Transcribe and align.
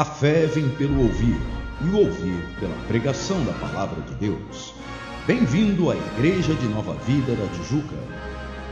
A 0.00 0.04
fé 0.06 0.46
vem 0.46 0.66
pelo 0.76 0.98
ouvir, 1.02 1.38
e 1.84 1.88
o 1.90 1.98
ouvir 1.98 2.42
pela 2.58 2.74
pregação 2.88 3.44
da 3.44 3.52
palavra 3.52 4.00
de 4.00 4.14
Deus. 4.14 4.72
Bem-vindo 5.26 5.90
à 5.90 5.94
Igreja 5.94 6.54
de 6.54 6.66
Nova 6.68 6.94
Vida 7.04 7.36
da 7.36 7.46
Tijuca. 7.48 7.98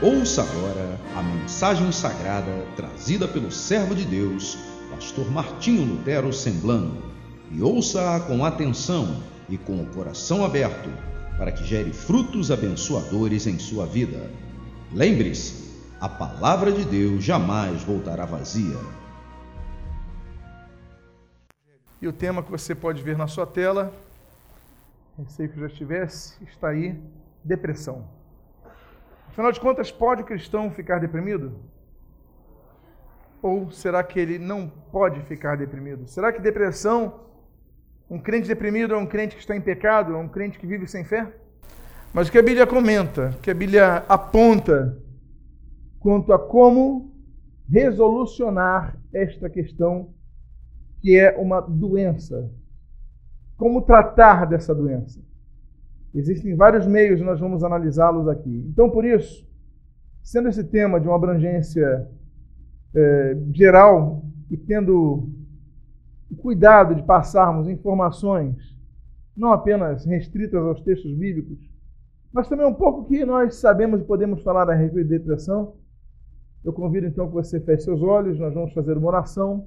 Ouça 0.01 0.41
agora 0.41 0.99
a 1.15 1.21
mensagem 1.21 1.91
sagrada 1.91 2.65
trazida 2.75 3.27
pelo 3.27 3.51
servo 3.51 3.93
de 3.93 4.05
Deus, 4.05 4.57
pastor 4.89 5.29
Martinho 5.29 5.85
Lutero 5.85 6.33
Semblano. 6.33 6.97
E 7.51 7.61
ouça-a 7.61 8.21
com 8.21 8.43
atenção 8.43 9.21
e 9.47 9.55
com 9.55 9.83
o 9.83 9.85
coração 9.85 10.43
aberto, 10.43 10.89
para 11.37 11.51
que 11.51 11.63
gere 11.63 11.93
frutos 11.93 12.49
abençoadores 12.49 13.45
em 13.45 13.59
sua 13.59 13.85
vida. 13.85 14.31
Lembre-se, 14.91 15.69
a 16.01 16.09
palavra 16.09 16.71
de 16.71 16.83
Deus 16.85 17.23
jamais 17.23 17.83
voltará 17.83 18.25
vazia. 18.25 18.79
E 22.01 22.07
o 22.07 22.13
tema 22.13 22.41
que 22.41 22.49
você 22.49 22.73
pode 22.73 23.03
ver 23.03 23.17
na 23.17 23.27
sua 23.27 23.45
tela, 23.45 23.93
pensei 25.17 25.49
que 25.49 25.59
já 25.59 25.67
estivesse, 25.67 26.41
está 26.45 26.69
aí: 26.69 26.97
depressão. 27.43 28.07
Afinal 29.27 29.51
de 29.51 29.59
contas, 29.59 29.91
pode 29.91 30.21
o 30.21 30.25
cristão 30.25 30.71
ficar 30.71 30.99
deprimido? 30.99 31.59
Ou 33.41 33.69
será 33.71 34.01
que 34.01 34.17
ele 34.17 34.39
não 34.39 34.69
pode 34.91 35.21
ficar 35.23 35.57
deprimido? 35.57 36.07
Será 36.07 36.31
que 36.31 36.41
depressão, 36.41 37.21
um 38.09 38.19
crente 38.19 38.47
deprimido 38.47 38.93
é 38.93 38.97
um 38.97 39.05
crente 39.05 39.35
que 39.35 39.41
está 39.41 39.55
em 39.55 39.61
pecado, 39.61 40.13
é 40.13 40.17
um 40.17 40.27
crente 40.27 40.57
que 40.57 40.65
vive 40.65 40.87
sem 40.87 41.03
fé? 41.03 41.27
Mas 42.13 42.27
o 42.27 42.31
que 42.31 42.39
a 42.39 42.43
Bíblia 42.43 42.65
comenta, 42.65 43.33
o 43.37 43.41
que 43.41 43.51
a 43.51 43.53
Bíblia 43.53 44.05
aponta 44.07 44.97
quanto 45.99 46.31
a 46.31 46.39
como 46.39 47.13
resolucionar 47.69 48.97
esta 49.13 49.49
questão 49.49 50.13
que 50.99 51.17
é 51.17 51.37
uma 51.37 51.61
doença. 51.61 52.49
Como 53.57 53.81
tratar 53.81 54.45
dessa 54.45 54.73
doença? 54.73 55.19
Existem 56.13 56.55
vários 56.55 56.87
meios, 56.87 57.21
nós 57.21 57.39
vamos 57.39 57.63
analisá-los 57.63 58.27
aqui. 58.27 58.65
Então, 58.69 58.89
por 58.89 59.05
isso, 59.05 59.47
sendo 60.23 60.49
esse 60.49 60.63
tema 60.63 60.99
de 60.99 61.07
uma 61.07 61.15
abrangência 61.15 62.07
é, 62.95 63.37
geral 63.51 64.23
e 64.49 64.57
tendo 64.57 65.29
o 66.31 66.35
cuidado 66.35 66.95
de 66.95 67.03
passarmos 67.03 67.67
informações 67.67 68.77
não 69.35 69.53
apenas 69.53 70.05
restritas 70.05 70.61
aos 70.61 70.81
textos 70.81 71.15
bíblicos, 71.15 71.57
mas 72.31 72.49
também 72.49 72.65
um 72.65 72.73
pouco 72.73 73.05
que 73.05 73.25
nós 73.25 73.55
sabemos 73.55 74.01
e 74.01 74.03
podemos 74.03 74.43
falar 74.43 74.69
a 74.69 74.75
respeito 74.75 75.07
de 75.07 75.17
depressão, 75.17 75.75
eu 76.63 76.73
convido 76.73 77.07
então 77.07 77.27
que 77.27 77.33
você 77.33 77.59
feche 77.59 77.83
seus 77.83 78.01
olhos, 78.01 78.37
nós 78.37 78.53
vamos 78.53 78.73
fazer 78.73 78.97
uma 78.97 79.07
oração. 79.07 79.65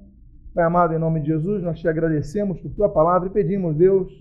Pai 0.53 0.63
amado, 0.63 0.93
em 0.93 0.99
nome 0.99 1.19
de 1.19 1.27
Jesus, 1.27 1.63
nós 1.63 1.79
te 1.79 1.87
agradecemos 1.87 2.59
por 2.59 2.71
tua 2.71 2.87
palavra 2.87 3.27
e 3.27 3.31
pedimos, 3.31 3.75
Deus, 3.75 4.11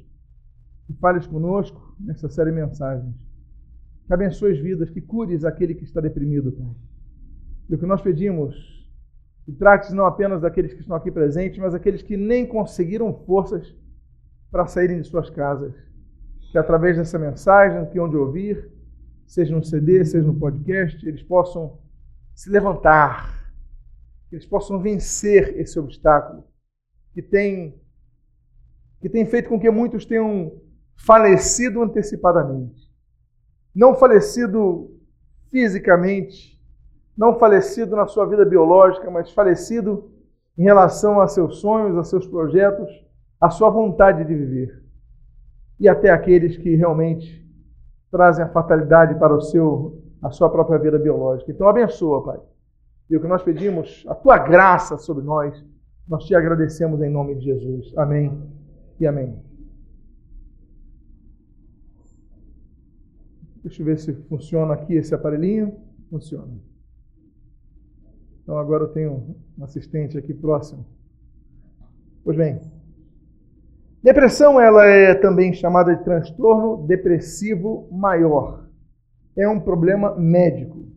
que 0.86 0.94
fales 0.94 1.26
conosco 1.26 1.94
nessa 2.00 2.28
série 2.30 2.50
de 2.50 2.56
mensagens. 2.56 3.14
Que 4.06 4.14
abençoe 4.14 4.52
as 4.52 4.58
vidas, 4.58 4.88
que 4.88 5.00
cures 5.00 5.44
aquele 5.44 5.74
que 5.74 5.84
está 5.84 6.00
deprimido, 6.00 6.50
Pai. 6.52 6.74
E 7.68 7.74
o 7.74 7.78
que 7.78 7.84
nós 7.84 8.00
pedimos, 8.00 8.54
que 9.44 9.52
trates 9.52 9.92
não 9.92 10.06
apenas 10.06 10.40
daqueles 10.40 10.72
que 10.72 10.80
estão 10.80 10.96
aqui 10.96 11.10
presentes, 11.10 11.58
mas 11.58 11.74
aqueles 11.74 12.00
que 12.02 12.16
nem 12.16 12.46
conseguiram 12.46 13.12
forças 13.26 13.76
para 14.50 14.66
saírem 14.66 15.02
de 15.02 15.06
suas 15.06 15.28
casas. 15.28 15.74
Que 16.50 16.56
através 16.56 16.96
dessa 16.96 17.18
mensagem, 17.18 17.84
que 17.90 18.00
onde 18.00 18.16
ouvir, 18.16 18.70
seja 19.26 19.54
no 19.54 19.62
CD, 19.62 20.02
seja 20.04 20.26
no 20.26 20.38
podcast, 20.38 21.06
eles 21.06 21.22
possam 21.22 21.78
se 22.34 22.50
levantar, 22.50 23.41
que 24.32 24.36
eles 24.36 24.46
possam 24.46 24.80
vencer 24.80 25.60
esse 25.60 25.78
obstáculo 25.78 26.42
que 27.12 27.20
tem, 27.20 27.78
que 28.98 29.06
tem 29.06 29.26
feito 29.26 29.50
com 29.50 29.60
que 29.60 29.70
muitos 29.70 30.06
tenham 30.06 30.58
falecido 30.96 31.82
antecipadamente. 31.82 32.90
Não 33.74 33.94
falecido 33.94 34.90
fisicamente, 35.50 36.58
não 37.14 37.38
falecido 37.38 37.94
na 37.94 38.06
sua 38.06 38.24
vida 38.24 38.42
biológica, 38.42 39.10
mas 39.10 39.30
falecido 39.30 40.10
em 40.56 40.62
relação 40.62 41.20
a 41.20 41.28
seus 41.28 41.58
sonhos, 41.58 41.98
a 41.98 42.02
seus 42.02 42.26
projetos, 42.26 42.88
a 43.38 43.50
sua 43.50 43.68
vontade 43.68 44.24
de 44.24 44.34
viver. 44.34 44.82
E 45.78 45.86
até 45.86 46.08
aqueles 46.08 46.56
que 46.56 46.74
realmente 46.74 47.46
trazem 48.10 48.42
a 48.42 48.48
fatalidade 48.48 49.14
para 49.18 49.34
o 49.34 49.42
seu 49.42 50.00
a 50.22 50.30
sua 50.30 50.48
própria 50.48 50.78
vida 50.78 50.98
biológica. 50.98 51.50
Então 51.50 51.68
abençoa, 51.68 52.24
Pai. 52.24 52.51
E 53.12 53.16
o 53.16 53.20
que 53.20 53.28
nós 53.28 53.42
pedimos, 53.42 54.06
a 54.08 54.14
tua 54.14 54.38
graça 54.38 54.96
sobre 54.96 55.22
nós, 55.22 55.62
nós 56.08 56.24
te 56.24 56.34
agradecemos 56.34 57.02
em 57.02 57.10
nome 57.10 57.34
de 57.34 57.44
Jesus. 57.44 57.92
Amém 57.94 58.42
e 58.98 59.06
amém. 59.06 59.38
Deixa 63.62 63.82
eu 63.82 63.84
ver 63.84 63.98
se 63.98 64.14
funciona 64.30 64.72
aqui 64.72 64.94
esse 64.94 65.14
aparelhinho. 65.14 65.78
Funciona. 66.08 66.58
Então 68.42 68.56
agora 68.56 68.84
eu 68.84 68.88
tenho 68.88 69.36
um 69.58 69.62
assistente 69.62 70.16
aqui 70.16 70.32
próximo. 70.32 70.86
Pois 72.24 72.34
bem. 72.34 72.62
Depressão 74.02 74.58
ela 74.58 74.86
é 74.86 75.14
também 75.14 75.52
chamada 75.52 75.94
de 75.94 76.02
transtorno 76.02 76.86
depressivo 76.86 77.86
maior 77.92 78.62
é 79.36 79.46
um 79.46 79.60
problema 79.60 80.14
médico. 80.16 80.91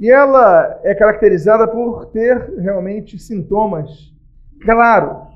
E 0.00 0.10
ela 0.10 0.80
é 0.82 0.94
caracterizada 0.94 1.68
por 1.68 2.06
ter 2.06 2.58
realmente 2.58 3.18
sintomas 3.18 4.10
claros. 4.62 5.28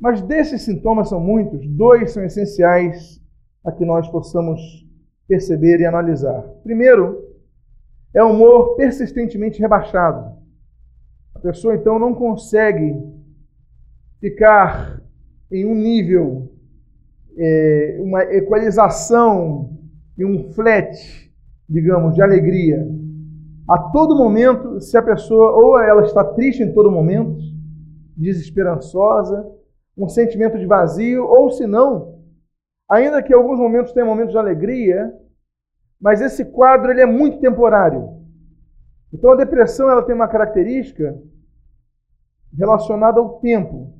Mas 0.00 0.22
desses 0.22 0.62
sintomas 0.62 1.10
são 1.10 1.20
muitos, 1.20 1.68
dois 1.68 2.12
são 2.12 2.24
essenciais 2.24 3.22
a 3.62 3.70
que 3.70 3.84
nós 3.84 4.08
possamos 4.08 4.60
perceber 5.28 5.78
e 5.80 5.84
analisar. 5.84 6.42
Primeiro, 6.62 7.22
é 8.14 8.22
o 8.22 8.30
humor 8.30 8.76
persistentemente 8.76 9.60
rebaixado. 9.60 10.38
A 11.34 11.38
pessoa 11.38 11.74
então 11.74 11.98
não 11.98 12.14
consegue 12.14 12.94
ficar 14.20 15.02
em 15.52 15.66
um 15.66 15.74
nível, 15.74 16.50
é, 17.36 17.98
uma 18.00 18.22
equalização 18.22 19.78
e 20.16 20.24
um 20.24 20.50
flat, 20.54 20.96
digamos, 21.68 22.14
de 22.14 22.22
alegria. 22.22 23.03
A 23.68 23.78
todo 23.78 24.16
momento, 24.16 24.80
se 24.80 24.96
a 24.96 25.02
pessoa 25.02 25.52
ou 25.52 25.78
ela 25.78 26.02
está 26.02 26.22
triste 26.22 26.62
em 26.62 26.72
todo 26.72 26.90
momento, 26.90 27.38
desesperançosa, 28.16 29.50
um 29.96 30.08
sentimento 30.08 30.58
de 30.58 30.66
vazio, 30.66 31.24
ou 31.26 31.50
se 31.50 31.66
não, 31.66 32.18
ainda 32.90 33.22
que 33.22 33.32
alguns 33.32 33.58
momentos 33.58 33.92
tenha 33.92 34.04
momentos 34.04 34.32
de 34.32 34.38
alegria, 34.38 35.12
mas 36.00 36.20
esse 36.20 36.44
quadro 36.44 36.90
ele 36.90 37.00
é 37.00 37.06
muito 37.06 37.40
temporário. 37.40 38.22
Então 39.12 39.32
a 39.32 39.36
depressão 39.36 39.90
ela 39.90 40.02
tem 40.02 40.14
uma 40.14 40.28
característica 40.28 41.18
relacionada 42.52 43.18
ao 43.18 43.38
tempo. 43.40 43.94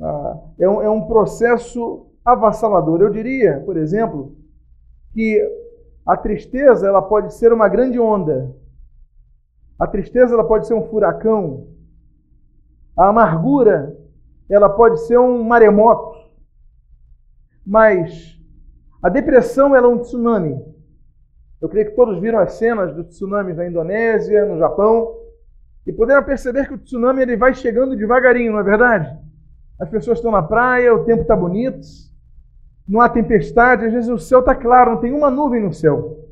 Ah, 0.00 0.40
é 0.60 0.68
um, 0.68 0.82
é 0.82 0.90
um 0.90 1.06
processo 1.06 2.06
avassalador. 2.24 3.00
Eu 3.00 3.10
diria, 3.10 3.60
por 3.64 3.76
exemplo, 3.76 4.36
que 5.12 5.42
a 6.06 6.16
tristeza 6.16 6.86
ela 6.86 7.00
pode 7.00 7.34
ser 7.34 7.52
uma 7.52 7.68
grande 7.68 7.98
onda. 7.98 8.54
A 9.78 9.86
tristeza 9.86 10.34
ela 10.34 10.46
pode 10.46 10.66
ser 10.66 10.74
um 10.74 10.86
furacão. 10.88 11.68
A 12.96 13.08
amargura 13.08 13.96
ela 14.48 14.68
pode 14.68 15.00
ser 15.06 15.18
um 15.18 15.42
maremoto. 15.42 16.14
Mas 17.66 18.38
a 19.02 19.08
depressão 19.08 19.74
ela 19.74 19.86
é 19.86 19.90
um 19.90 19.98
tsunami. 19.98 20.54
Eu 21.60 21.68
creio 21.68 21.90
que 21.90 21.96
todos 21.96 22.20
viram 22.20 22.38
as 22.38 22.52
cenas 22.54 22.94
do 22.94 23.04
tsunami 23.04 23.54
na 23.54 23.66
Indonésia, 23.66 24.44
no 24.44 24.58
Japão, 24.58 25.16
e 25.86 25.92
puderam 25.92 26.22
perceber 26.22 26.68
que 26.68 26.74
o 26.74 26.78
tsunami 26.78 27.22
ele 27.22 27.36
vai 27.36 27.54
chegando 27.54 27.96
devagarinho, 27.96 28.52
não 28.52 28.60
é 28.60 28.62
verdade? 28.62 29.18
As 29.80 29.88
pessoas 29.88 30.18
estão 30.18 30.30
na 30.30 30.42
praia, 30.42 30.94
o 30.94 31.04
tempo 31.04 31.22
está 31.22 31.34
bonito, 31.34 31.80
não 32.86 33.00
há 33.00 33.08
tempestade, 33.08 33.86
às 33.86 33.92
vezes 33.92 34.10
o 34.10 34.18
céu 34.18 34.40
está 34.40 34.54
claro, 34.54 34.92
não 34.92 35.00
tem 35.00 35.12
uma 35.12 35.30
nuvem 35.30 35.62
no 35.62 35.72
céu. 35.72 36.28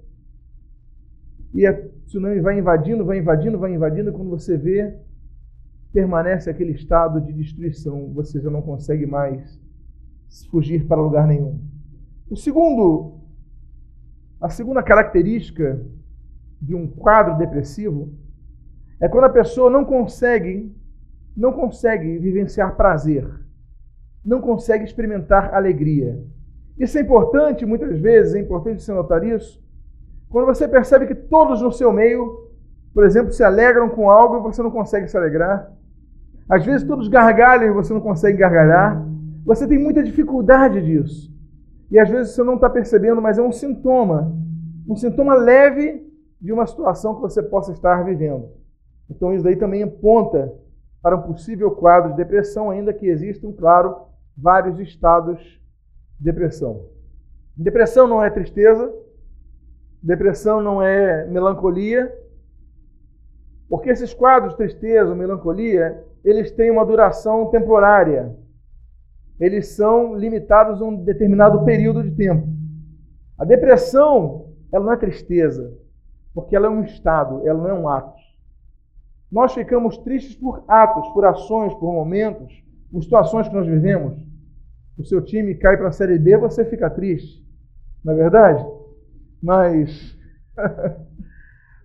E 1.54 1.66
a 1.66 1.72
tsunami 2.06 2.40
vai 2.40 2.58
invadindo, 2.58 3.04
vai 3.04 3.18
invadindo, 3.18 3.58
vai 3.58 3.74
invadindo, 3.74 4.12
quando 4.12 4.30
você 4.30 4.56
vê, 4.56 4.94
permanece 5.92 6.48
aquele 6.48 6.72
estado 6.72 7.20
de 7.20 7.32
destruição, 7.32 8.12
você 8.12 8.40
já 8.40 8.50
não 8.50 8.62
consegue 8.62 9.06
mais 9.06 9.60
fugir 10.50 10.86
para 10.86 11.00
lugar 11.00 11.26
nenhum. 11.26 11.60
O 12.30 12.36
segundo, 12.36 13.20
a 14.40 14.48
segunda 14.48 14.82
característica 14.82 15.84
de 16.60 16.74
um 16.74 16.86
quadro 16.86 17.36
depressivo 17.36 18.14
é 19.00 19.08
quando 19.08 19.24
a 19.24 19.30
pessoa 19.30 19.68
não 19.68 19.84
consegue, 19.84 20.74
não 21.36 21.52
consegue 21.52 22.18
vivenciar 22.18 22.76
prazer, 22.76 23.28
não 24.24 24.40
consegue 24.40 24.84
experimentar 24.84 25.52
alegria. 25.52 26.24
Isso 26.78 26.98
é 26.98 27.00
importante, 27.00 27.66
muitas 27.66 27.98
vezes, 27.98 28.34
é 28.34 28.40
importante 28.40 28.82
você 28.82 28.92
notar 28.92 29.24
isso, 29.24 29.62
quando 30.32 30.46
você 30.46 30.66
percebe 30.66 31.06
que 31.06 31.14
todos 31.14 31.60
no 31.60 31.70
seu 31.70 31.92
meio, 31.92 32.48
por 32.94 33.04
exemplo, 33.04 33.32
se 33.32 33.44
alegram 33.44 33.90
com 33.90 34.10
algo 34.10 34.38
e 34.38 34.40
você 34.40 34.62
não 34.62 34.70
consegue 34.70 35.06
se 35.06 35.16
alegrar. 35.16 35.70
Às 36.48 36.64
vezes 36.64 36.86
todos 36.86 37.06
gargalham 37.06 37.68
e 37.68 37.72
você 37.72 37.92
não 37.92 38.00
consegue 38.00 38.38
gargalhar. 38.38 39.06
Você 39.44 39.68
tem 39.68 39.78
muita 39.78 40.02
dificuldade 40.02 40.80
disso. 40.80 41.30
E 41.90 41.98
às 41.98 42.08
vezes 42.08 42.34
você 42.34 42.42
não 42.42 42.54
está 42.54 42.70
percebendo, 42.70 43.20
mas 43.20 43.36
é 43.36 43.42
um 43.42 43.52
sintoma. 43.52 44.34
Um 44.88 44.96
sintoma 44.96 45.34
leve 45.34 46.10
de 46.40 46.50
uma 46.50 46.66
situação 46.66 47.14
que 47.14 47.20
você 47.20 47.42
possa 47.42 47.72
estar 47.72 48.02
vivendo. 48.02 48.48
Então 49.10 49.34
isso 49.34 49.44
daí 49.44 49.56
também 49.56 49.82
aponta 49.82 50.50
para 51.02 51.16
um 51.16 51.22
possível 51.22 51.70
quadro 51.72 52.12
de 52.12 52.16
depressão, 52.16 52.70
ainda 52.70 52.92
que 52.92 53.06
existam, 53.06 53.52
claro, 53.52 53.96
vários 54.36 54.80
estados 54.80 55.60
depressão. 56.22 56.86
Depressão 57.56 58.06
não 58.06 58.22
é 58.22 58.30
tristeza, 58.30 58.92
depressão 60.02 60.62
não 60.62 60.80
é 60.80 61.26
melancolia, 61.26 62.16
porque 63.68 63.90
esses 63.90 64.14
quadros, 64.14 64.54
tristeza, 64.54 65.14
melancolia, 65.14 66.04
eles 66.24 66.50
têm 66.52 66.70
uma 66.70 66.86
duração 66.86 67.50
temporária. 67.50 68.36
Eles 69.40 69.68
são 69.68 70.14
limitados 70.14 70.80
a 70.80 70.84
um 70.84 70.94
determinado 71.02 71.64
período 71.64 72.02
de 72.02 72.12
tempo. 72.12 72.46
A 73.36 73.44
depressão, 73.44 74.52
ela 74.72 74.84
não 74.84 74.92
é 74.92 74.96
tristeza, 74.96 75.76
porque 76.34 76.54
ela 76.54 76.66
é 76.66 76.70
um 76.70 76.84
estado, 76.84 77.46
ela 77.46 77.58
não 77.58 77.68
é 77.68 77.74
um 77.74 77.88
ato. 77.88 78.20
Nós 79.30 79.52
ficamos 79.54 79.98
tristes 79.98 80.36
por 80.36 80.62
atos, 80.68 81.08
por 81.08 81.24
ações, 81.24 81.74
por 81.74 81.92
momentos, 81.92 82.62
por 82.90 83.02
situações 83.02 83.48
que 83.48 83.54
nós 83.54 83.66
vivemos. 83.66 84.31
O 85.02 85.04
seu 85.04 85.20
time 85.20 85.56
cai 85.56 85.76
para 85.76 85.88
a 85.88 85.92
Série 85.92 86.16
B, 86.16 86.36
você 86.36 86.64
fica 86.64 86.88
triste. 86.88 87.44
Não 88.04 88.12
é 88.12 88.16
verdade? 88.16 88.64
Mas. 89.42 90.16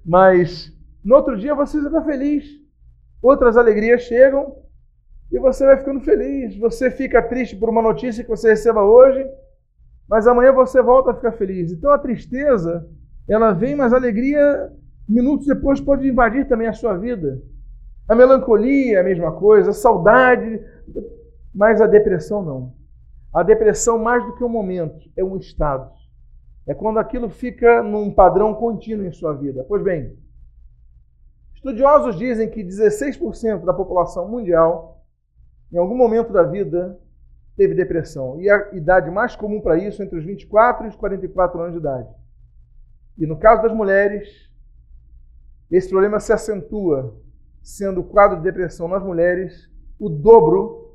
Mas 0.06 0.72
no 1.04 1.16
outro 1.16 1.36
dia 1.36 1.56
você 1.56 1.80
está 1.80 2.04
feliz. 2.04 2.46
Outras 3.20 3.58
alegrias 3.58 4.04
chegam 4.04 4.56
e 5.32 5.40
você 5.40 5.66
vai 5.66 5.78
ficando 5.78 6.00
feliz. 6.02 6.56
Você 6.60 6.92
fica 6.92 7.20
triste 7.24 7.56
por 7.56 7.70
uma 7.70 7.82
notícia 7.82 8.24
que 8.24 8.30
você 8.30 8.50
receba 8.50 8.84
hoje, 8.84 9.28
mas 10.08 10.28
amanhã 10.28 10.52
você 10.54 10.80
volta 10.80 11.10
a 11.10 11.16
ficar 11.16 11.32
feliz. 11.32 11.72
Então 11.72 11.90
a 11.90 11.98
tristeza, 11.98 12.88
ela 13.28 13.52
vem, 13.52 13.76
mas 13.76 13.94
a 13.94 13.98
alegria, 13.98 14.72
minutos 15.10 15.48
depois, 15.48 15.82
pode 15.82 16.08
invadir 16.08 16.48
também 16.48 16.68
a 16.68 16.74
sua 16.74 16.96
vida. 16.96 17.42
A 18.08 18.14
melancolia 18.14 18.98
é 18.98 19.02
a 19.02 19.04
mesma 19.04 19.32
coisa, 19.32 19.72
a 19.72 19.74
saudade, 19.74 20.62
mas 21.54 21.82
a 21.82 21.88
depressão 21.88 22.46
não. 22.46 22.77
A 23.38 23.44
depressão, 23.44 24.00
mais 24.00 24.26
do 24.26 24.34
que 24.34 24.44
um 24.44 24.50
momento, 24.50 25.12
é 25.16 25.24
um 25.24 25.38
estado. 25.38 25.92
É 26.66 26.74
quando 26.74 26.98
aquilo 26.98 27.30
fica 27.30 27.84
num 27.84 28.12
padrão 28.12 28.56
contínuo 28.56 29.06
em 29.06 29.12
sua 29.12 29.32
vida. 29.32 29.64
Pois 29.70 29.84
bem, 29.84 30.18
Estudiosos 31.54 32.18
dizem 32.18 32.50
que 32.50 32.64
16% 32.64 33.64
da 33.64 33.76
população 33.76 34.28
mundial, 34.28 35.06
em 35.72 35.78
algum 35.78 35.96
momento 35.96 36.34
da 36.34 36.42
vida, 36.42 37.00
teve 37.56 37.76
depressão. 37.76 38.42
E 38.42 38.50
a 38.50 38.74
idade 38.74 39.12
mais 39.12 39.36
comum 39.36 39.62
para 39.62 39.78
isso 39.78 40.02
é 40.02 40.06
entre 40.06 40.18
os 40.18 40.26
24 40.26 40.88
e 40.88 40.90
os 40.90 40.96
44 40.96 41.62
anos 41.62 41.74
de 41.74 41.80
idade. 41.80 42.10
E 43.20 43.28
no 43.28 43.38
caso 43.38 43.62
das 43.62 43.72
mulheres, 43.72 44.52
esse 45.70 45.90
problema 45.90 46.20
se 46.20 46.34
acentua, 46.34 47.16
sendo 47.62 48.02
o 48.02 48.04
quadro 48.04 48.38
de 48.38 48.42
depressão 48.42 48.88
nas 48.88 49.04
mulheres 49.04 49.72
o 50.00 50.10
dobro 50.10 50.87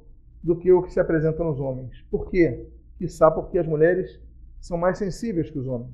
do 0.42 0.56
que 0.56 0.72
o 0.72 0.82
que 0.82 0.92
se 0.92 1.00
apresenta 1.00 1.42
nos 1.44 1.60
homens. 1.60 2.02
Por 2.10 2.28
quê? 2.28 2.66
Quizá 2.98 3.30
porque 3.30 3.58
as 3.58 3.66
mulheres 3.66 4.20
são 4.60 4.76
mais 4.76 4.98
sensíveis 4.98 5.50
que 5.50 5.58
os 5.58 5.66
homens. 5.66 5.92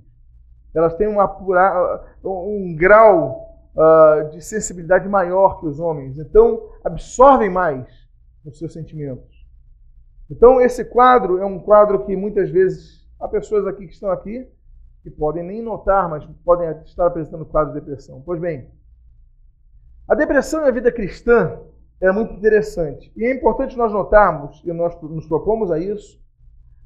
Elas 0.75 0.95
têm 0.95 1.09
uma, 1.09 1.27
um 2.25 2.75
grau 2.77 3.49
uh, 3.75 4.31
de 4.31 4.43
sensibilidade 4.43 5.09
maior 5.09 5.61
que 5.61 5.67
os 5.67 5.81
homens, 5.81 6.19
então 6.19 6.71
absorvem 6.85 7.51
mais 7.51 7.87
os 8.45 8.59
seus 8.59 8.73
sentimentos. 8.73 9.47
Então, 10.31 10.61
esse 10.61 10.85
quadro 10.85 11.39
é 11.39 11.47
um 11.47 11.59
quadro 11.59 12.05
que 12.05 12.15
muitas 12.15 12.51
vezes 12.51 13.07
há 13.19 13.27
pessoas 13.27 13.67
aqui 13.67 13.87
que 13.87 13.95
estão 13.95 14.11
aqui 14.11 14.47
que 15.03 15.11
podem 15.11 15.43
nem 15.43 15.63
notar, 15.63 16.09
mas 16.09 16.25
podem 16.45 16.69
estar 16.85 17.07
apresentando 17.07 17.47
quadro 17.47 17.73
de 17.73 17.81
depressão. 17.81 18.23
Pois 18.25 18.39
bem, 18.39 18.69
a 20.07 20.15
depressão 20.15 20.63
na 20.63 20.71
vida 20.71 20.93
cristã 20.93 21.59
é 22.01 22.13
muito 22.13 22.35
interessante. 22.35 23.13
E 23.17 23.25
é 23.25 23.35
importante 23.35 23.77
nós 23.77 23.93
notarmos, 23.93 24.63
e 24.65 24.73
nós 24.73 25.01
nos 25.03 25.27
propomos 25.27 25.71
a 25.71 25.79
isso, 25.79 26.21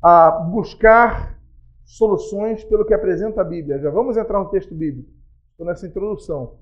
a 0.03 0.31
buscar 0.31 1.39
soluções 1.85 2.65
pelo 2.65 2.85
que 2.85 2.95
apresenta 2.95 3.41
a 3.41 3.45
Bíblia. 3.45 3.79
Já 3.79 3.91
vamos 3.91 4.17
entrar 4.17 4.39
no 4.39 4.49
texto 4.49 4.75
bíblico, 4.75 5.11
estou 5.51 5.67
nessa 5.67 5.87
introdução. 5.87 6.59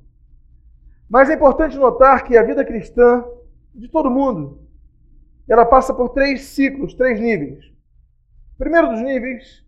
Mas 1.09 1.31
é 1.31 1.35
importante 1.35 1.77
notar 1.77 2.25
que 2.25 2.37
a 2.37 2.43
vida 2.43 2.65
cristã 2.65 3.25
de 3.75 3.89
todo 3.89 4.11
mundo, 4.11 4.63
ela 5.49 5.65
passa 5.65 5.95
por 5.95 6.11
três 6.11 6.43
ciclos, 6.43 6.95
três 6.95 7.21
níveis. 7.21 7.65
O 8.55 8.59
primeiro 8.59 8.89
dos 8.91 9.01
níveis 9.01 9.65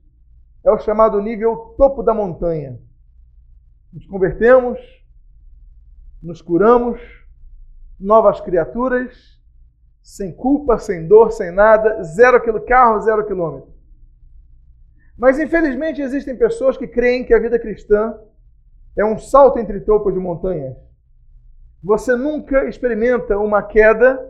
é 0.64 0.70
o 0.70 0.78
chamado 0.78 1.20
nível 1.20 1.74
topo 1.76 2.02
da 2.02 2.14
montanha. 2.14 2.78
Nos 3.92 4.06
convertemos, 4.06 4.78
nos 6.22 6.40
curamos, 6.40 7.00
novas 8.02 8.40
criaturas, 8.40 9.40
sem 10.02 10.32
culpa, 10.32 10.78
sem 10.78 11.06
dor, 11.06 11.30
sem 11.30 11.52
nada, 11.52 12.02
zero 12.02 12.40
carro, 12.64 13.00
zero 13.00 13.24
quilômetro. 13.26 13.72
Mas 15.16 15.38
infelizmente 15.38 16.02
existem 16.02 16.36
pessoas 16.36 16.76
que 16.76 16.86
creem 16.86 17.24
que 17.24 17.32
a 17.32 17.38
vida 17.38 17.58
cristã 17.58 18.18
é 18.96 19.04
um 19.04 19.16
salto 19.16 19.58
entre 19.58 19.80
topos 19.80 20.12
de 20.12 20.18
montanhas. 20.18 20.76
Você 21.82 22.16
nunca 22.16 22.68
experimenta 22.68 23.38
uma 23.38 23.62
queda, 23.62 24.20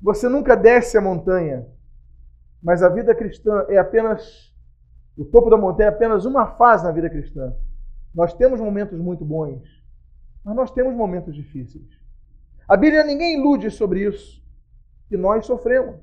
você 0.00 0.28
nunca 0.28 0.54
desce 0.54 0.98
a 0.98 1.00
montanha. 1.00 1.66
Mas 2.62 2.82
a 2.82 2.88
vida 2.88 3.14
cristã 3.14 3.64
é 3.68 3.78
apenas 3.78 4.52
o 5.16 5.24
topo 5.24 5.50
da 5.50 5.56
montanha 5.56 5.88
é 5.88 5.92
apenas 5.92 6.24
uma 6.24 6.46
fase 6.56 6.84
na 6.84 6.92
vida 6.92 7.10
cristã. 7.10 7.52
Nós 8.14 8.32
temos 8.34 8.60
momentos 8.60 8.98
muito 8.98 9.24
bons, 9.24 9.62
mas 10.44 10.54
nós 10.54 10.70
temos 10.70 10.94
momentos 10.94 11.34
difíceis. 11.34 12.07
A 12.68 12.76
Bíblia 12.76 13.02
ninguém 13.02 13.40
ilude 13.40 13.70
sobre 13.70 14.06
isso. 14.06 14.44
E 15.10 15.16
nós 15.16 15.46
sofremos. 15.46 15.96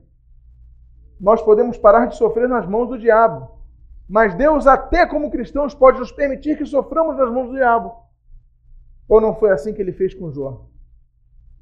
Nós 1.19 1.41
podemos 1.41 1.77
parar 1.77 2.07
de 2.07 2.17
sofrer 2.17 2.49
nas 2.49 2.67
mãos 2.67 2.87
do 2.87 2.97
diabo. 2.97 3.51
Mas 4.09 4.35
Deus, 4.35 4.65
até 4.65 5.05
como 5.05 5.29
cristãos, 5.29 5.75
pode 5.75 5.99
nos 5.99 6.11
permitir 6.11 6.57
que 6.57 6.65
soframos 6.65 7.17
nas 7.17 7.31
mãos 7.31 7.47
do 7.47 7.55
diabo. 7.55 7.93
Ou 9.07 9.21
não 9.21 9.35
foi 9.35 9.51
assim 9.51 9.73
que 9.73 9.81
ele 9.81 9.93
fez 9.93 10.13
com 10.13 10.31
Jó? 10.31 10.65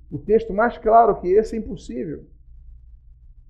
O 0.09 0.17
texto 0.17 0.53
mais 0.53 0.77
claro 0.77 1.19
que 1.19 1.27
esse 1.27 1.55
é 1.55 1.59
impossível. 1.59 2.25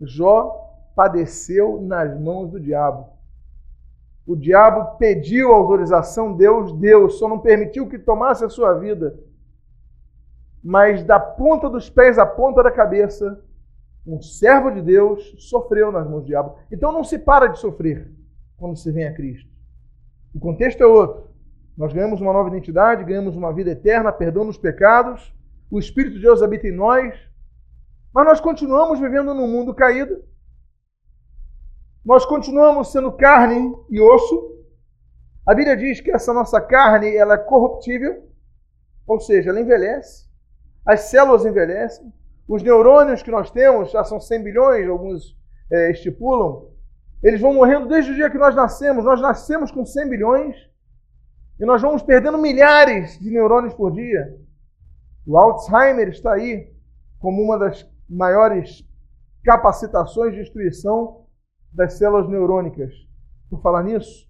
Jó 0.02 0.74
padeceu 0.96 1.82
nas 1.82 2.20
mãos 2.20 2.50
do 2.50 2.60
diabo. 2.60 3.14
O 4.26 4.36
diabo 4.36 4.98
pediu 4.98 5.52
autorização, 5.52 6.36
Deus 6.36 6.72
deu, 6.74 7.10
só 7.10 7.28
não 7.28 7.40
permitiu 7.40 7.88
que 7.88 8.00
tomasse 8.00 8.44
a 8.44 8.50
sua 8.50 8.74
vida. 8.74 9.20
Mas 10.64 11.04
da 11.04 11.20
ponta 11.20 11.70
dos 11.70 11.90
pés 11.90 12.18
à 12.18 12.26
ponta 12.26 12.64
da 12.64 12.72
cabeça, 12.72 13.44
um 14.06 14.22
servo 14.22 14.72
de 14.72 14.82
Deus 14.82 15.36
sofreu 15.38 15.92
nas 15.92 16.08
mãos 16.08 16.22
do 16.22 16.28
diabo. 16.28 16.56
Então 16.72 16.92
não 16.92 17.04
se 17.04 17.20
para 17.20 17.48
de 17.48 17.60
sofrer 17.60 18.12
quando 18.58 18.78
se 18.78 18.92
vem 18.92 19.06
a 19.06 19.14
Cristo. 19.14 19.50
O 20.34 20.40
contexto 20.40 20.82
é 20.82 20.86
outro. 20.86 21.30
Nós 21.78 21.92
ganhamos 21.92 22.22
uma 22.22 22.34
nova 22.34 22.50
identidade, 22.50 23.04
ganhamos 23.04 23.36
uma 23.36 23.52
vida 23.52 23.72
eterna, 23.72 24.12
perdão 24.12 24.44
nos 24.44 24.58
pecados, 24.58 25.34
o 25.72 25.80
Espírito 25.80 26.16
de 26.16 26.22
Deus 26.22 26.44
habita 26.44 26.68
em 26.68 26.72
nós, 26.72 27.18
mas 28.14 28.26
nós 28.26 28.40
continuamos 28.40 29.00
vivendo 29.00 29.34
num 29.34 29.48
mundo 29.48 29.74
caído. 29.74 30.24
Nós 32.06 32.26
continuamos 32.26 32.92
sendo 32.92 33.12
carne 33.12 33.76
e 33.90 34.00
osso. 34.00 34.54
A 35.48 35.56
Bíblia 35.56 35.76
diz 35.76 36.00
que 36.00 36.12
essa 36.12 36.32
nossa 36.32 36.62
carne 36.62 37.16
ela 37.16 37.34
é 37.34 37.38
corruptível, 37.38 38.30
ou 39.08 39.20
seja, 39.20 39.50
ela 39.50 39.60
envelhece. 39.60 40.30
As 40.86 41.02
células 41.02 41.46
envelhecem. 41.46 42.14
Os 42.48 42.62
neurônios 42.62 43.24
que 43.24 43.32
nós 43.32 43.50
temos, 43.50 43.92
já 43.92 44.04
são 44.04 44.20
100 44.20 44.44
bilhões, 44.44 44.88
alguns 44.88 45.38
é, 45.72 45.92
estipulam, 45.92 46.68
eles 47.24 47.40
vão 47.40 47.54
morrendo 47.54 47.88
desde 47.88 48.12
o 48.12 48.16
dia 48.16 48.30
que 48.30 48.38
nós 48.38 48.54
nascemos. 48.54 49.06
Nós 49.06 49.22
nascemos 49.22 49.72
com 49.72 49.86
100 49.86 50.10
bilhões 50.10 50.56
e 51.60 51.66
nós 51.66 51.82
vamos 51.82 52.04
perdendo 52.04 52.38
milhares 52.38 53.18
de 53.20 53.32
neurônios 53.32 53.74
por 53.74 53.92
dia. 53.92 54.38
O 55.26 55.38
Alzheimer 55.38 56.10
está 56.10 56.34
aí 56.34 56.70
como 57.20 57.42
uma 57.42 57.58
das 57.58 57.90
maiores 58.10 58.86
capacitações 59.44 60.34
de 60.34 60.42
destruição 60.42 61.26
das 61.72 61.94
células 61.94 62.28
neurônicas. 62.28 62.94
Por 63.50 63.62
falar 63.62 63.84
nisso, 63.84 64.28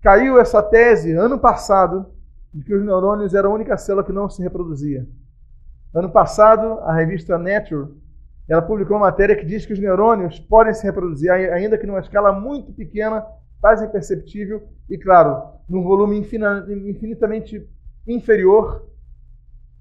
caiu 0.00 0.40
essa 0.40 0.62
tese 0.62 1.12
ano 1.12 1.38
passado 1.38 2.06
de 2.54 2.64
que 2.64 2.74
os 2.74 2.82
neurônios 2.82 3.34
eram 3.34 3.50
a 3.50 3.54
única 3.54 3.76
célula 3.76 4.04
que 4.04 4.12
não 4.12 4.30
se 4.30 4.42
reproduzia. 4.42 5.06
Ano 5.94 6.10
passado, 6.10 6.80
a 6.80 6.92
revista 6.94 7.38
Nature 7.38 7.88
ela 8.48 8.62
publicou 8.62 8.96
uma 8.96 9.06
matéria 9.06 9.36
que 9.36 9.44
diz 9.44 9.66
que 9.66 9.74
os 9.74 9.78
neurônios 9.78 10.40
podem 10.40 10.72
se 10.72 10.82
reproduzir, 10.82 11.30
ainda 11.30 11.76
que 11.76 11.86
numa 11.86 12.00
escala 12.00 12.32
muito 12.32 12.72
pequena, 12.72 13.24
quase 13.60 13.84
imperceptível, 13.84 14.66
e 14.88 14.96
claro, 14.96 15.42
num 15.68 15.82
volume 15.82 16.18
infinitamente 16.18 17.68
inferior 18.06 18.88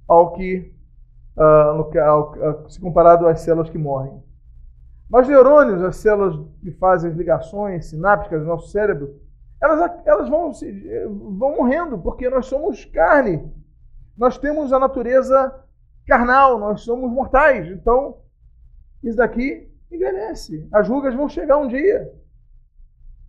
ao 0.05 0.33
que 0.33 0.75
uh, 1.37 2.69
se 2.69 2.81
comparado 2.81 3.25
às 3.25 3.39
células 3.39 3.69
que 3.69 3.77
morrem. 3.77 4.21
Mas 5.09 5.29
neurônios, 5.29 5.81
as 5.81 5.95
células 5.95 6.37
que 6.59 6.71
fazem 6.71 7.11
as 7.11 7.15
ligações 7.15 7.85
sinápticas 7.85 8.41
do 8.41 8.47
nosso 8.47 8.67
cérebro, 8.69 9.15
elas, 9.61 9.91
elas 10.05 10.27
vão, 10.27 10.51
vão 11.37 11.55
morrendo, 11.55 11.97
porque 11.97 12.29
nós 12.29 12.47
somos 12.47 12.83
carne. 12.83 13.49
Nós 14.17 14.37
temos 14.37 14.73
a 14.73 14.79
natureza 14.79 15.53
carnal, 16.07 16.57
nós 16.57 16.81
somos 16.81 17.11
mortais. 17.11 17.67
Então, 17.67 18.17
isso 19.03 19.17
daqui 19.17 19.69
envelhece. 19.91 20.67
As 20.71 20.87
rugas 20.87 21.13
vão 21.13 21.29
chegar 21.29 21.57
um 21.57 21.67
dia. 21.67 22.11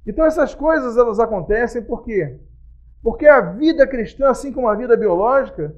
Então, 0.06 0.24
essas 0.24 0.54
coisas 0.54 0.96
elas 0.96 1.18
acontecem 1.18 1.82
por 1.82 2.04
quê? 2.04 2.40
Porque 3.02 3.26
a 3.26 3.40
vida 3.40 3.86
cristã, 3.86 4.30
assim 4.30 4.52
como 4.52 4.68
a 4.68 4.74
vida 4.74 4.96
biológica, 4.96 5.74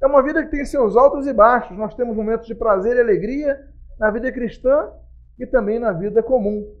é 0.00 0.06
uma 0.06 0.22
vida 0.22 0.44
que 0.44 0.50
tem 0.50 0.64
seus 0.64 0.96
altos 0.96 1.26
e 1.26 1.32
baixos. 1.32 1.76
Nós 1.76 1.94
temos 1.94 2.16
momentos 2.16 2.46
de 2.46 2.54
prazer 2.54 2.96
e 2.96 3.00
alegria 3.00 3.68
na 3.98 4.10
vida 4.10 4.30
cristã 4.30 4.90
e 5.38 5.46
também 5.46 5.78
na 5.78 5.92
vida 5.92 6.22
comum. 6.22 6.72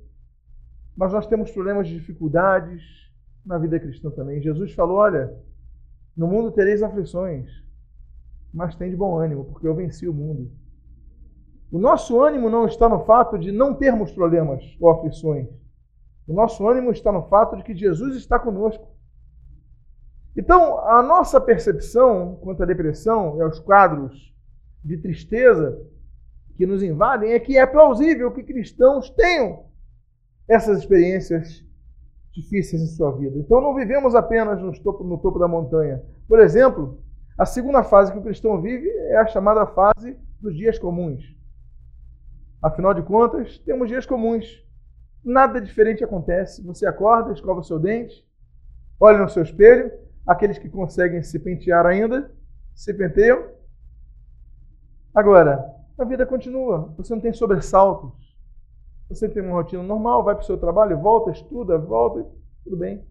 Mas 0.96 1.12
nós 1.12 1.26
temos 1.26 1.50
problemas 1.50 1.88
de 1.88 1.94
dificuldades 1.94 2.82
na 3.44 3.58
vida 3.58 3.78
cristã 3.80 4.10
também. 4.10 4.40
Jesus 4.40 4.72
falou: 4.72 4.98
Olha, 4.98 5.34
no 6.16 6.28
mundo 6.28 6.52
tereis 6.52 6.82
aflições, 6.82 7.63
mas 8.54 8.76
tem 8.76 8.88
de 8.88 8.96
bom 8.96 9.18
ânimo, 9.18 9.44
porque 9.46 9.66
eu 9.66 9.74
venci 9.74 10.08
o 10.08 10.14
mundo. 10.14 10.48
O 11.72 11.78
nosso 11.78 12.22
ânimo 12.22 12.48
não 12.48 12.66
está 12.66 12.88
no 12.88 13.04
fato 13.04 13.36
de 13.36 13.50
não 13.50 13.74
termos 13.74 14.12
problemas 14.12 14.62
ou 14.80 14.88
aflições. 14.90 15.48
O 16.26 16.32
nosso 16.32 16.66
ânimo 16.66 16.92
está 16.92 17.10
no 17.10 17.24
fato 17.24 17.56
de 17.56 17.64
que 17.64 17.74
Jesus 17.74 18.16
está 18.16 18.38
conosco. 18.38 18.86
Então, 20.36 20.78
a 20.86 21.02
nossa 21.02 21.40
percepção 21.40 22.36
quanto 22.36 22.62
à 22.62 22.66
depressão 22.66 23.36
e 23.38 23.42
aos 23.42 23.58
quadros 23.58 24.32
de 24.84 24.98
tristeza 24.98 25.76
que 26.56 26.64
nos 26.64 26.82
invadem 26.82 27.32
é 27.32 27.40
que 27.40 27.58
é 27.58 27.66
plausível 27.66 28.30
que 28.30 28.44
cristãos 28.44 29.10
tenham 29.10 29.64
essas 30.48 30.78
experiências 30.78 31.64
difíceis 32.32 32.82
em 32.82 32.86
sua 32.86 33.10
vida. 33.16 33.36
Então, 33.36 33.60
não 33.60 33.74
vivemos 33.74 34.14
apenas 34.14 34.62
no 34.62 34.72
topo, 34.80 35.02
no 35.02 35.18
topo 35.18 35.40
da 35.40 35.48
montanha. 35.48 36.00
Por 36.28 36.38
exemplo, 36.38 37.00
a 37.36 37.46
segunda 37.46 37.82
fase 37.82 38.12
que 38.12 38.18
o 38.18 38.22
cristão 38.22 38.60
vive 38.60 38.88
é 38.88 39.16
a 39.16 39.26
chamada 39.26 39.66
fase 39.66 40.16
dos 40.40 40.56
dias 40.56 40.78
comuns. 40.78 41.24
Afinal 42.62 42.94
de 42.94 43.02
contas, 43.02 43.58
temos 43.58 43.88
dias 43.88 44.06
comuns. 44.06 44.64
Nada 45.24 45.60
diferente 45.60 46.04
acontece. 46.04 46.62
Você 46.64 46.86
acorda, 46.86 47.32
escova 47.32 47.62
seu 47.62 47.78
dente, 47.78 48.26
olha 49.00 49.18
no 49.18 49.28
seu 49.28 49.42
espelho 49.42 49.90
Aqueles 50.26 50.56
que 50.56 50.70
conseguem 50.70 51.22
se 51.22 51.38
pentear 51.38 51.84
ainda, 51.84 52.32
se 52.74 52.94
penteiam. 52.94 53.46
Agora, 55.14 55.70
a 55.98 56.04
vida 56.04 56.24
continua. 56.24 56.94
Você 56.96 57.14
não 57.14 57.20
tem 57.20 57.32
sobressaltos. 57.32 58.12
Você 59.08 59.28
tem 59.28 59.42
uma 59.42 59.52
rotina 59.52 59.82
normal, 59.82 60.24
vai 60.24 60.34
para 60.34 60.42
o 60.42 60.46
seu 60.46 60.56
trabalho, 60.56 60.98
volta, 60.98 61.30
estuda, 61.30 61.76
volta, 61.76 62.26
tudo 62.64 62.76
bem. 62.76 63.04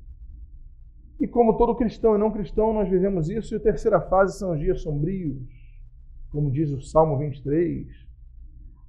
E 1.23 1.27
como 1.27 1.55
todo 1.55 1.73
cristão 1.73 2.15
e 2.15 2.17
não 2.17 2.29
cristão, 2.29 2.73
nós 2.73 2.89
vivemos 2.89 3.29
isso. 3.29 3.55
E 3.55 3.57
a 3.57 3.59
terceira 3.61 4.01
fase 4.01 4.37
são 4.37 4.51
os 4.51 4.59
dias 4.59 4.81
sombrios, 4.81 5.41
como 6.29 6.51
diz 6.51 6.69
o 6.69 6.81
Salmo 6.81 7.17
23. 7.17 7.87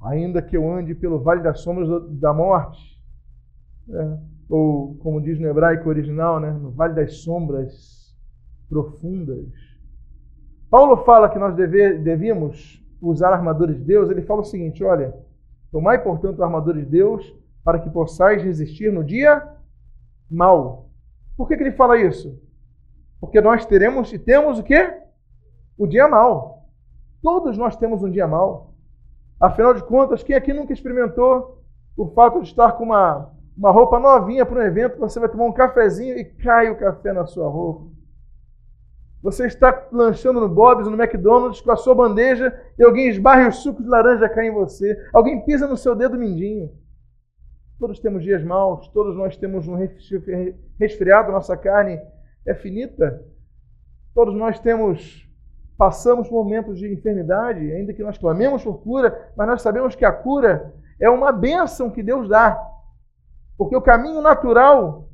Ainda 0.03 0.43
que 0.43 0.57
eu 0.57 0.69
ande 0.69 0.97
pelo 0.97 1.21
vale 1.21 1.45
das 1.45 1.61
sombras 1.61 1.89
da 2.19 2.35
morte, 2.35 3.01
é, 3.89 4.19
ou 4.49 4.97
como 4.97 5.21
diz 5.21 5.39
no 5.39 5.47
hebraico 5.47 5.89
original, 5.89 6.41
né, 6.41 6.51
no 6.51 6.73
vale 6.73 6.95
das 6.95 7.19
sombras 7.19 8.13
profundas. 8.69 9.47
Paulo 10.69 11.05
fala 11.05 11.29
que 11.29 11.39
nós 11.39 11.55
deve, 11.55 11.99
devíamos 11.99 12.85
usar 13.01 13.29
a 13.29 13.37
armadura 13.37 13.73
de 13.73 13.81
Deus. 13.81 14.11
Ele 14.11 14.23
fala 14.23 14.41
o 14.41 14.45
seguinte: 14.45 14.83
olha, 14.83 15.15
tomai, 15.71 16.03
portanto, 16.03 16.43
a 16.43 16.47
armadura 16.47 16.81
de 16.81 16.87
Deus 16.87 17.33
para 17.63 17.79
que 17.79 17.89
possais 17.91 18.43
resistir 18.43 18.93
no 18.93 19.05
dia 19.05 19.41
mal. 20.29 20.91
Por 21.37 21.49
que, 21.49 21.57
que 21.57 21.63
ele 21.63 21.73
fala 21.73 21.99
isso? 21.99 22.41
Porque 23.21 23.41
nós 23.41 23.65
teremos 23.67 24.13
e 24.13 24.19
temos 24.19 24.59
o 24.59 24.63
quê? 24.63 24.93
O 25.77 25.87
dia 25.87 26.07
mal. 26.09 26.69
Todos 27.23 27.57
nós 27.57 27.77
temos 27.77 28.03
um 28.03 28.11
dia 28.11 28.29
mal. 28.29 28.75
Afinal 29.41 29.75
de 29.75 29.83
contas, 29.83 30.23
quem 30.23 30.37
aqui 30.37 30.53
nunca 30.53 30.73
experimentou 30.73 31.63
o 31.97 32.09
fato 32.09 32.41
de 32.41 32.49
estar 32.49 32.73
com 32.73 32.85
uma, 32.85 33.31
uma 33.57 33.71
roupa 33.71 33.99
novinha 33.99 34.45
para 34.45 34.59
um 34.59 34.63
evento, 34.63 34.99
você 34.99 35.19
vai 35.19 35.29
tomar 35.29 35.45
um 35.45 35.53
cafezinho 35.53 36.17
e 36.17 36.25
cai 36.25 36.71
o 36.71 36.77
café 36.77 37.13
na 37.13 37.27
sua 37.27 37.49
roupa? 37.49 37.95
Você 39.23 39.47
está 39.47 39.87
lanchando 39.91 40.39
no 40.39 40.49
Bob's, 40.49 40.87
no 40.87 41.03
McDonald's, 41.03 41.63
com 41.63 41.73
a 41.73 41.77
sua 41.77 41.95
bandeja 41.95 42.55
e 42.79 42.85
alguém 42.85 43.09
esbarra 43.09 43.45
e 43.45 43.49
o 43.49 43.53
suco 43.53 43.83
de 43.83 43.89
laranja 43.89 44.29
cai 44.29 44.49
em 44.49 44.53
você. 44.53 44.95
Alguém 45.15 45.43
pisa 45.47 45.67
no 45.67 45.79
seu 45.79 45.95
dedo 45.95 46.19
mindinho. 46.19 46.71
Todos 47.79 47.99
temos 47.99 48.23
dias 48.23 48.43
maus, 48.43 48.89
todos 48.89 49.17
nós 49.17 49.37
temos 49.37 49.67
um 49.67 49.77
resfriado, 50.79 51.33
nossa 51.33 51.57
carne 51.57 52.01
é 52.47 52.55
finita. 52.55 53.23
Todos 54.15 54.35
nós 54.35 54.59
temos, 54.61 55.29
passamos 55.77 56.29
por 56.29 56.45
momentos 56.45 56.79
de 56.79 56.93
enfermidade, 56.93 57.73
ainda 57.73 57.93
que 57.93 58.03
nós 58.03 58.17
clamemos 58.17 58.63
por 58.63 58.81
cura, 58.81 59.33
mas 59.37 59.47
nós 59.49 59.63
sabemos 59.63 59.95
que 59.95 60.05
a 60.05 60.13
cura 60.13 60.73
é 61.01 61.11
uma 61.11 61.33
bênção 61.33 61.91
que 61.91 62.03
Deus 62.03 62.29
dá. 62.29 62.61
Porque 63.59 63.77
o 63.77 63.83
caminho 63.83 64.21
natural 64.21 65.09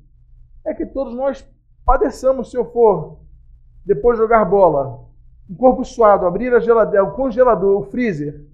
é 0.65 0.75
que 0.75 0.85
todos 0.85 1.15
nós 1.15 1.47
padeçamos 1.85 2.51
se 2.51 2.57
eu 2.57 2.71
for 2.73 3.21
depois 3.85 4.19
jogar 4.19 4.45
bola, 4.45 5.09
um 5.49 5.55
corpo 5.55 5.85
suado, 5.85 6.27
abrir 6.27 6.55
a 6.55 6.61
geladeira, 6.61 7.05
o 7.05 7.13
congelador, 7.13 7.81
o 7.81 7.85
freezer, 7.85 8.47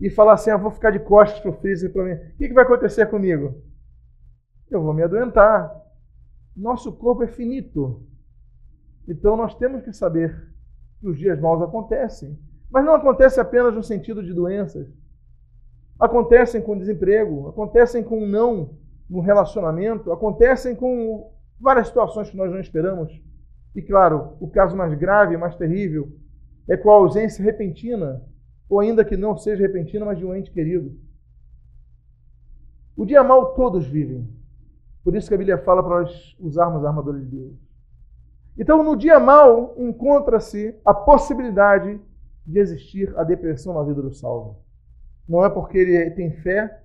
e 0.00 0.10
falar 0.10 0.34
assim: 0.34 0.50
ah, 0.50 0.56
vou 0.56 0.70
ficar 0.70 0.90
de 0.90 0.98
costas 1.00 1.40
para 1.40 1.50
o 1.50 1.54
freezer 1.54 1.92
para 1.92 2.04
mim. 2.04 2.12
O 2.12 2.36
que, 2.36 2.48
que 2.48 2.54
vai 2.54 2.64
acontecer 2.64 3.06
comigo? 3.06 3.62
Eu 4.70 4.82
vou 4.82 4.94
me 4.94 5.02
adoentar. 5.02 5.74
Nosso 6.56 6.92
corpo 6.92 7.22
é 7.22 7.28
finito. 7.28 8.02
Então 9.06 9.36
nós 9.36 9.54
temos 9.54 9.82
que 9.82 9.92
saber 9.92 10.52
que 11.00 11.08
os 11.08 11.18
dias 11.18 11.40
maus 11.40 11.62
acontecem. 11.62 12.38
Mas 12.70 12.84
não 12.84 12.94
acontece 12.94 13.40
apenas 13.40 13.74
no 13.74 13.82
sentido 13.82 14.22
de 14.22 14.34
doenças. 14.34 14.86
Acontecem 15.98 16.60
com 16.60 16.78
desemprego, 16.78 17.48
acontecem 17.48 18.04
com 18.04 18.26
não 18.26 18.76
no 19.08 19.20
relacionamento, 19.20 20.12
acontecem 20.12 20.76
com 20.76 21.32
várias 21.58 21.88
situações 21.88 22.30
que 22.30 22.36
nós 22.36 22.50
não 22.50 22.60
esperamos. 22.60 23.10
E 23.74 23.82
claro, 23.82 24.36
o 24.38 24.48
caso 24.48 24.76
mais 24.76 24.94
grave, 24.94 25.36
mais 25.36 25.56
terrível, 25.56 26.12
é 26.68 26.76
com 26.76 26.90
a 26.90 26.94
ausência 26.94 27.42
repentina, 27.42 28.22
ou 28.68 28.80
ainda 28.80 29.04
que 29.04 29.16
não 29.16 29.36
seja 29.36 29.62
repentina, 29.62 30.04
mas 30.04 30.18
de 30.18 30.26
um 30.26 30.34
ente 30.34 30.50
querido. 30.50 30.94
O 32.96 33.06
dia 33.06 33.22
mal 33.22 33.54
todos 33.54 33.86
vivem. 33.86 34.28
Por 35.02 35.14
isso 35.16 35.28
que 35.28 35.34
a 35.34 35.38
Bíblia 35.38 35.58
fala 35.58 35.82
para 35.82 36.00
nós 36.00 36.36
usarmos 36.38 36.84
a 36.84 36.88
armadura 36.88 37.18
de 37.18 37.26
Deus. 37.26 37.54
Então, 38.58 38.82
no 38.82 38.96
dia 38.96 39.18
mal, 39.20 39.74
encontra-se 39.78 40.74
a 40.84 40.92
possibilidade 40.92 42.00
de 42.44 42.58
existir 42.58 43.16
a 43.16 43.22
depressão 43.22 43.74
na 43.74 43.82
vida 43.84 44.02
do 44.02 44.12
salvo. 44.12 44.58
Não 45.28 45.44
é 45.44 45.48
porque 45.48 45.78
ele 45.78 46.10
tem 46.10 46.32
fé 46.32 46.82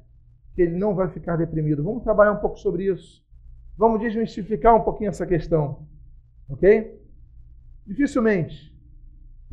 que 0.54 0.62
ele 0.62 0.78
não 0.78 0.94
vai 0.94 1.10
ficar 1.10 1.36
deprimido. 1.36 1.84
Vamos 1.84 2.04
trabalhar 2.04 2.34
um 2.34 2.40
pouco 2.40 2.60
sobre 2.60 2.86
isso. 2.92 3.24
Vamos 3.76 4.00
desmistificar 4.00 4.76
um 4.76 4.82
pouquinho 4.82 5.10
essa 5.10 5.26
questão. 5.26 5.88
Ok? 6.48 7.02
Dificilmente 7.88 8.73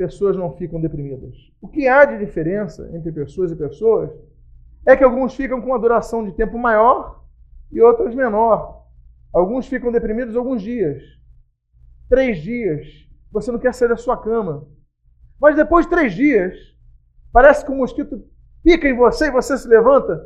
pessoas 0.01 0.35
não 0.35 0.57
ficam 0.57 0.81
deprimidas. 0.81 1.37
O 1.61 1.69
que 1.69 1.87
há 1.87 2.07
de 2.07 2.25
diferença 2.25 2.91
entre 2.95 3.13
pessoas 3.13 3.53
e 3.53 3.57
pessoas 3.57 4.11
é 4.87 4.97
que 4.97 5.05
alguns 5.05 5.35
ficam 5.35 5.61
com 5.61 5.67
uma 5.67 5.79
duração 5.79 6.25
de 6.25 6.33
tempo 6.33 6.59
maior 6.59 7.23
e 7.71 7.83
outros 7.83 8.15
menor. 8.15 8.87
Alguns 9.31 9.67
ficam 9.67 9.93
deprimidos 9.93 10.35
alguns 10.35 10.63
dias. 10.63 11.03
Três 12.09 12.39
dias. 12.39 12.87
Você 13.31 13.53
não 13.53 13.59
quer 13.59 13.75
sair 13.75 13.89
da 13.89 13.97
sua 13.99 14.17
cama. 14.17 14.67
Mas 15.39 15.55
depois 15.55 15.85
de 15.85 15.91
três 15.91 16.15
dias, 16.15 16.55
parece 17.31 17.63
que 17.63 17.71
um 17.71 17.77
mosquito 17.77 18.25
pica 18.63 18.89
em 18.89 18.97
você 18.97 19.27
e 19.27 19.31
você 19.31 19.59
se 19.59 19.69
levanta. 19.69 20.17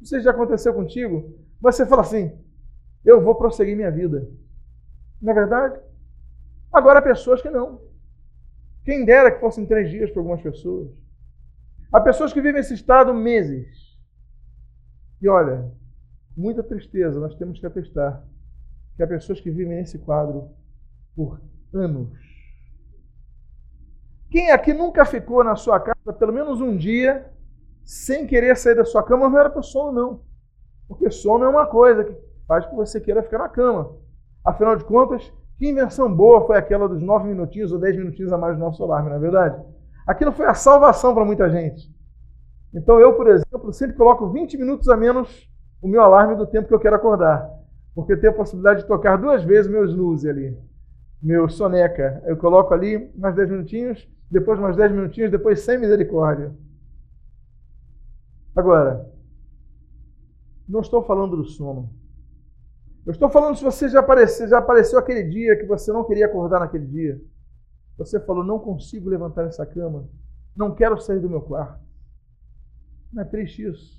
Não 0.00 0.06
sei 0.06 0.20
se 0.20 0.24
já 0.24 0.30
aconteceu 0.30 0.72
contigo. 0.72 1.36
Você 1.60 1.84
fala 1.84 2.00
assim: 2.00 2.32
Eu 3.04 3.20
vou 3.20 3.34
prosseguir 3.34 3.76
minha 3.76 3.90
vida. 3.90 4.26
Não 5.20 5.32
é 5.32 5.34
verdade? 5.34 5.78
Agora, 6.72 7.00
há 7.00 7.02
pessoas 7.02 7.42
que 7.42 7.50
não. 7.50 7.87
Quem 8.88 9.04
dera 9.04 9.30
que 9.30 9.40
fossem 9.40 9.66
três 9.66 9.90
dias 9.90 10.10
para 10.10 10.22
algumas 10.22 10.40
pessoas. 10.40 10.88
Há 11.92 12.00
pessoas 12.00 12.32
que 12.32 12.40
vivem 12.40 12.58
esse 12.58 12.72
estado 12.72 13.12
meses. 13.12 14.00
E 15.20 15.28
olha, 15.28 15.70
muita 16.34 16.62
tristeza, 16.62 17.20
nós 17.20 17.34
temos 17.34 17.60
que 17.60 17.66
atestar 17.66 18.24
que 18.96 19.02
há 19.02 19.06
pessoas 19.06 19.42
que 19.42 19.50
vivem 19.50 19.76
nesse 19.76 19.98
quadro 19.98 20.48
por 21.14 21.38
anos. 21.74 22.18
Quem 24.30 24.52
aqui 24.52 24.72
nunca 24.72 25.04
ficou 25.04 25.44
na 25.44 25.54
sua 25.54 25.78
casa 25.78 26.10
pelo 26.18 26.32
menos 26.32 26.62
um 26.62 26.74
dia 26.74 27.30
sem 27.84 28.26
querer 28.26 28.56
sair 28.56 28.76
da 28.76 28.86
sua 28.86 29.02
cama? 29.02 29.28
Não 29.28 29.38
era 29.38 29.50
para 29.50 29.60
sono, 29.60 29.92
não. 29.92 30.22
Porque 30.88 31.10
sono 31.10 31.44
é 31.44 31.48
uma 31.50 31.66
coisa 31.66 32.04
que 32.04 32.16
faz 32.46 32.64
com 32.64 32.70
que 32.70 32.76
você 32.76 32.98
queira 33.02 33.22
ficar 33.22 33.36
na 33.36 33.50
cama. 33.50 33.94
Afinal 34.42 34.76
de 34.76 34.84
contas, 34.84 35.30
que 35.58 35.68
invenção 35.68 36.14
boa 36.14 36.46
foi 36.46 36.56
aquela 36.56 36.88
dos 36.88 37.02
nove 37.02 37.28
minutinhos 37.28 37.72
ou 37.72 37.80
dez 37.80 37.96
minutinhos 37.96 38.32
a 38.32 38.38
mais 38.38 38.56
do 38.56 38.60
nosso 38.60 38.82
alarme, 38.82 39.10
não 39.10 39.16
é 39.16 39.18
verdade? 39.18 39.60
Aquilo 40.06 40.32
foi 40.32 40.46
a 40.46 40.54
salvação 40.54 41.12
para 41.12 41.24
muita 41.24 41.50
gente. 41.50 41.92
Então 42.72 43.00
eu, 43.00 43.14
por 43.14 43.26
exemplo, 43.28 43.72
sempre 43.72 43.96
coloco 43.96 44.30
20 44.30 44.56
minutos 44.56 44.88
a 44.88 44.96
menos 44.96 45.50
o 45.82 45.88
meu 45.88 46.00
alarme 46.00 46.36
do 46.36 46.46
tempo 46.46 46.68
que 46.68 46.74
eu 46.74 46.78
quero 46.78 46.94
acordar. 46.94 47.50
Porque 47.92 48.12
eu 48.12 48.20
tenho 48.20 48.32
a 48.32 48.36
possibilidade 48.36 48.82
de 48.82 48.86
tocar 48.86 49.16
duas 49.16 49.42
vezes 49.42 49.70
meu 49.70 49.84
snooze 49.84 50.30
ali, 50.30 50.56
meu 51.20 51.48
soneca. 51.48 52.22
Eu 52.24 52.36
coloco 52.36 52.72
ali 52.72 53.10
mais 53.16 53.34
10 53.34 53.50
minutinhos, 53.50 54.08
depois 54.30 54.60
mais 54.60 54.76
10 54.76 54.92
minutinhos, 54.92 55.30
depois 55.30 55.60
sem 55.60 55.76
misericórdia. 55.76 56.54
Agora, 58.54 59.10
não 60.68 60.80
estou 60.80 61.02
falando 61.02 61.36
do 61.36 61.44
sono. 61.44 61.90
Eu 63.08 63.12
estou 63.12 63.30
falando 63.30 63.56
se 63.56 63.64
você 63.64 63.88
já 63.88 64.00
apareceu, 64.00 64.46
já 64.46 64.58
apareceu 64.58 64.98
aquele 64.98 65.22
dia 65.22 65.56
que 65.56 65.64
você 65.64 65.90
não 65.90 66.04
queria 66.04 66.26
acordar 66.26 66.60
naquele 66.60 66.84
dia. 66.86 67.18
Você 67.96 68.20
falou, 68.20 68.44
não 68.44 68.58
consigo 68.58 69.08
levantar 69.08 69.46
essa 69.46 69.64
cama, 69.64 70.06
não 70.54 70.74
quero 70.74 71.00
sair 71.00 71.18
do 71.18 71.30
meu 71.30 71.40
quarto. 71.40 71.82
Não 73.10 73.22
é 73.22 73.24
triste 73.24 73.66
isso? 73.66 73.98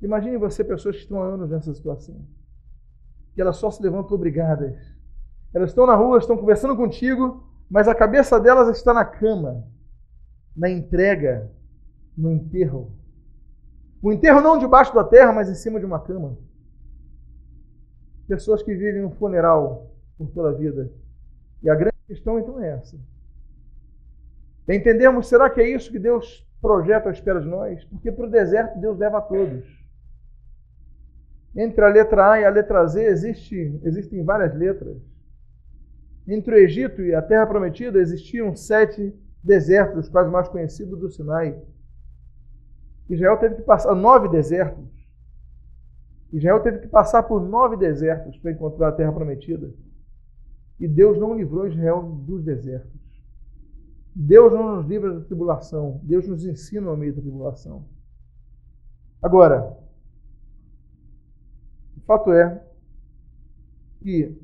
Imagine 0.00 0.38
você, 0.38 0.64
pessoas 0.64 0.96
que 0.96 1.02
estão 1.02 1.22
há 1.22 1.26
anos 1.26 1.50
nessa 1.50 1.74
situação. 1.74 2.26
E 3.36 3.42
elas 3.42 3.58
só 3.58 3.70
se 3.70 3.82
levantam 3.82 4.14
obrigadas. 4.14 4.74
Elas 5.52 5.68
estão 5.68 5.86
na 5.86 5.94
rua, 5.94 6.16
estão 6.16 6.38
conversando 6.38 6.74
contigo, 6.74 7.46
mas 7.68 7.88
a 7.88 7.94
cabeça 7.94 8.40
delas 8.40 8.74
está 8.74 8.94
na 8.94 9.04
cama, 9.04 9.68
na 10.56 10.70
entrega, 10.70 11.52
no 12.16 12.32
enterro. 12.32 12.90
O 14.00 14.10
enterro 14.10 14.40
não 14.40 14.56
debaixo 14.56 14.94
da 14.94 15.04
terra, 15.04 15.30
mas 15.30 15.50
em 15.50 15.54
cima 15.54 15.78
de 15.78 15.84
uma 15.84 16.00
cama. 16.00 16.38
Pessoas 18.26 18.62
que 18.62 18.74
vivem 18.74 19.04
um 19.04 19.10
funeral 19.10 19.90
por 20.16 20.30
toda 20.30 20.50
a 20.50 20.52
vida. 20.52 20.90
E 21.62 21.68
a 21.68 21.74
grande 21.74 21.96
questão 22.06 22.38
então 22.38 22.60
é 22.60 22.70
essa. 22.70 22.98
Entendemos, 24.68 25.28
será 25.28 25.50
que 25.50 25.60
é 25.60 25.68
isso 25.68 25.90
que 25.90 25.98
Deus 25.98 26.46
projeta 26.60 27.08
à 27.08 27.12
espera 27.12 27.40
de 27.40 27.46
nós? 27.46 27.84
Porque 27.84 28.10
para 28.10 28.26
o 28.26 28.30
deserto 28.30 28.78
Deus 28.78 28.98
leva 28.98 29.18
a 29.18 29.22
todos. 29.22 29.84
Entre 31.54 31.84
a 31.84 31.88
letra 31.88 32.32
A 32.32 32.40
e 32.40 32.44
a 32.44 32.50
letra 32.50 32.86
Z 32.86 33.02
existe, 33.04 33.80
existem 33.84 34.24
várias 34.24 34.54
letras. 34.54 34.96
Entre 36.26 36.54
o 36.54 36.58
Egito 36.58 37.02
e 37.02 37.14
a 37.14 37.20
Terra 37.20 37.46
Prometida 37.46 37.98
existiam 37.98 38.54
sete 38.56 39.14
desertos, 39.42 40.06
os 40.06 40.08
quais 40.08 40.28
mais 40.30 40.48
conhecidos 40.48 40.98
do 40.98 41.10
Sinai. 41.10 41.60
Israel 43.08 43.36
teve 43.36 43.56
que 43.56 43.62
passar 43.62 43.94
nove 43.94 44.28
desertos. 44.28 44.93
Israel 46.36 46.60
teve 46.60 46.80
que 46.80 46.88
passar 46.88 47.22
por 47.22 47.40
nove 47.40 47.76
desertos 47.76 48.36
para 48.38 48.50
encontrar 48.50 48.88
a 48.88 48.92
terra 48.92 49.12
prometida. 49.12 49.72
E 50.80 50.88
Deus 50.88 51.16
não 51.16 51.36
livrou 51.36 51.68
Israel 51.68 52.02
dos 52.02 52.42
desertos. 52.42 53.00
Deus 54.12 54.52
não 54.52 54.76
nos 54.76 54.86
livra 54.86 55.14
da 55.14 55.24
tribulação. 55.24 56.00
Deus 56.02 56.26
nos 56.26 56.44
ensina 56.44 56.90
no 56.90 56.96
meio 56.96 57.14
da 57.14 57.22
tribulação. 57.22 57.84
Agora, 59.22 59.78
o 61.96 62.00
fato 62.00 62.32
é 62.32 62.66
que 64.02 64.36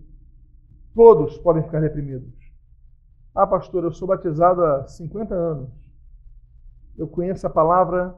todos 0.94 1.38
podem 1.38 1.64
ficar 1.64 1.80
deprimidos. 1.80 2.32
Ah, 3.35 3.49
pastor, 3.49 3.82
eu 3.82 3.92
sou 3.92 4.06
batizado 4.06 4.64
há 4.64 4.87
50 4.87 5.35
anos. 5.35 5.70
Eu 6.97 7.09
conheço 7.09 7.47
a 7.49 7.50
palavra 7.50 8.16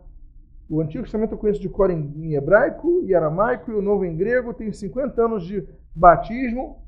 o 0.72 0.80
Antigo 0.80 1.04
Testamento 1.04 1.32
eu 1.32 1.38
conheço 1.38 1.60
de 1.60 1.68
cor 1.68 1.90
em 1.90 2.32
hebraico 2.32 3.02
e 3.04 3.14
aramaico, 3.14 3.70
e 3.70 3.74
o 3.74 3.82
Novo 3.82 4.06
em 4.06 4.16
grego. 4.16 4.54
Tenho 4.54 4.72
50 4.72 5.22
anos 5.22 5.46
de 5.46 5.68
batismo 5.94 6.82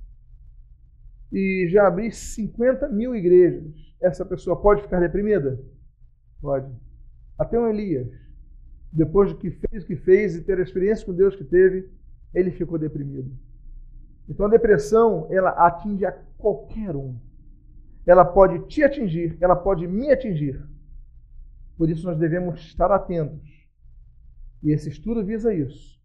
e 1.30 1.68
já 1.68 1.86
abri 1.86 2.10
50 2.10 2.88
mil 2.88 3.14
igrejas. 3.14 3.74
Essa 4.00 4.24
pessoa 4.24 4.58
pode 4.58 4.80
ficar 4.80 5.00
deprimida? 5.00 5.62
Pode. 6.40 6.74
Até 7.38 7.60
um 7.60 7.68
Elias, 7.68 8.08
depois 8.90 9.30
do 9.30 9.38
que 9.38 9.50
fez 9.50 9.84
o 9.84 9.86
que 9.86 9.96
fez 9.96 10.34
e 10.34 10.42
ter 10.42 10.58
a 10.58 10.62
experiência 10.62 11.04
com 11.04 11.12
Deus 11.12 11.36
que 11.36 11.44
teve, 11.44 11.86
ele 12.32 12.52
ficou 12.52 12.78
deprimido. 12.78 13.36
Então 14.26 14.46
a 14.46 14.48
depressão, 14.50 15.26
ela 15.30 15.50
atinge 15.50 16.06
a 16.06 16.12
qualquer 16.38 16.96
um. 16.96 17.18
Ela 18.06 18.24
pode 18.24 18.66
te 18.66 18.82
atingir, 18.82 19.36
ela 19.42 19.54
pode 19.54 19.86
me 19.86 20.10
atingir. 20.10 20.66
Por 21.76 21.90
isso 21.90 22.06
nós 22.06 22.16
devemos 22.16 22.60
estar 22.60 22.90
atentos 22.90 23.53
e 24.64 24.72
esse 24.72 24.88
estudo 24.88 25.22
visa 25.22 25.52
isso 25.52 26.02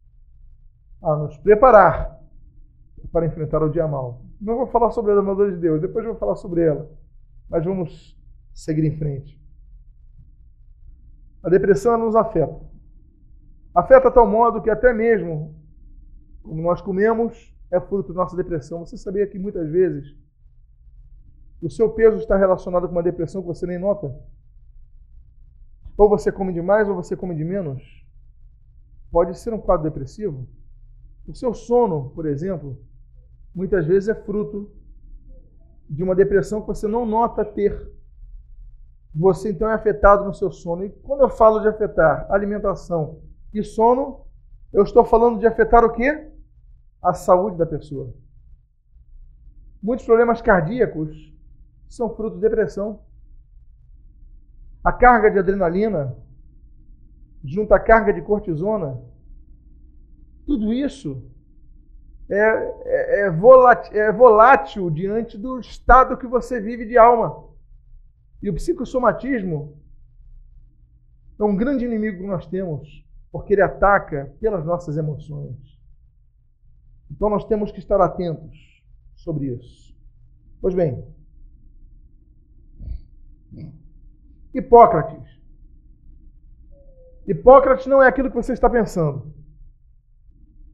a 1.02 1.15
nos 1.15 1.38
preparar 1.38 2.19
para 3.10 3.26
enfrentar 3.26 3.63
o 3.63 3.69
dia 3.69 3.88
mal. 3.88 4.22
Não 4.39 4.58
vou 4.58 4.67
falar 4.67 4.91
sobre 4.91 5.13
a 5.13 5.15
armadura 5.15 5.52
de 5.52 5.58
Deus, 5.58 5.82
depois 5.82 6.06
vou 6.06 6.15
falar 6.15 6.36
sobre 6.36 6.63
ela. 6.65 6.91
Mas 7.50 7.63
vamos 7.63 8.19
seguir 8.54 8.84
em 8.84 8.98
frente. 8.98 9.41
A 11.41 11.50
depressão 11.50 11.98
nos 11.98 12.17
afeta. 12.17 12.60
Afeta 13.74 14.10
a 14.10 14.12
tal 14.12 14.28
modo 14.28 14.62
que 14.62 14.69
até 14.69 14.93
mesmo 14.93 15.56
como 16.43 16.62
nós 16.62 16.82
comemos 16.82 17.56
é 17.72 17.80
fruto 17.80 18.13
da 18.13 18.22
nossa 18.22 18.36
depressão. 18.36 18.86
Você 18.86 18.98
sabia 18.98 19.26
que 19.26 19.39
muitas 19.39 19.69
vezes 19.69 20.17
o 21.62 21.69
seu 21.69 21.89
peso 21.89 22.17
está 22.17 22.36
relacionado 22.36 22.88
com 22.88 22.91
uma 22.91 23.04
depressão 23.04 23.41
que 23.41 23.48
você 23.48 23.65
nem 23.65 23.80
nota? 23.80 24.13
Ou 25.98 26.10
você 26.10 26.30
come 26.30 26.52
demais 26.52 26.89
ou 26.89 26.95
você 26.95 27.15
come 27.15 27.36
de 27.36 27.45
menos? 27.45 28.00
Pode 29.12 29.38
ser 29.38 29.54
um 29.54 29.60
quadro 29.60 29.84
depressivo. 29.84 30.48
O 31.28 31.34
seu 31.34 31.54
sono, 31.54 32.10
por 32.12 32.26
exemplo, 32.26 32.80
muitas 33.54 33.86
vezes 33.86 34.10
é 34.10 34.15
fruto 34.15 34.72
de 35.89 36.04
uma 36.04 36.15
depressão 36.15 36.62
que 36.62 36.67
você 36.67 36.88
não 36.88 37.06
nota 37.06 37.43
ter. 37.43 37.91
Você 39.13 39.52
então 39.52 39.69
é 39.69 39.74
afetado 39.74 40.24
no 40.26 40.34
seu 40.34 40.52
sono. 40.52 40.86
E 40.86 40.89
quando 40.89 41.22
eu 41.22 41.30
falo 41.30 41.60
de 41.60 41.67
afetar 41.67 42.28
alimentação 42.32 43.22
e 43.54 43.63
sono, 43.63 44.26
eu 44.72 44.84
estou 44.84 45.04
falando 45.04 45.39
de 45.39 45.48
afetar 45.48 45.84
o 45.84 45.91
quê? 45.91 46.32
A 47.02 47.13
saúde 47.13 47.58
da 47.58 47.65
pessoa. 47.65 48.13
Muitos 49.82 50.06
problemas 50.06 50.41
cardíacos 50.41 51.34
são 51.88 52.13
fruto 52.15 52.36
de 52.36 52.41
depressão. 52.41 53.02
A 54.84 54.91
carga 54.91 55.32
de 55.32 55.39
adrenalina 55.39 56.15
junto 57.43 57.73
à 57.73 57.80
carga 57.80 58.13
de 58.13 58.21
cortisona, 58.21 59.02
tudo 60.45 60.73
isso 60.73 61.23
é, 62.30 62.36
é, 62.36 63.19
é, 63.21 63.32
volátil, 63.32 63.99
é 63.99 64.12
volátil 64.12 64.89
diante 64.89 65.38
do 65.38 65.60
estado 65.60 66.17
que 66.17 66.28
você 66.28 66.60
vive 66.60 66.86
de 66.86 66.97
alma. 66.97 67.47
E 68.41 68.49
o 68.49 68.54
psicossomatismo 68.54 69.78
é 71.39 71.43
um 71.43 71.56
grande 71.56 71.86
inimigo 71.86 72.19
que 72.19 72.28
nós 72.28 72.45
temos, 72.47 73.06
porque 73.32 73.54
ele 73.54 73.62
ataca 73.62 74.34
pelas 74.39 74.65
nossas 74.65 74.97
emoções. 74.97 75.58
Então 77.10 77.30
nós 77.30 77.45
temos 77.45 77.71
que 77.71 77.80
estar 77.80 77.99
atentos 77.99 78.84
sobre 79.15 79.47
isso. 79.47 79.95
Pois 80.62 80.75
bem, 80.75 81.04
Hipócrates 84.54 85.38
Hipócrates 87.29 87.85
não 87.85 88.01
é 88.01 88.07
aquilo 88.07 88.27
que 88.27 88.35
você 88.35 88.53
está 88.53 88.67
pensando. 88.67 89.31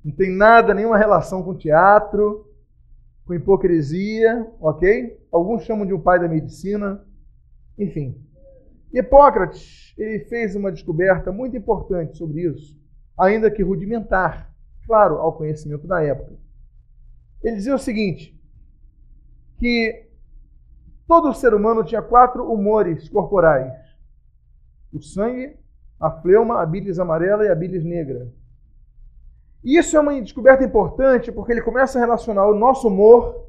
Não 0.01 0.15
tem 0.15 0.31
nada, 0.31 0.73
nenhuma 0.73 0.97
relação 0.97 1.43
com 1.43 1.53
teatro, 1.53 2.49
com 3.25 3.33
hipocrisia, 3.33 4.49
ok? 4.61 5.19
Alguns 5.29 5.63
chamam 5.63 5.85
de 5.85 5.93
um 5.93 5.99
pai 5.99 6.17
da 6.17 6.29
medicina, 6.29 7.05
enfim. 7.77 8.17
Hipócrates 8.93 9.93
ele 9.97 10.19
fez 10.25 10.55
uma 10.55 10.71
descoberta 10.71 11.29
muito 11.29 11.57
importante 11.57 12.17
sobre 12.17 12.43
isso, 12.43 12.79
ainda 13.19 13.51
que 13.51 13.61
rudimentar, 13.61 14.49
claro, 14.85 15.15
ao 15.15 15.33
conhecimento 15.33 15.85
da 15.85 16.01
época. 16.01 16.37
Ele 17.43 17.57
dizia 17.57 17.75
o 17.75 17.79
seguinte: 17.79 18.33
que 19.57 20.07
todo 21.05 21.33
ser 21.33 21.53
humano 21.53 21.83
tinha 21.83 22.01
quatro 22.01 22.49
humores 22.49 23.09
corporais: 23.09 23.73
o 24.93 25.01
sangue, 25.01 25.64
a 25.99 26.12
fleuma, 26.12 26.62
a 26.62 26.65
bilis 26.65 26.99
amarela 26.99 27.45
e 27.45 27.49
a 27.49 27.55
bilis 27.55 27.84
negra. 27.84 28.31
E 29.63 29.77
isso 29.77 29.97
é 29.97 29.99
uma 29.99 30.21
descoberta 30.21 30.63
importante 30.63 31.31
porque 31.31 31.51
ele 31.51 31.62
começa 31.62 31.97
a 31.97 32.01
relacionar 32.01 32.47
o 32.47 32.53
nosso 32.53 32.88
humor 32.88 33.45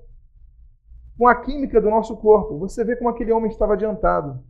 com 1.18 1.28
a 1.28 1.34
química 1.34 1.80
do 1.80 1.90
nosso 1.90 2.16
corpo. 2.16 2.58
Você 2.58 2.84
vê 2.84 2.96
como 2.96 3.10
aquele 3.10 3.32
homem 3.32 3.50
estava 3.50 3.74
adiantado. 3.74 4.42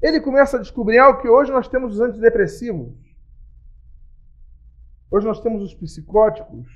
Ele 0.00 0.20
começa 0.20 0.56
a 0.56 0.60
descobrir 0.60 0.98
algo 0.98 1.20
que 1.20 1.28
hoje 1.28 1.50
nós 1.50 1.68
temos 1.68 1.94
os 1.94 2.00
antidepressivos. 2.00 2.94
Hoje 5.10 5.26
nós 5.26 5.40
temos 5.40 5.62
os 5.62 5.74
psicóticos. 5.74 6.66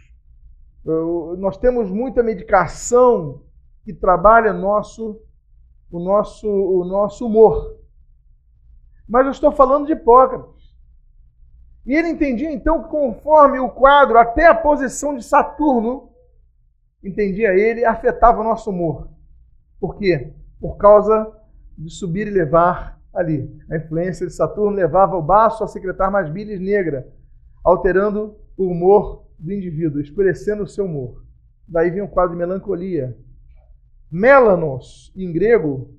Nós 1.39 1.57
temos 1.59 1.91
muita 1.91 2.23
medicação 2.23 3.43
que 3.85 3.93
trabalha 3.93 4.53
nosso, 4.53 5.21
o, 5.91 6.01
nosso, 6.01 6.49
o 6.49 6.85
nosso 6.85 7.27
humor. 7.27 7.79
Mas 9.09 9.27
eu 9.27 9.33
estou 9.33 9.53
falando 9.53 9.87
de 9.87 9.93
Hipócrates. 9.93 10.73
E 11.85 11.95
ele 11.95 12.09
entendia 12.09 12.51
então 12.51 12.83
que 12.83 12.89
conforme 12.89 13.59
o 13.59 13.69
quadro, 13.69 14.19
até 14.19 14.47
a 14.47 14.55
posição 14.55 15.17
de 15.17 15.25
Saturno, 15.25 16.11
entendia 17.03 17.55
ele, 17.55 17.85
afetava 17.85 18.41
o 18.41 18.45
nosso 18.45 18.71
humor. 18.71 19.09
Por 19.81 19.99
quê? 19.99 20.33
Por 20.61 20.77
causa 20.77 21.33
de 21.77 21.91
subir 21.91 22.29
e 22.29 22.31
levar 22.31 23.01
ali. 23.13 23.53
A 23.71 23.77
influência 23.77 24.27
de 24.27 24.33
Saturno 24.33 24.77
levava 24.77 25.17
o 25.17 25.23
baço 25.23 25.65
a 25.65 25.67
secretar 25.67 26.11
mais 26.11 26.31
bilis 26.31 26.61
negra, 26.61 27.13
alterando 27.65 28.37
o 28.57 28.67
humor 28.69 29.27
do 29.39 29.53
indivíduo, 29.53 30.01
escurecendo 30.01 30.63
o 30.63 30.69
seu 30.69 30.85
humor. 30.85 31.25
Daí 31.67 31.91
vem 31.91 32.03
um 32.03 32.07
quadro 32.07 32.33
de 32.33 32.39
melancolia. 32.39 33.17
Melanos, 34.11 35.13
em 35.17 35.33
grego, 35.33 35.91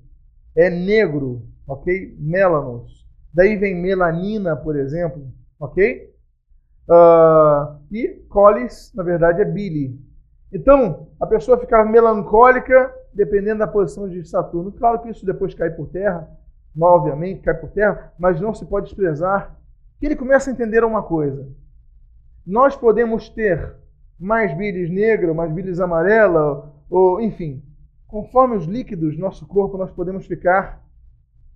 é 0.56 0.70
negro, 0.70 1.46
ok? 1.66 2.16
Melanos. 2.18 3.04
Daí 3.32 3.56
vem 3.56 3.74
melanina, 3.74 4.56
por 4.56 4.76
exemplo, 4.76 5.26
ok? 5.58 6.12
Uh, 6.88 7.80
e 7.90 8.08
colis, 8.28 8.92
na 8.94 9.02
verdade, 9.02 9.40
é 9.40 9.44
bile. 9.44 9.98
Então, 10.52 11.08
a 11.18 11.26
pessoa 11.26 11.58
ficava 11.58 11.88
melancólica 11.88 12.94
dependendo 13.12 13.60
da 13.60 13.66
posição 13.66 14.08
de 14.08 14.24
Saturno. 14.24 14.72
Claro 14.72 15.00
que 15.00 15.08
isso 15.08 15.24
depois 15.24 15.54
cai 15.54 15.70
por 15.70 15.88
terra, 15.88 16.28
obviamente 16.78 17.42
cai 17.42 17.54
por 17.54 17.70
terra, 17.70 18.12
mas 18.18 18.40
não 18.40 18.52
se 18.52 18.66
pode 18.66 18.86
desprezar. 18.86 19.56
Que 19.98 20.06
ele 20.06 20.16
começa 20.16 20.50
a 20.50 20.52
entender 20.52 20.84
uma 20.84 21.02
coisa. 21.02 21.48
Nós 22.46 22.76
podemos 22.76 23.28
ter 23.28 23.74
mais 24.18 24.56
bilis 24.56 24.90
negra, 24.90 25.32
mais 25.32 25.50
bilis 25.52 25.80
amarela, 25.80 26.72
ou 26.90 27.20
enfim, 27.20 27.62
conforme 28.06 28.56
os 28.56 28.66
líquidos 28.66 29.16
do 29.16 29.20
nosso 29.20 29.46
corpo, 29.46 29.78
nós 29.78 29.90
podemos 29.90 30.26
ficar 30.26 30.83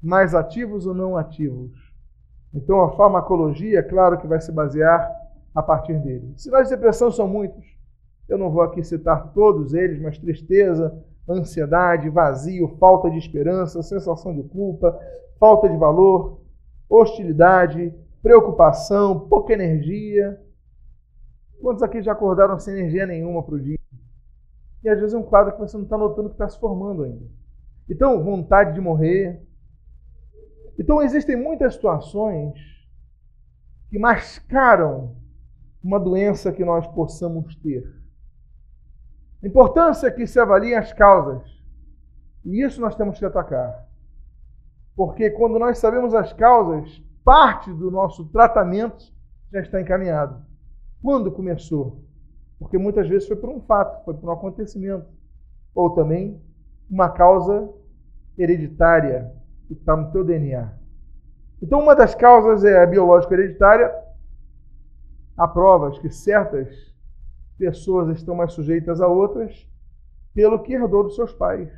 mais 0.02 0.34
ativos 0.34 0.86
ou 0.86 0.94
não 0.94 1.16
ativos. 1.16 1.72
Então 2.54 2.80
a 2.82 2.92
farmacologia, 2.92 3.80
é 3.80 3.82
claro 3.82 4.18
que 4.18 4.26
vai 4.26 4.40
se 4.40 4.52
basear 4.52 5.10
a 5.54 5.62
partir 5.62 5.98
dele. 5.98 6.32
Sinais 6.36 6.68
de 6.68 6.74
depressão 6.74 7.10
são 7.10 7.26
muitos. 7.28 7.64
Eu 8.28 8.38
não 8.38 8.50
vou 8.50 8.62
aqui 8.62 8.82
citar 8.82 9.32
todos 9.32 9.74
eles, 9.74 10.00
mas 10.00 10.18
tristeza, 10.18 10.96
ansiedade, 11.28 12.10
vazio, 12.10 12.76
falta 12.78 13.10
de 13.10 13.18
esperança, 13.18 13.82
sensação 13.82 14.34
de 14.34 14.42
culpa, 14.42 14.98
falta 15.38 15.68
de 15.68 15.76
valor, 15.76 16.40
hostilidade, 16.88 17.94
preocupação, 18.22 19.20
pouca 19.28 19.52
energia. 19.52 20.40
Quantos 21.60 21.82
aqui 21.82 22.02
já 22.02 22.12
acordaram 22.12 22.58
sem 22.58 22.74
energia 22.74 23.06
nenhuma 23.06 23.42
para 23.42 23.54
o 23.54 23.60
dia? 23.60 23.78
E 24.82 24.88
às 24.88 24.98
vezes 24.98 25.14
é 25.14 25.18
um 25.18 25.22
quadro 25.22 25.52
que 25.54 25.60
você 25.60 25.76
não 25.76 25.84
está 25.84 25.98
notando 25.98 26.28
que 26.28 26.34
está 26.34 26.48
se 26.48 26.58
formando 26.58 27.02
ainda. 27.02 27.26
Então, 27.90 28.22
vontade 28.22 28.74
de 28.74 28.80
morrer. 28.80 29.42
Então, 30.78 31.02
existem 31.02 31.36
muitas 31.36 31.74
situações 31.74 32.58
que 33.90 33.98
mascaram 33.98 35.16
uma 35.82 35.98
doença 35.98 36.52
que 36.52 36.64
nós 36.64 36.86
possamos 36.86 37.56
ter. 37.56 37.84
A 39.42 39.46
importância 39.46 40.06
é 40.06 40.10
que 40.10 40.26
se 40.26 40.38
avaliem 40.38 40.74
as 40.74 40.92
causas. 40.92 41.42
E 42.44 42.64
isso 42.64 42.80
nós 42.80 42.94
temos 42.94 43.18
que 43.18 43.24
atacar. 43.24 43.88
Porque 44.94 45.30
quando 45.30 45.58
nós 45.58 45.78
sabemos 45.78 46.14
as 46.14 46.32
causas, 46.32 47.00
parte 47.24 47.72
do 47.72 47.90
nosso 47.90 48.24
tratamento 48.26 49.12
já 49.52 49.60
está 49.60 49.80
encaminhado. 49.80 50.44
Quando 51.00 51.30
começou? 51.30 52.04
Porque 52.58 52.76
muitas 52.76 53.08
vezes 53.08 53.28
foi 53.28 53.36
por 53.36 53.48
um 53.48 53.60
fato, 53.60 54.04
foi 54.04 54.14
por 54.14 54.28
um 54.28 54.32
acontecimento. 54.32 55.06
Ou 55.74 55.94
também 55.94 56.42
uma 56.90 57.08
causa 57.08 57.72
hereditária 58.36 59.32
está 59.74 59.96
no 59.96 60.10
teu 60.10 60.24
DNA. 60.24 60.72
Então, 61.62 61.80
uma 61.80 61.94
das 61.94 62.14
causas 62.14 62.64
é 62.64 62.82
a 62.82 62.86
biológica 62.86 63.34
hereditária. 63.34 63.92
Há 65.36 65.46
provas 65.46 65.98
que 65.98 66.10
certas 66.10 66.94
pessoas 67.56 68.16
estão 68.16 68.34
mais 68.34 68.52
sujeitas 68.52 69.00
a 69.00 69.06
outras 69.06 69.68
pelo 70.34 70.62
que 70.62 70.72
herdou 70.72 71.04
dos 71.04 71.16
seus 71.16 71.32
pais. 71.32 71.68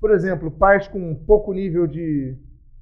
Por 0.00 0.10
exemplo, 0.10 0.50
pais 0.50 0.88
com 0.88 1.14
pouco 1.14 1.52
nível 1.52 1.86
de 1.86 2.36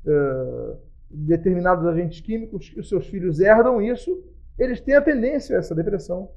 uh, 0.07 0.79
determinados 1.11 1.87
agentes 1.87 2.21
químicos 2.21 2.71
que 2.71 2.81
os 2.81 2.89
seus 2.89 3.07
filhos 3.07 3.41
herdam 3.41 3.81
isso 3.81 4.25
eles 4.59 4.81
têm 4.81 4.95
a 4.95 5.03
tendência 5.03 5.57
a 5.57 5.59
essa 5.59 5.75
depressão. 5.75 6.31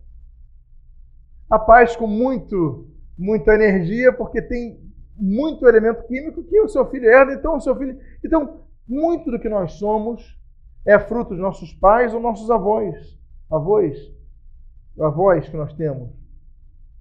A 1.50 1.58
paz 1.58 1.96
com 1.96 2.08
muito, 2.08 2.90
muita 3.18 3.54
energia, 3.54 4.12
porque 4.12 4.42
tem 4.42 4.80
muito 5.18 5.68
elemento 5.68 6.04
químico 6.04 6.44
que 6.44 6.60
o 6.62 6.68
seu 6.68 6.86
filho 6.90 7.10
herda, 7.10 7.34
então 7.34 7.58
o 7.58 7.62
seu 7.62 7.76
filho. 7.76 8.00
Então, 8.24 8.62
muito 8.88 9.32
do 9.32 9.40
que 9.40 9.50
nós 9.50 9.74
somos 9.74 10.38
é 10.86 10.98
fruto 10.98 11.32
dos 11.32 11.40
nossos 11.40 11.74
pais 11.74 12.14
ou 12.14 12.20
nossos 12.20 12.50
avós. 12.50 13.18
Avós, 13.50 13.98
avós 15.00 15.50
que 15.50 15.58
nós 15.58 15.74
temos. 15.74 16.10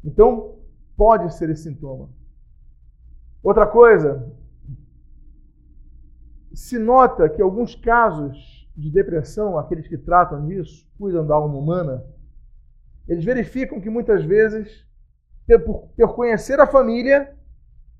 Então, 0.04 0.56
pode 0.96 1.34
ser 1.34 1.50
esse 1.50 1.64
sintoma. 1.64 2.08
Outra 3.42 3.66
coisa, 3.66 4.32
se 6.52 6.78
nota 6.78 7.28
que 7.28 7.42
alguns 7.42 7.74
casos 7.74 8.68
de 8.76 8.90
depressão, 8.90 9.58
aqueles 9.58 9.86
que 9.86 9.96
tratam 9.96 10.46
disso, 10.46 10.88
cuidam 10.98 11.26
da 11.26 11.34
alma 11.34 11.56
humana, 11.56 12.04
eles 13.06 13.24
verificam 13.24 13.80
que 13.80 13.88
muitas 13.88 14.24
vezes, 14.24 14.84
por, 15.64 16.14
conhecer 16.14 16.58
a 16.58 16.66
família, 16.66 17.35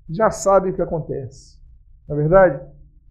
já 0.09 0.31
sabem 0.31 0.71
o 0.71 0.75
que 0.75 0.81
acontece. 0.81 1.59
Na 2.07 2.15
é 2.15 2.17
verdade, 2.17 2.65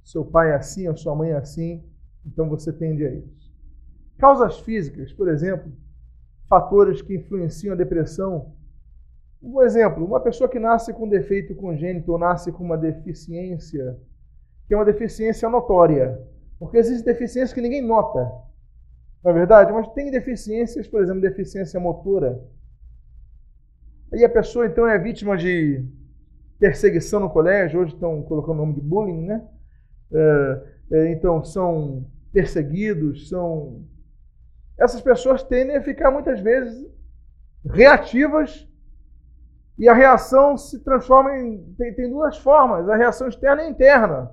seu 0.05 0.25
pai 0.25 0.51
é 0.51 0.55
assim, 0.55 0.87
a 0.87 0.97
sua 0.97 1.15
mãe 1.15 1.31
é 1.31 1.37
assim, 1.37 1.85
então 2.25 2.49
você 2.49 2.73
tende 2.73 3.05
a 3.05 3.11
isso. 3.11 3.55
Causas 4.19 4.59
físicas, 4.61 5.13
por 5.13 5.29
exemplo, 5.29 5.71
fatores 6.49 7.03
que 7.03 7.15
influenciam 7.15 7.75
a 7.75 7.77
depressão. 7.77 8.55
Um 9.43 9.61
exemplo, 9.63 10.05
uma 10.05 10.21
pessoa 10.21 10.49
que 10.49 10.59
nasce 10.59 10.93
com 10.95 11.09
defeito 11.09 11.55
congênito 11.55 12.11
ou 12.11 12.19
nasce 12.19 12.51
com 12.51 12.65
uma 12.65 12.79
deficiência, 12.79 13.99
que 14.67 14.75
é 14.75 14.77
uma 14.77 14.85
deficiência 14.85 15.49
notória, 15.49 16.19
porque 16.59 16.79
existem 16.79 17.05
deficiências 17.05 17.53
que 17.53 17.61
ninguém 17.61 17.83
nota. 17.83 18.19
Não 19.23 19.31
é 19.31 19.35
verdade? 19.35 19.73
Mas 19.73 19.89
tem 19.89 20.11
deficiências, 20.11 20.89
por 20.89 21.03
exemplo, 21.03 21.21
deficiência 21.21 21.79
motora. 21.79 22.43
Aí 24.13 24.25
a 24.25 24.29
pessoa 24.29 24.67
então 24.67 24.87
é 24.87 24.99
vítima 24.99 25.37
de 25.37 25.85
perseguição 26.59 27.21
no 27.21 27.31
colégio, 27.31 27.81
hoje 27.81 27.95
estão 27.95 28.23
colocando 28.23 28.57
o 28.57 28.67
nome 28.67 28.75
de 28.75 28.81
bullying, 28.81 29.27
né? 29.27 29.47
É, 30.13 30.63
é, 30.93 31.13
então 31.13 31.45
são 31.45 32.07
perseguidos, 32.33 33.29
são. 33.29 33.85
Essas 34.79 35.01
pessoas 35.01 35.43
tendem 35.43 35.77
a 35.77 35.83
ficar 35.83 36.11
muitas 36.11 36.41
vezes 36.41 36.87
reativas 37.65 38.69
e 39.79 39.89
a 39.89 39.95
reação 39.95 40.57
se 40.57 40.83
transforma 40.83 41.37
em. 41.37 41.75
Tem, 41.77 41.95
tem 41.95 42.11
duas 42.11 42.39
formas: 42.39 42.89
a 42.89 42.97
reação 42.97 43.29
externa 43.29 43.65
e 43.65 43.71
interna. 43.71 44.31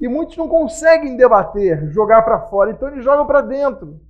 E 0.00 0.08
muitos 0.08 0.36
não 0.36 0.48
conseguem 0.48 1.16
debater, 1.16 1.90
jogar 1.92 2.22
para 2.22 2.40
fora, 2.48 2.72
então 2.72 2.88
eles 2.88 3.04
jogam 3.04 3.26
para 3.26 3.40
dentro. 3.40 4.00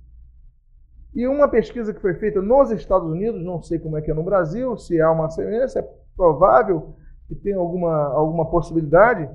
E 1.13 1.27
uma 1.27 1.47
pesquisa 1.47 1.93
que 1.93 2.01
foi 2.01 2.15
feita 2.15 2.41
nos 2.41 2.71
Estados 2.71 3.07
Unidos, 3.07 3.43
não 3.43 3.61
sei 3.61 3.79
como 3.79 3.97
é 3.97 4.01
que 4.01 4.11
é 4.11 4.13
no 4.13 4.23
Brasil, 4.23 4.75
se 4.77 4.99
há 4.99 5.09
uma 5.11 5.29
semelhança, 5.29 5.79
é 5.79 5.87
provável 6.15 6.95
que 7.27 7.35
tenha 7.35 7.57
alguma, 7.57 8.13
alguma 8.13 8.49
possibilidade, 8.49 9.29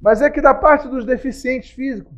mas 0.00 0.22
é 0.22 0.30
que 0.30 0.40
da 0.40 0.54
parte 0.54 0.88
dos 0.88 1.04
deficientes 1.04 1.70
físicos, 1.70 2.16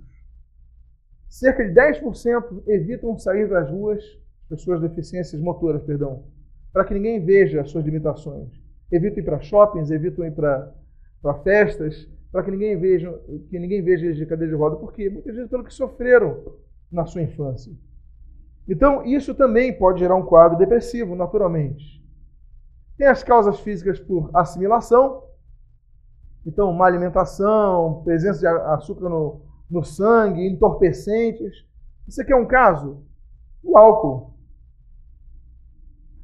cerca 1.29 1.65
de 1.65 1.73
10% 1.73 2.63
evitam 2.67 3.19
sair 3.19 3.49
das 3.49 3.71
ruas, 3.71 4.03
pessoas 4.49 4.81
deficiências 4.81 5.41
motoras, 5.41 5.83
perdão, 5.83 6.25
para 6.73 6.85
que 6.85 6.95
ninguém 6.95 7.25
veja 7.25 7.61
as 7.61 7.71
suas 7.71 7.85
limitações. 7.85 8.49
Evitam 8.91 9.19
ir 9.21 9.25
para 9.25 9.41
shoppings, 9.41 9.91
evitam 9.91 10.25
ir 10.25 10.33
para 10.33 10.73
festas, 11.43 12.09
para 12.31 12.43
que 12.43 12.51
ninguém 12.51 12.79
veja 12.79 13.13
que 13.49 13.59
ninguém 13.59 13.83
veja 13.83 14.13
de 14.13 14.27
cadeira 14.27 14.53
de 14.53 14.59
roda, 14.59 14.77
porque 14.77 15.09
muitas 15.09 15.35
vezes 15.35 15.51
pelo 15.51 15.65
que 15.65 15.73
sofreram 15.73 16.59
na 16.91 17.07
sua 17.07 17.23
infância. 17.23 17.73
Então, 18.69 19.05
isso 19.05 19.35
também 19.35 19.73
pode 19.73 20.01
gerar 20.01 20.15
um 20.15 20.27
quadro 20.27 20.59
depressivo, 20.59 21.15
naturalmente. 21.15 21.98
Tem 22.99 23.07
as 23.07 23.23
causas 23.23 23.61
físicas 23.61 23.99
por 23.99 24.31
assimilação, 24.35 25.23
então, 26.49 26.73
má 26.73 26.87
alimentação, 26.87 28.03
presença 28.05 28.41
de 28.41 28.47
açúcar 28.47 29.11
no, 29.11 29.43
no 29.71 29.85
sangue, 29.85 30.47
entorpecentes. 30.47 31.67
Isso 32.07 32.23
aqui 32.23 32.33
é 32.33 32.37
um 32.37 32.47
caso? 32.47 33.05
O 33.63 33.77
álcool. 33.77 34.33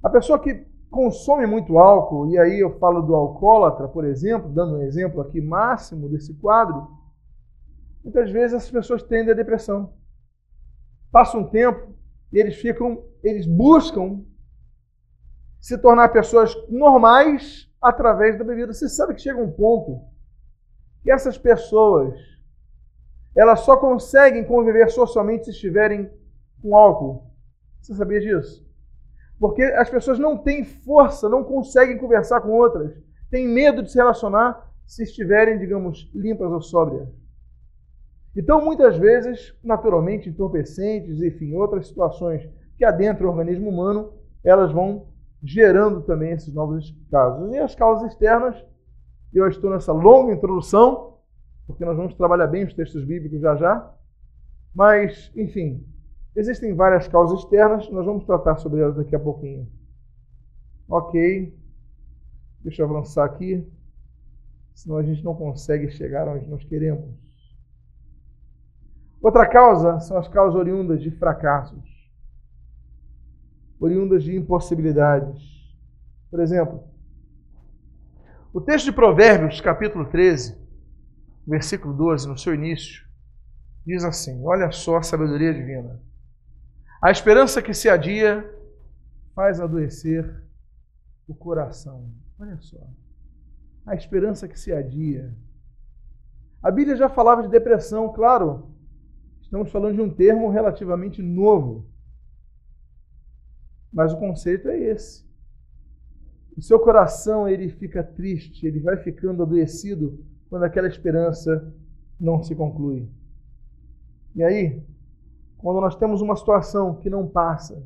A 0.02 0.08
pessoa 0.08 0.38
que 0.38 0.66
consome 0.90 1.46
muito 1.46 1.76
álcool, 1.76 2.30
e 2.30 2.38
aí 2.38 2.58
eu 2.58 2.78
falo 2.78 3.02
do 3.02 3.14
alcoólatra, 3.14 3.86
por 3.86 4.04
exemplo, 4.04 4.48
dando 4.48 4.76
um 4.76 4.82
exemplo 4.82 5.20
aqui 5.20 5.42
máximo 5.42 6.08
desse 6.08 6.32
quadro, 6.34 6.88
muitas 8.02 8.30
vezes 8.30 8.56
essas 8.56 8.70
pessoas 8.70 9.02
tendem 9.02 9.32
a 9.32 9.36
depressão. 9.36 9.92
Passa 11.12 11.36
um 11.36 11.44
tempo 11.44 11.94
e 12.32 12.38
eles 12.38 12.56
ficam, 12.56 13.02
eles 13.22 13.46
buscam 13.46 14.24
se 15.64 15.78
tornar 15.78 16.10
pessoas 16.10 16.54
normais 16.68 17.72
através 17.80 18.36
da 18.36 18.44
bebida. 18.44 18.74
Você 18.74 18.86
sabe 18.86 19.14
que 19.14 19.22
chega 19.22 19.40
um 19.40 19.50
ponto 19.50 19.98
que 21.02 21.10
essas 21.10 21.38
pessoas 21.38 22.14
elas 23.34 23.60
só 23.60 23.74
conseguem 23.74 24.44
conviver 24.44 24.90
socialmente 24.90 25.46
se 25.46 25.52
estiverem 25.52 26.10
com 26.60 26.76
álcool. 26.76 27.30
Você 27.80 27.94
sabia 27.94 28.20
disso? 28.20 28.62
Porque 29.40 29.62
as 29.62 29.88
pessoas 29.88 30.18
não 30.18 30.36
têm 30.36 30.64
força, 30.66 31.30
não 31.30 31.42
conseguem 31.42 31.96
conversar 31.96 32.42
com 32.42 32.50
outras, 32.50 32.94
têm 33.30 33.48
medo 33.48 33.82
de 33.82 33.90
se 33.90 33.96
relacionar, 33.96 34.70
se 34.84 35.02
estiverem, 35.02 35.58
digamos, 35.58 36.10
limpas 36.14 36.52
ou 36.52 36.60
sóbrias. 36.60 37.08
Então, 38.36 38.62
muitas 38.62 38.98
vezes, 38.98 39.56
naturalmente, 39.64 40.28
entorpecentes, 40.28 41.22
enfim, 41.22 41.54
outras 41.54 41.88
situações 41.88 42.46
que 42.76 42.84
adentram 42.84 43.28
o 43.28 43.30
organismo 43.30 43.70
humano, 43.70 44.12
elas 44.44 44.70
vão 44.70 45.13
gerando 45.44 46.00
também 46.00 46.32
esses 46.32 46.52
novos 46.52 46.96
casos. 47.10 47.52
E 47.52 47.58
as 47.58 47.74
causas 47.74 48.10
externas, 48.10 48.56
eu 49.32 49.46
estou 49.46 49.70
nessa 49.70 49.92
longa 49.92 50.32
introdução, 50.32 51.18
porque 51.66 51.84
nós 51.84 51.96
vamos 51.96 52.14
trabalhar 52.14 52.46
bem 52.46 52.64
os 52.64 52.72
textos 52.72 53.04
bíblicos 53.04 53.40
já 53.40 53.54
já, 53.56 53.94
mas, 54.74 55.30
enfim, 55.36 55.86
existem 56.34 56.74
várias 56.74 57.06
causas 57.06 57.40
externas, 57.40 57.88
nós 57.90 58.06
vamos 58.06 58.24
tratar 58.24 58.56
sobre 58.56 58.80
elas 58.80 58.96
daqui 58.96 59.14
a 59.14 59.20
pouquinho. 59.20 59.68
Ok, 60.88 61.56
deixa 62.60 62.82
eu 62.82 62.86
avançar 62.86 63.24
aqui, 63.24 63.66
senão 64.74 64.96
a 64.96 65.02
gente 65.02 65.22
não 65.22 65.34
consegue 65.34 65.90
chegar 65.90 66.26
onde 66.28 66.48
nós 66.48 66.64
queremos. 66.64 67.14
Outra 69.22 69.46
causa 69.46 70.00
são 70.00 70.18
as 70.18 70.28
causas 70.28 70.54
oriundas 70.54 71.02
de 71.02 71.10
fracassos, 71.10 71.93
oriundas 73.78 74.22
de 74.24 74.36
impossibilidades. 74.36 75.42
Por 76.30 76.40
exemplo, 76.40 76.84
o 78.52 78.60
texto 78.60 78.86
de 78.86 78.92
Provérbios, 78.92 79.60
capítulo 79.60 80.06
13, 80.06 80.56
versículo 81.46 81.92
12, 81.94 82.28
no 82.28 82.38
seu 82.38 82.54
início, 82.54 83.04
diz 83.84 84.04
assim: 84.04 84.42
Olha 84.44 84.70
só 84.70 84.98
a 84.98 85.02
sabedoria 85.02 85.52
divina. 85.52 86.00
A 87.02 87.10
esperança 87.10 87.60
que 87.60 87.74
se 87.74 87.88
adia 87.88 88.48
faz 89.34 89.60
adoecer 89.60 90.42
o 91.28 91.34
coração. 91.34 92.10
Olha 92.38 92.56
só. 92.60 92.78
A 93.86 93.94
esperança 93.94 94.48
que 94.48 94.58
se 94.58 94.72
adia. 94.72 95.34
A 96.62 96.70
Bíblia 96.70 96.96
já 96.96 97.08
falava 97.08 97.42
de 97.42 97.48
depressão, 97.48 98.12
claro. 98.12 98.70
Estamos 99.42 99.70
falando 99.70 99.96
de 99.96 100.00
um 100.00 100.08
termo 100.08 100.48
relativamente 100.48 101.20
novo. 101.20 101.86
Mas 103.94 104.12
o 104.12 104.18
conceito 104.18 104.68
é 104.68 104.76
esse. 104.76 105.24
O 106.56 106.60
seu 106.60 106.80
coração 106.80 107.48
ele 107.48 107.68
fica 107.68 108.02
triste, 108.02 108.66
ele 108.66 108.80
vai 108.80 108.96
ficando 108.96 109.42
adoecido 109.42 110.18
quando 110.50 110.64
aquela 110.64 110.88
esperança 110.88 111.72
não 112.18 112.42
se 112.42 112.54
conclui. 112.54 113.08
E 114.34 114.42
aí, 114.42 114.82
quando 115.58 115.80
nós 115.80 115.94
temos 115.94 116.20
uma 116.20 116.34
situação 116.34 116.96
que 116.96 117.08
não 117.08 117.28
passa, 117.28 117.82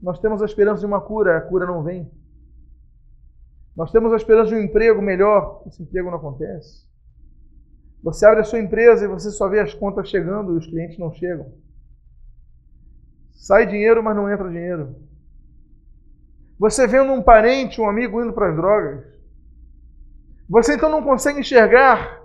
nós 0.00 0.18
temos 0.20 0.40
a 0.40 0.44
esperança 0.44 0.80
de 0.80 0.86
uma 0.86 1.00
cura, 1.00 1.36
a 1.36 1.40
cura 1.40 1.66
não 1.66 1.82
vem. 1.82 2.10
Nós 3.76 3.90
temos 3.90 4.12
a 4.12 4.16
esperança 4.16 4.50
de 4.50 4.56
um 4.56 4.62
emprego 4.62 5.02
melhor, 5.02 5.62
esse 5.66 5.82
emprego 5.82 6.10
não 6.10 6.18
acontece. 6.18 6.86
Você 8.02 8.26
abre 8.26 8.40
a 8.40 8.44
sua 8.44 8.60
empresa 8.60 9.04
e 9.04 9.08
você 9.08 9.30
só 9.30 9.48
vê 9.48 9.60
as 9.60 9.74
contas 9.74 10.08
chegando 10.08 10.54
e 10.54 10.58
os 10.58 10.66
clientes 10.66 10.98
não 10.98 11.12
chegam. 11.12 11.52
Sai 13.32 13.66
dinheiro, 13.66 14.02
mas 14.02 14.14
não 14.14 14.30
entra 14.30 14.48
dinheiro. 14.48 14.94
Você 16.58 16.86
vendo 16.86 17.12
um 17.12 17.22
parente, 17.22 17.80
um 17.80 17.88
amigo 17.88 18.22
indo 18.22 18.32
para 18.32 18.50
as 18.50 18.56
drogas. 18.56 19.04
Você 20.48 20.74
então 20.74 20.90
não 20.90 21.02
consegue 21.02 21.40
enxergar 21.40 22.20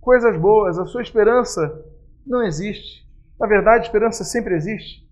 coisas 0.00 0.36
boas. 0.38 0.78
A 0.78 0.86
sua 0.86 1.02
esperança 1.02 1.84
não 2.26 2.42
existe. 2.42 3.06
Na 3.38 3.46
verdade, 3.46 3.84
a 3.84 3.86
esperança 3.86 4.24
sempre 4.24 4.54
existe. 4.54 5.06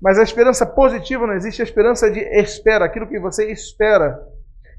Mas 0.00 0.18
a 0.18 0.22
esperança 0.22 0.64
positiva 0.64 1.26
não 1.26 1.34
existe, 1.34 1.60
a 1.60 1.64
esperança 1.64 2.10
de 2.10 2.20
espera, 2.20 2.84
aquilo 2.84 3.08
que 3.08 3.18
você 3.18 3.50
espera. 3.50 4.22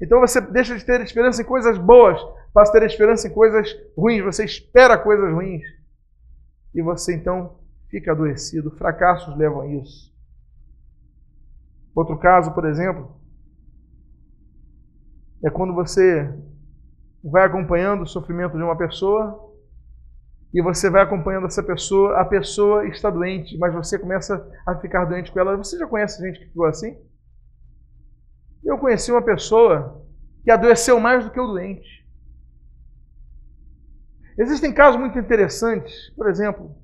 Então 0.00 0.20
você 0.20 0.40
deixa 0.40 0.76
de 0.76 0.84
ter 0.84 1.00
esperança 1.00 1.42
em 1.42 1.44
coisas 1.44 1.76
boas 1.76 2.20
passa 2.52 2.76
a 2.76 2.80
ter 2.80 2.86
esperança 2.86 3.28
em 3.28 3.32
coisas 3.32 3.76
ruins, 3.96 4.24
você 4.24 4.44
espera 4.44 4.98
coisas 4.98 5.32
ruins. 5.32 5.62
E 6.74 6.82
você 6.82 7.14
então 7.14 7.58
fica 7.90 8.12
adoecido. 8.12 8.70
Fracassos 8.76 9.36
levam 9.36 9.62
a 9.62 9.66
isso. 9.66 10.10
Outro 11.94 12.16
caso, 12.18 12.52
por 12.54 12.64
exemplo, 12.64 13.20
é 15.44 15.50
quando 15.50 15.74
você 15.74 16.32
vai 17.22 17.44
acompanhando 17.44 18.02
o 18.02 18.06
sofrimento 18.06 18.56
de 18.56 18.62
uma 18.62 18.76
pessoa 18.76 19.50
e 20.52 20.62
você 20.62 20.88
vai 20.88 21.02
acompanhando 21.02 21.46
essa 21.46 21.62
pessoa, 21.62 22.18
a 22.20 22.24
pessoa 22.24 22.86
está 22.86 23.10
doente, 23.10 23.56
mas 23.58 23.74
você 23.74 23.98
começa 23.98 24.48
a 24.66 24.76
ficar 24.76 25.04
doente 25.04 25.30
com 25.30 25.38
ela. 25.38 25.56
Você 25.56 25.78
já 25.78 25.86
conhece 25.86 26.22
gente 26.22 26.38
que 26.38 26.46
ficou 26.46 26.66
assim? 26.66 26.96
Eu 28.64 28.78
conheci 28.78 29.10
uma 29.10 29.22
pessoa 29.22 30.04
que 30.42 30.50
adoeceu 30.50 30.98
mais 31.00 31.24
do 31.24 31.30
que 31.30 31.40
o 31.40 31.46
doente. 31.46 32.00
Existem 34.38 34.72
casos 34.72 34.98
muito 34.98 35.18
interessantes, 35.18 36.10
por 36.16 36.28
exemplo, 36.28 36.74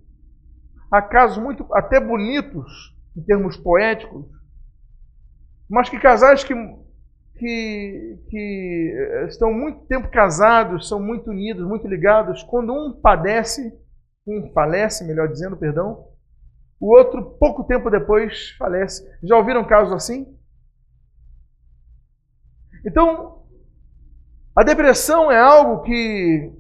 há 0.91 1.03
casos 1.03 1.39
muito 1.39 1.67
até 1.73 2.01
bonitos 2.01 2.95
em 3.17 3.23
termos 3.23 3.57
poéticos, 3.57 4.27
mas 5.69 5.89
que 5.89 5.99
casais 5.99 6.45
que, 6.45 6.55
que, 7.35 8.19
que 8.29 8.95
eh, 8.95 9.27
estão 9.27 9.53
muito 9.53 9.87
tempo 9.87 10.09
casados, 10.09 10.89
são 10.89 11.01
muito 11.01 11.31
unidos, 11.31 11.67
muito 11.67 11.89
ligados, 11.89 12.43
quando 12.45 12.73
um 12.73 12.93
padece, 12.93 13.73
um 14.27 14.51
falece, 14.53 15.05
melhor 15.05 15.29
dizendo, 15.29 15.57
perdão, 15.57 16.07
o 16.79 16.95
outro 16.95 17.37
pouco 17.39 17.65
tempo 17.65 17.91
depois 17.91 18.51
falece. 18.59 19.03
Já 19.23 19.37
ouviram 19.37 19.65
casos 19.65 19.95
assim? 19.95 20.37
Então, 22.85 23.43
a 24.55 24.63
depressão 24.63 25.31
é 25.31 25.39
algo 25.41 25.83
que 25.83 26.53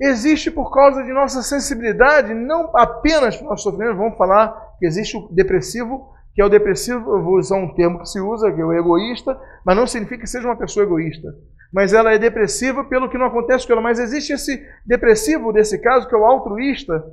existe 0.00 0.50
por 0.50 0.72
causa 0.72 1.02
de 1.02 1.12
nossa 1.12 1.42
sensibilidade, 1.42 2.34
não 2.34 2.70
apenas 2.76 3.36
para 3.36 3.46
o 3.46 3.50
nosso 3.50 3.64
sofrimento, 3.64 3.96
vamos 3.96 4.18
falar 4.18 4.76
que 4.78 4.86
existe 4.86 5.16
o 5.16 5.28
depressivo, 5.32 6.12
que 6.34 6.42
é 6.42 6.44
o 6.44 6.50
depressivo, 6.50 7.16
eu 7.16 7.22
vou 7.22 7.38
usar 7.38 7.56
um 7.56 7.74
termo 7.74 7.98
que 8.00 8.08
se 8.08 8.20
usa, 8.20 8.52
que 8.52 8.60
é 8.60 8.64
o 8.64 8.72
egoísta, 8.72 9.40
mas 9.64 9.74
não 9.74 9.86
significa 9.86 10.22
que 10.22 10.28
seja 10.28 10.46
uma 10.46 10.56
pessoa 10.56 10.84
egoísta. 10.84 11.28
Mas 11.72 11.92
ela 11.92 12.12
é 12.12 12.18
depressiva 12.18 12.84
pelo 12.84 13.08
que 13.08 13.16
não 13.16 13.26
acontece 13.26 13.66
com 13.66 13.72
ela. 13.72 13.82
Mas 13.82 13.98
existe 13.98 14.32
esse 14.32 14.62
depressivo, 14.84 15.52
desse 15.52 15.78
caso, 15.78 16.06
que 16.06 16.14
é 16.14 16.18
o 16.18 16.24
altruísta, 16.24 17.04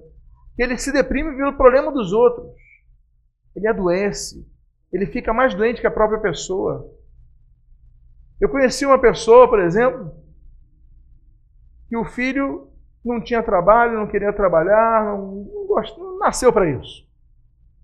que 0.55 0.61
ele 0.61 0.77
se 0.77 0.91
deprime 0.91 1.35
pelo 1.35 1.57
problema 1.57 1.91
dos 1.91 2.11
outros. 2.11 2.47
Ele 3.55 3.67
adoece. 3.67 4.45
Ele 4.91 5.05
fica 5.05 5.33
mais 5.33 5.55
doente 5.55 5.81
que 5.81 5.87
a 5.87 5.91
própria 5.91 6.19
pessoa. 6.19 6.85
Eu 8.39 8.49
conheci 8.49 8.85
uma 8.85 8.99
pessoa, 8.99 9.47
por 9.47 9.59
exemplo, 9.59 10.11
que 11.87 11.95
o 11.95 12.05
filho 12.05 12.72
não 13.03 13.21
tinha 13.21 13.43
trabalho, 13.43 13.99
não 13.99 14.07
queria 14.07 14.31
trabalhar, 14.31 15.03
não, 15.03 15.45
não, 15.45 15.83
não 15.97 16.19
nasceu 16.19 16.53
para 16.53 16.69
isso. 16.69 17.07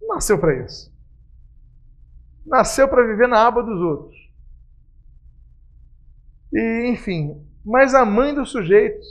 Não 0.01 0.15
nasceu 0.15 0.39
para 0.39 0.55
isso. 0.63 0.93
Nasceu 2.45 2.87
para 2.87 3.05
viver 3.05 3.27
na 3.27 3.45
aba 3.45 3.61
dos 3.61 3.79
outros. 3.81 4.17
E, 6.53 6.89
enfim, 6.89 7.45
mas 7.63 7.93
a 7.93 8.05
mãe 8.05 8.33
dos 8.33 8.51
sujeitos, 8.51 9.05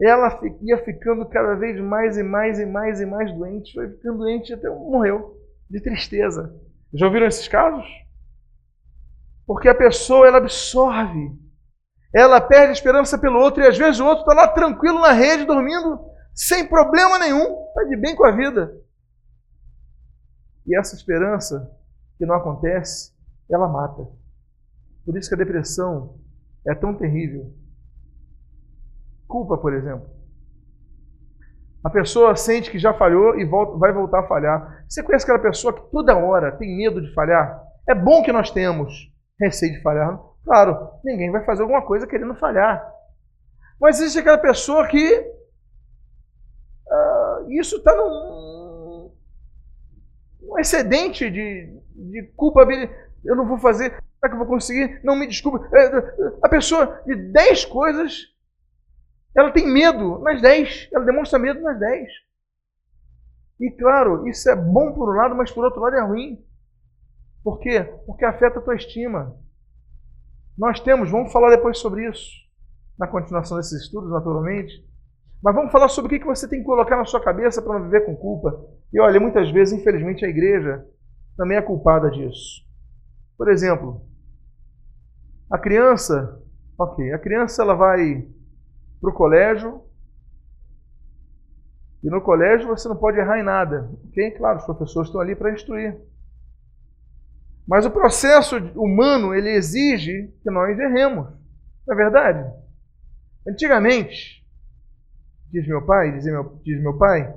ela 0.00 0.38
ia 0.62 0.78
ficando 0.84 1.26
cada 1.26 1.54
vez 1.54 1.80
mais 1.80 2.18
e 2.18 2.22
mais 2.22 2.58
e 2.58 2.66
mais 2.66 3.00
e 3.00 3.06
mais 3.06 3.32
doente, 3.32 3.72
foi 3.72 3.88
ficando 3.90 4.18
doente 4.18 4.52
até 4.52 4.68
morreu, 4.68 5.40
de 5.70 5.80
tristeza. 5.80 6.54
Já 6.92 7.06
ouviram 7.06 7.26
esses 7.26 7.48
casos? 7.48 7.86
Porque 9.46 9.68
a 9.68 9.74
pessoa 9.74 10.26
ela 10.26 10.38
absorve 10.38 11.32
ela 12.14 12.40
perde 12.40 12.70
a 12.70 12.72
esperança 12.72 13.18
pelo 13.18 13.38
outro 13.38 13.62
e 13.62 13.66
às 13.66 13.76
vezes 13.76 14.00
o 14.00 14.06
outro 14.06 14.20
está 14.20 14.34
lá 14.34 14.48
tranquilo 14.48 15.00
na 15.00 15.12
rede, 15.12 15.44
dormindo, 15.44 16.00
sem 16.34 16.66
problema 16.66 17.18
nenhum, 17.18 17.66
está 17.68 17.84
de 17.84 17.96
bem 17.96 18.16
com 18.16 18.24
a 18.24 18.30
vida. 18.30 18.72
E 20.66 20.78
essa 20.78 20.94
esperança 20.94 21.70
que 22.16 22.26
não 22.26 22.34
acontece, 22.34 23.12
ela 23.50 23.68
mata. 23.68 24.06
Por 25.04 25.16
isso 25.16 25.28
que 25.28 25.34
a 25.34 25.38
depressão 25.38 26.18
é 26.66 26.74
tão 26.74 26.94
terrível. 26.94 27.52
Culpa, 29.26 29.56
por 29.56 29.72
exemplo. 29.72 30.08
A 31.84 31.90
pessoa 31.90 32.34
sente 32.34 32.70
que 32.70 32.78
já 32.78 32.92
falhou 32.92 33.38
e 33.38 33.44
volta, 33.44 33.78
vai 33.78 33.92
voltar 33.92 34.20
a 34.20 34.26
falhar. 34.26 34.84
Você 34.88 35.02
conhece 35.02 35.24
aquela 35.24 35.38
pessoa 35.38 35.72
que 35.72 35.90
toda 35.90 36.16
hora 36.16 36.52
tem 36.52 36.76
medo 36.76 37.00
de 37.00 37.12
falhar? 37.14 37.62
É 37.88 37.94
bom 37.94 38.22
que 38.22 38.32
nós 38.32 38.50
temos 38.50 39.10
receio 39.40 39.72
de 39.72 39.82
falhar. 39.82 40.20
Claro, 40.48 40.94
ninguém 41.04 41.30
vai 41.30 41.44
fazer 41.44 41.60
alguma 41.60 41.82
coisa 41.82 42.06
querendo 42.06 42.34
falhar. 42.34 42.82
Mas 43.78 44.00
existe 44.00 44.20
aquela 44.20 44.38
pessoa 44.38 44.88
que 44.88 45.20
uh, 46.86 47.50
isso 47.50 47.76
está 47.76 47.94
num, 47.94 49.12
num, 50.40 50.58
excedente 50.58 51.30
de, 51.30 51.66
de 51.94 52.22
culpabilidade. 52.34 52.98
Eu 53.22 53.36
não 53.36 53.46
vou 53.46 53.58
fazer, 53.58 53.90
será 53.90 54.30
que 54.30 54.32
eu 54.32 54.38
vou 54.38 54.46
conseguir? 54.46 54.98
Não 55.04 55.14
me 55.14 55.26
desculpe. 55.26 55.68
É, 55.76 55.84
é, 55.84 56.32
a 56.42 56.48
pessoa 56.48 57.02
de 57.04 57.14
10 57.14 57.66
coisas, 57.66 58.34
ela 59.36 59.52
tem 59.52 59.66
medo 59.66 60.18
nas 60.20 60.40
10. 60.40 60.88
Ela 60.94 61.04
demonstra 61.04 61.38
medo 61.38 61.60
nas 61.60 61.78
10. 61.78 62.08
E 63.60 63.70
claro, 63.72 64.26
isso 64.26 64.48
é 64.48 64.56
bom 64.56 64.94
por 64.94 65.10
um 65.10 65.16
lado, 65.18 65.34
mas 65.34 65.52
por 65.52 65.62
outro 65.62 65.82
lado 65.82 65.96
é 65.96 66.00
ruim. 66.00 66.42
Por 67.44 67.58
quê? 67.58 67.82
Porque 68.06 68.24
afeta 68.24 68.60
a 68.60 68.62
tua 68.62 68.76
estima. 68.76 69.36
Nós 70.58 70.80
temos, 70.80 71.08
vamos 71.08 71.32
falar 71.32 71.50
depois 71.50 71.78
sobre 71.78 72.08
isso, 72.08 72.32
na 72.98 73.06
continuação 73.06 73.56
desses 73.56 73.80
estudos, 73.82 74.10
naturalmente. 74.10 74.84
Mas 75.40 75.54
vamos 75.54 75.70
falar 75.70 75.88
sobre 75.88 76.16
o 76.16 76.18
que 76.18 76.26
você 76.26 76.48
tem 76.48 76.58
que 76.58 76.66
colocar 76.66 76.96
na 76.96 77.04
sua 77.04 77.22
cabeça 77.22 77.62
para 77.62 77.78
não 77.78 77.84
viver 77.84 78.04
com 78.04 78.16
culpa. 78.16 78.60
E 78.92 79.00
olha, 79.00 79.20
muitas 79.20 79.48
vezes, 79.52 79.78
infelizmente, 79.78 80.24
a 80.24 80.28
igreja 80.28 80.84
também 81.36 81.56
é 81.56 81.62
culpada 81.62 82.10
disso. 82.10 82.66
Por 83.36 83.48
exemplo, 83.48 84.02
a 85.48 85.56
criança, 85.56 86.42
ok, 86.76 87.12
a 87.12 87.18
criança 87.20 87.62
ela 87.62 87.74
vai 87.74 88.26
para 89.00 89.10
o 89.10 89.14
colégio 89.14 89.80
e 92.02 92.10
no 92.10 92.20
colégio 92.20 92.66
você 92.66 92.88
não 92.88 92.96
pode 92.96 93.18
errar 93.18 93.38
em 93.38 93.44
nada, 93.44 93.88
ok? 94.08 94.32
Claro, 94.32 94.58
os 94.58 94.64
professores 94.64 95.08
estão 95.08 95.20
ali 95.20 95.36
para 95.36 95.52
instruir. 95.52 96.00
Mas 97.68 97.84
o 97.84 97.90
processo 97.90 98.56
humano 98.74 99.34
ele 99.34 99.50
exige 99.50 100.32
que 100.42 100.50
nós 100.50 100.78
erremos, 100.78 101.28
não 101.86 101.94
é 101.94 101.96
verdade? 101.96 102.50
Antigamente, 103.46 104.42
diz 105.52 105.68
meu 105.68 105.84
pai, 105.84 106.12
diz 106.12 106.24
meu, 106.24 106.58
diz 106.64 106.80
meu 106.80 106.96
pai, 106.96 107.30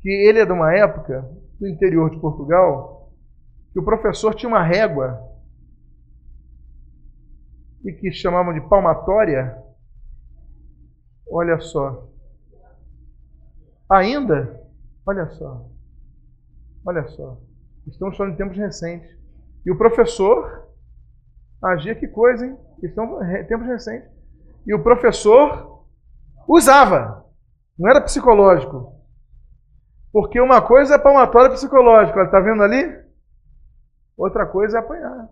que 0.00 0.08
ele 0.08 0.38
é 0.38 0.46
de 0.46 0.52
uma 0.52 0.74
época 0.74 1.30
do 1.60 1.68
interior 1.68 2.10
de 2.10 2.18
Portugal 2.18 3.12
que 3.74 3.78
o 3.78 3.84
professor 3.84 4.34
tinha 4.34 4.48
uma 4.48 4.62
régua 4.62 5.20
e 7.84 7.92
que 7.92 8.12
chamavam 8.12 8.54
de 8.54 8.66
palmatória. 8.66 9.62
Olha 11.28 11.60
só. 11.60 12.08
Ainda, 13.90 14.58
olha 15.04 15.28
só. 15.32 15.68
Olha 16.86 17.06
só. 17.08 17.38
Estamos 17.86 18.16
falando 18.16 18.32
de 18.32 18.38
tempos 18.38 18.56
recentes. 18.56 19.23
E 19.64 19.70
o 19.70 19.78
professor 19.78 20.68
agia 21.62 21.94
que 21.94 22.06
coisa, 22.06 22.46
hein? 22.46 22.58
Estão 22.82 23.18
tempos 23.48 23.66
recentes. 23.66 24.10
E 24.66 24.74
o 24.74 24.82
professor 24.82 25.74
Usava. 26.48 27.24
Não 27.78 27.90
era 27.90 28.00
psicológico. 28.00 28.94
Porque 30.12 30.40
uma 30.40 30.62
coisa 30.62 30.94
é 30.94 30.98
palmatória 30.98 31.50
psicológica, 31.50 32.22
está 32.22 32.38
vendo 32.40 32.62
ali? 32.62 33.02
Outra 34.16 34.46
coisa 34.46 34.78
é 34.78 34.80
apanhar. 34.80 35.28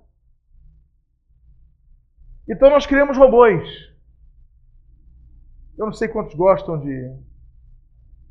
Então 2.48 2.68
nós 2.68 2.86
criamos 2.86 3.16
robôs. 3.16 3.62
Eu 5.78 5.86
não 5.86 5.92
sei 5.92 6.08
quantos 6.08 6.34
gostam 6.34 6.80
de 6.80 7.16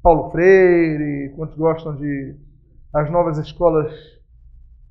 Paulo 0.04 0.30
Freire, 0.32 1.34
quantos 1.36 1.56
gostam 1.56 1.96
de 1.96 2.36
as 2.94 3.10
novas 3.10 3.38
escolas 3.38 3.94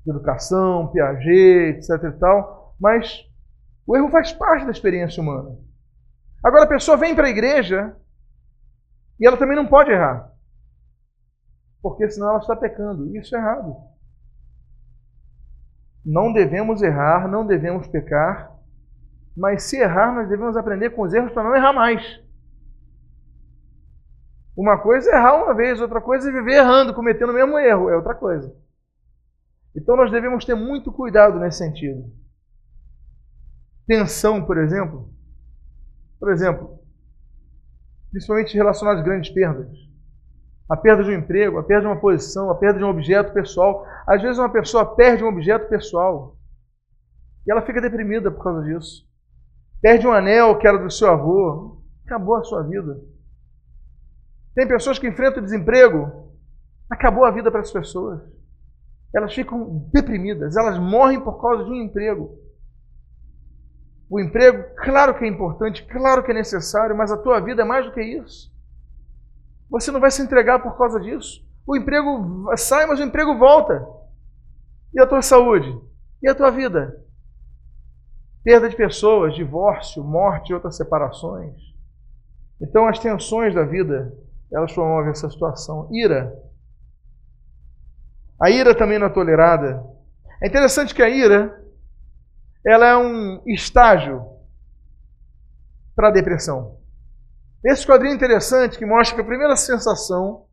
de 0.03 0.11
educação, 0.11 0.87
Piaget, 0.87 1.77
etc 1.77 2.03
e 2.03 2.19
tal, 2.19 2.75
mas 2.79 3.25
o 3.85 3.95
erro 3.95 4.09
faz 4.09 4.31
parte 4.31 4.65
da 4.65 4.71
experiência 4.71 5.21
humana. 5.21 5.57
Agora 6.43 6.63
a 6.63 6.69
pessoa 6.69 6.97
vem 6.97 7.15
para 7.15 7.27
a 7.27 7.29
igreja 7.29 7.95
e 9.19 9.27
ela 9.27 9.37
também 9.37 9.55
não 9.55 9.67
pode 9.67 9.91
errar. 9.91 10.31
Porque 11.81 12.09
senão 12.09 12.29
ela 12.29 12.39
está 12.39 12.55
pecando. 12.55 13.15
Isso 13.15 13.35
é 13.35 13.39
errado. 13.39 13.75
Não 16.03 16.33
devemos 16.33 16.81
errar, 16.81 17.27
não 17.27 17.45
devemos 17.45 17.87
pecar, 17.87 18.51
mas 19.37 19.63
se 19.63 19.77
errar, 19.77 20.13
nós 20.13 20.27
devemos 20.27 20.57
aprender 20.57 20.89
com 20.91 21.03
os 21.03 21.13
erros 21.13 21.31
para 21.31 21.43
não 21.43 21.55
errar 21.55 21.73
mais. 21.73 22.19
Uma 24.57 24.79
coisa 24.79 25.11
é 25.11 25.15
errar 25.15 25.35
uma 25.35 25.53
vez, 25.53 25.79
outra 25.79 26.01
coisa 26.01 26.29
é 26.29 26.33
viver 26.33 26.55
errando, 26.55 26.93
cometendo 26.93 27.29
o 27.29 27.33
mesmo 27.33 27.57
erro, 27.57 27.89
é 27.89 27.95
outra 27.95 28.15
coisa. 28.15 28.53
Então 29.75 29.95
nós 29.95 30.11
devemos 30.11 30.45
ter 30.45 30.55
muito 30.55 30.91
cuidado 30.91 31.39
nesse 31.39 31.59
sentido. 31.59 32.11
Tensão, 33.87 34.43
por 34.43 34.57
exemplo, 34.57 35.09
por 36.19 36.31
exemplo, 36.31 36.79
principalmente 38.11 38.55
relacionado 38.55 38.97
às 38.97 39.03
grandes 39.03 39.31
perdas. 39.33 39.69
A 40.69 40.77
perda 40.77 41.03
de 41.03 41.09
um 41.09 41.15
emprego, 41.15 41.57
a 41.57 41.63
perda 41.63 41.81
de 41.81 41.87
uma 41.87 41.99
posição, 41.99 42.49
a 42.49 42.55
perda 42.55 42.79
de 42.79 42.85
um 42.85 42.89
objeto 42.89 43.33
pessoal. 43.33 43.85
Às 44.07 44.21
vezes 44.21 44.37
uma 44.37 44.51
pessoa 44.51 44.95
perde 44.95 45.23
um 45.23 45.27
objeto 45.27 45.67
pessoal 45.67 46.37
e 47.45 47.51
ela 47.51 47.61
fica 47.61 47.81
deprimida 47.81 48.31
por 48.31 48.43
causa 48.43 48.61
disso. 48.63 49.05
Perde 49.81 50.07
um 50.07 50.11
anel 50.11 50.57
que 50.57 50.67
era 50.67 50.77
do 50.77 50.91
seu 50.91 51.09
avô, 51.09 51.81
acabou 52.05 52.35
a 52.35 52.43
sua 52.43 52.63
vida. 52.63 53.01
Tem 54.53 54.67
pessoas 54.67 54.99
que 54.99 55.07
enfrentam 55.07 55.43
desemprego, 55.43 56.31
acabou 56.89 57.25
a 57.25 57.31
vida 57.31 57.49
para 57.49 57.61
as 57.61 57.71
pessoas. 57.71 58.21
Elas 59.13 59.33
ficam 59.33 59.89
deprimidas, 59.91 60.55
elas 60.55 60.77
morrem 60.79 61.19
por 61.19 61.41
causa 61.41 61.65
de 61.65 61.69
um 61.69 61.75
emprego. 61.75 62.39
O 64.09 64.19
emprego, 64.19 64.75
claro 64.77 65.17
que 65.17 65.23
é 65.23 65.27
importante, 65.27 65.85
claro 65.85 66.23
que 66.23 66.31
é 66.31 66.33
necessário, 66.33 66.95
mas 66.95 67.11
a 67.11 67.17
tua 67.17 67.39
vida 67.39 67.61
é 67.61 67.65
mais 67.65 67.85
do 67.85 67.93
que 67.93 68.01
isso. 68.01 68.51
Você 69.69 69.89
não 69.89 70.01
vai 70.01 70.11
se 70.11 70.21
entregar 70.21 70.61
por 70.61 70.77
causa 70.77 70.99
disso. 70.99 71.45
O 71.65 71.77
emprego 71.77 72.45
sai, 72.57 72.85
mas 72.85 72.99
o 72.99 73.03
emprego 73.03 73.37
volta. 73.37 73.87
E 74.93 74.99
a 74.99 75.07
tua 75.07 75.21
saúde? 75.21 75.73
E 76.21 76.29
a 76.29 76.35
tua 76.35 76.51
vida? 76.51 77.01
Perda 78.43 78.67
de 78.67 78.75
pessoas, 78.75 79.33
divórcio, 79.33 80.03
morte 80.03 80.49
e 80.49 80.53
outras 80.53 80.75
separações. 80.75 81.55
Então 82.61 82.87
as 82.87 82.99
tensões 82.99 83.55
da 83.55 83.63
vida, 83.63 84.13
elas 84.51 84.73
promovem 84.73 85.11
essa 85.11 85.29
situação. 85.29 85.87
Ira. 85.91 86.35
A 88.41 88.49
ira 88.49 88.75
também 88.75 88.97
não 88.97 89.07
é 89.07 89.09
tolerada. 89.09 89.83
É 90.41 90.47
interessante 90.47 90.95
que 90.95 91.03
a 91.03 91.09
ira 91.09 91.61
ela 92.65 92.87
é 92.87 92.97
um 92.97 93.41
estágio 93.45 94.25
para 95.95 96.07
a 96.07 96.11
depressão. 96.11 96.79
Esse 97.63 97.85
quadrinho 97.85 98.13
é 98.13 98.15
interessante 98.15 98.77
que 98.77 98.85
mostra 98.85 99.15
que 99.15 99.21
a 99.21 99.25
primeira 99.25 99.55
sensação 99.55 100.45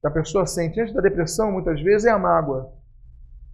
que 0.00 0.06
a 0.06 0.10
pessoa 0.10 0.46
sente 0.46 0.80
antes 0.80 0.94
da 0.94 1.00
depressão, 1.00 1.50
muitas 1.50 1.80
vezes, 1.82 2.06
é 2.06 2.10
a 2.10 2.18
mágoa. 2.18 2.72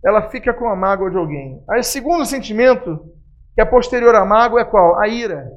Ela 0.05 0.29
fica 0.29 0.53
com 0.53 0.69
a 0.69 0.77
mágoa 0.77 1.11
de 1.11 1.17
alguém. 1.17 1.65
Aí 1.71 1.81
o 1.81 1.85
segundo 1.85 2.27
sentimento, 2.27 2.99
que 3.55 3.63
é 3.63 3.65
posterior 3.65 4.15
à 4.15 4.27
mágoa, 4.27 4.61
é 4.61 4.65
qual? 4.65 5.01
A 5.01 5.09
ira. 5.09 5.51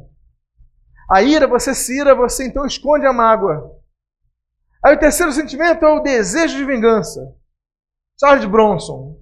A 1.12 1.22
ira, 1.22 1.46
você 1.46 1.76
se 1.76 2.00
ira, 2.00 2.15
você 2.15 2.48
então 2.48 2.65
esconde 2.65 3.06
a 3.06 3.12
mágoa. 3.12 3.70
Aí 4.82 4.96
o 4.96 5.00
terceiro 5.00 5.34
sentimento 5.34 5.84
é 5.84 5.89
o 5.89 6.00
desejo 6.00 6.56
de 6.56 6.63
vingança. 6.63 7.36
Charles 8.19 8.45
Bronson. 8.45 9.19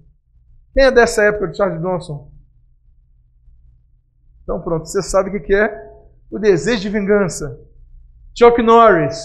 Quem 0.72 0.84
é 0.84 0.90
dessa 0.90 1.22
época 1.24 1.48
de 1.48 1.56
Charles 1.56 1.80
Bronson? 1.80 2.32
Então 4.42 4.60
pronto, 4.62 4.86
você 4.86 5.02
sabe 5.02 5.30
o 5.30 5.42
que 5.42 5.54
é 5.54 5.86
o 6.30 6.38
desejo 6.38 6.82
de 6.82 6.88
vingança. 6.88 7.60
Chuck 8.36 8.62
Norris. 8.62 9.18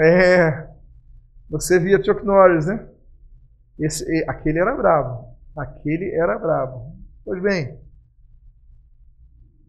É. 0.00 0.68
Você 1.50 1.78
via 1.78 2.02
Chuck 2.02 2.24
Norris, 2.24 2.66
né? 2.66 2.88
Esse, 3.78 4.04
aquele 4.28 4.58
era 4.58 4.74
bravo. 4.74 5.36
Aquele 5.56 6.10
era 6.14 6.38
bravo. 6.38 6.96
Pois 7.24 7.42
bem, 7.42 7.78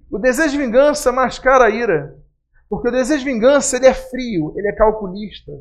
o 0.09 0.19
desejo 0.19 0.51
de 0.51 0.57
vingança 0.57 1.11
mascara 1.11 1.65
a 1.65 1.69
ira. 1.69 2.15
Porque 2.69 2.87
o 2.87 2.91
desejo 2.91 3.23
de 3.23 3.31
vingança 3.31 3.77
ele 3.77 3.87
é 3.87 3.93
frio, 3.93 4.53
ele 4.55 4.67
é 4.67 4.71
calculista. 4.71 5.51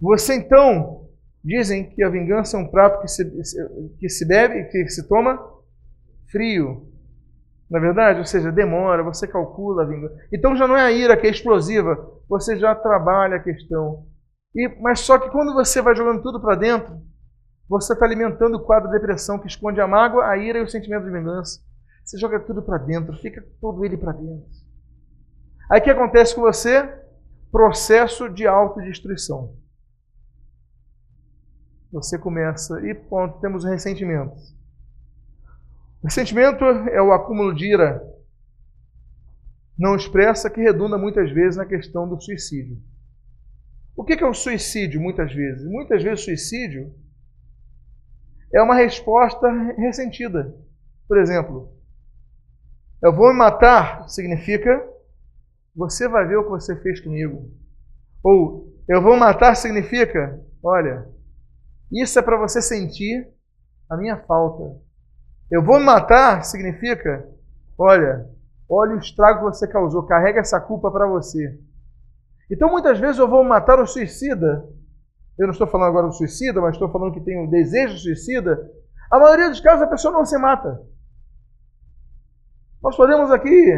Você 0.00 0.34
então, 0.34 1.07
dizem 1.44 1.90
que 1.90 2.02
a 2.02 2.08
vingança 2.08 2.56
é 2.56 2.60
um 2.60 2.68
prato 2.68 3.00
que 3.00 3.08
se, 3.08 3.24
que 3.98 4.08
se 4.08 4.26
bebe, 4.26 4.64
que 4.64 4.88
se 4.88 5.06
toma 5.08 5.38
frio. 6.30 6.88
Na 7.70 7.78
é 7.78 7.82
verdade? 7.82 8.18
Ou 8.18 8.24
seja, 8.24 8.50
demora, 8.50 9.02
você 9.02 9.26
calcula 9.26 9.82
a 9.82 9.86
vingança. 9.86 10.14
Então 10.32 10.56
já 10.56 10.66
não 10.66 10.76
é 10.76 10.82
a 10.82 10.90
ira 10.90 11.16
que 11.16 11.26
é 11.26 11.30
explosiva, 11.30 11.96
você 12.28 12.58
já 12.58 12.74
trabalha 12.74 13.36
a 13.36 13.42
questão. 13.42 14.06
E, 14.54 14.68
mas 14.80 15.00
só 15.00 15.18
que 15.18 15.30
quando 15.30 15.52
você 15.52 15.82
vai 15.82 15.94
jogando 15.94 16.22
tudo 16.22 16.40
para 16.40 16.56
dentro, 16.56 16.98
você 17.68 17.92
está 17.92 18.06
alimentando 18.06 18.56
o 18.56 18.64
quadro 18.64 18.90
de 18.90 18.98
depressão 18.98 19.38
que 19.38 19.46
esconde 19.46 19.80
a 19.80 19.86
mágoa, 19.86 20.26
a 20.26 20.36
ira 20.38 20.58
e 20.58 20.62
o 20.62 20.68
sentimento 20.68 21.04
de 21.04 21.12
vingança. 21.12 21.60
Você 22.02 22.18
joga 22.18 22.40
tudo 22.40 22.62
para 22.62 22.78
dentro, 22.78 23.14
fica 23.18 23.44
todo 23.60 23.84
ele 23.84 23.98
para 23.98 24.12
dentro. 24.12 24.46
Aí 25.70 25.80
o 25.80 25.84
que 25.84 25.90
acontece 25.90 26.34
com 26.34 26.40
você? 26.40 26.82
Processo 27.52 28.30
de 28.30 28.46
autodestruição. 28.46 29.54
Você 31.92 32.18
começa, 32.18 32.80
e 32.86 32.94
ponto, 32.94 33.40
temos 33.40 33.64
o 33.64 33.68
ressentimento. 33.68 34.36
O 36.02 36.10
sentimento 36.10 36.64
é 36.64 37.02
o 37.02 37.12
acúmulo 37.12 37.54
de 37.54 37.72
ira 37.72 38.02
não 39.78 39.94
expressa 39.94 40.50
que 40.50 40.60
redunda 40.60 40.98
muitas 40.98 41.30
vezes 41.30 41.56
na 41.56 41.64
questão 41.64 42.08
do 42.08 42.20
suicídio. 42.20 42.82
O 43.96 44.04
que 44.04 44.12
é 44.12 44.26
o 44.26 44.34
suicídio 44.34 45.00
muitas 45.00 45.32
vezes? 45.32 45.64
Muitas 45.64 46.02
vezes 46.02 46.24
suicídio 46.24 46.92
é 48.52 48.60
uma 48.60 48.74
resposta 48.74 49.48
ressentida. 49.76 50.54
Por 51.06 51.18
exemplo, 51.18 51.72
eu 53.02 53.14
vou 53.14 53.32
me 53.32 53.38
matar 53.38 54.08
significa 54.08 54.84
você 55.74 56.08
vai 56.08 56.26
ver 56.26 56.36
o 56.36 56.44
que 56.44 56.50
você 56.50 56.74
fez 56.80 57.00
comigo. 57.00 57.52
Ou 58.22 58.76
eu 58.88 59.00
vou 59.00 59.16
matar 59.16 59.54
significa, 59.54 60.44
olha, 60.60 61.08
isso 61.92 62.18
é 62.18 62.22
para 62.22 62.36
você 62.36 62.60
sentir 62.60 63.28
a 63.88 63.96
minha 63.96 64.16
falta. 64.24 64.76
Eu 65.50 65.64
vou 65.64 65.78
me 65.78 65.86
matar 65.86 66.44
significa 66.44 67.26
Olha, 67.78 68.28
olha 68.68 68.96
o 68.96 68.98
estrago 68.98 69.38
que 69.38 69.56
você 69.56 69.68
causou, 69.68 70.02
carrega 70.02 70.40
essa 70.40 70.60
culpa 70.60 70.90
para 70.90 71.06
você. 71.06 71.56
Então 72.50 72.68
muitas 72.68 72.98
vezes 72.98 73.18
eu 73.18 73.28
vou 73.28 73.44
matar 73.44 73.78
o 73.78 73.86
suicida. 73.86 74.66
Eu 75.38 75.46
não 75.46 75.52
estou 75.52 75.68
falando 75.68 75.86
agora 75.86 76.08
do 76.08 76.12
suicida, 76.12 76.60
mas 76.60 76.74
estou 76.74 76.90
falando 76.90 77.12
que 77.12 77.20
tem 77.20 77.38
um 77.38 77.48
desejo 77.48 77.94
de 77.94 78.00
suicida. 78.02 78.68
A 79.12 79.20
maioria 79.20 79.48
dos 79.48 79.60
casos 79.60 79.82
a 79.82 79.86
pessoa 79.86 80.12
não 80.12 80.24
se 80.24 80.36
mata. 80.36 80.82
Nós 82.82 82.96
podemos 82.96 83.30
aqui 83.30 83.72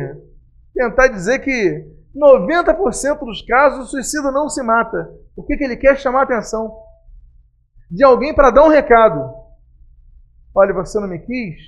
tentar 0.72 1.08
dizer 1.08 1.40
que 1.40 1.86
90% 2.16 3.18
dos 3.18 3.42
casos 3.42 3.88
o 3.88 3.90
suicida 3.90 4.32
não 4.32 4.48
se 4.48 4.62
mata. 4.62 5.12
O 5.36 5.42
que, 5.42 5.58
que 5.58 5.64
ele 5.64 5.76
quer 5.76 5.98
chamar 5.98 6.20
a 6.20 6.22
atenção 6.22 6.74
de 7.90 8.04
alguém 8.04 8.34
para 8.34 8.50
dar 8.50 8.64
um 8.64 8.68
recado. 8.68 9.34
Olha, 10.54 10.72
você 10.72 10.98
não 11.00 11.08
me 11.08 11.18
quis? 11.18 11.60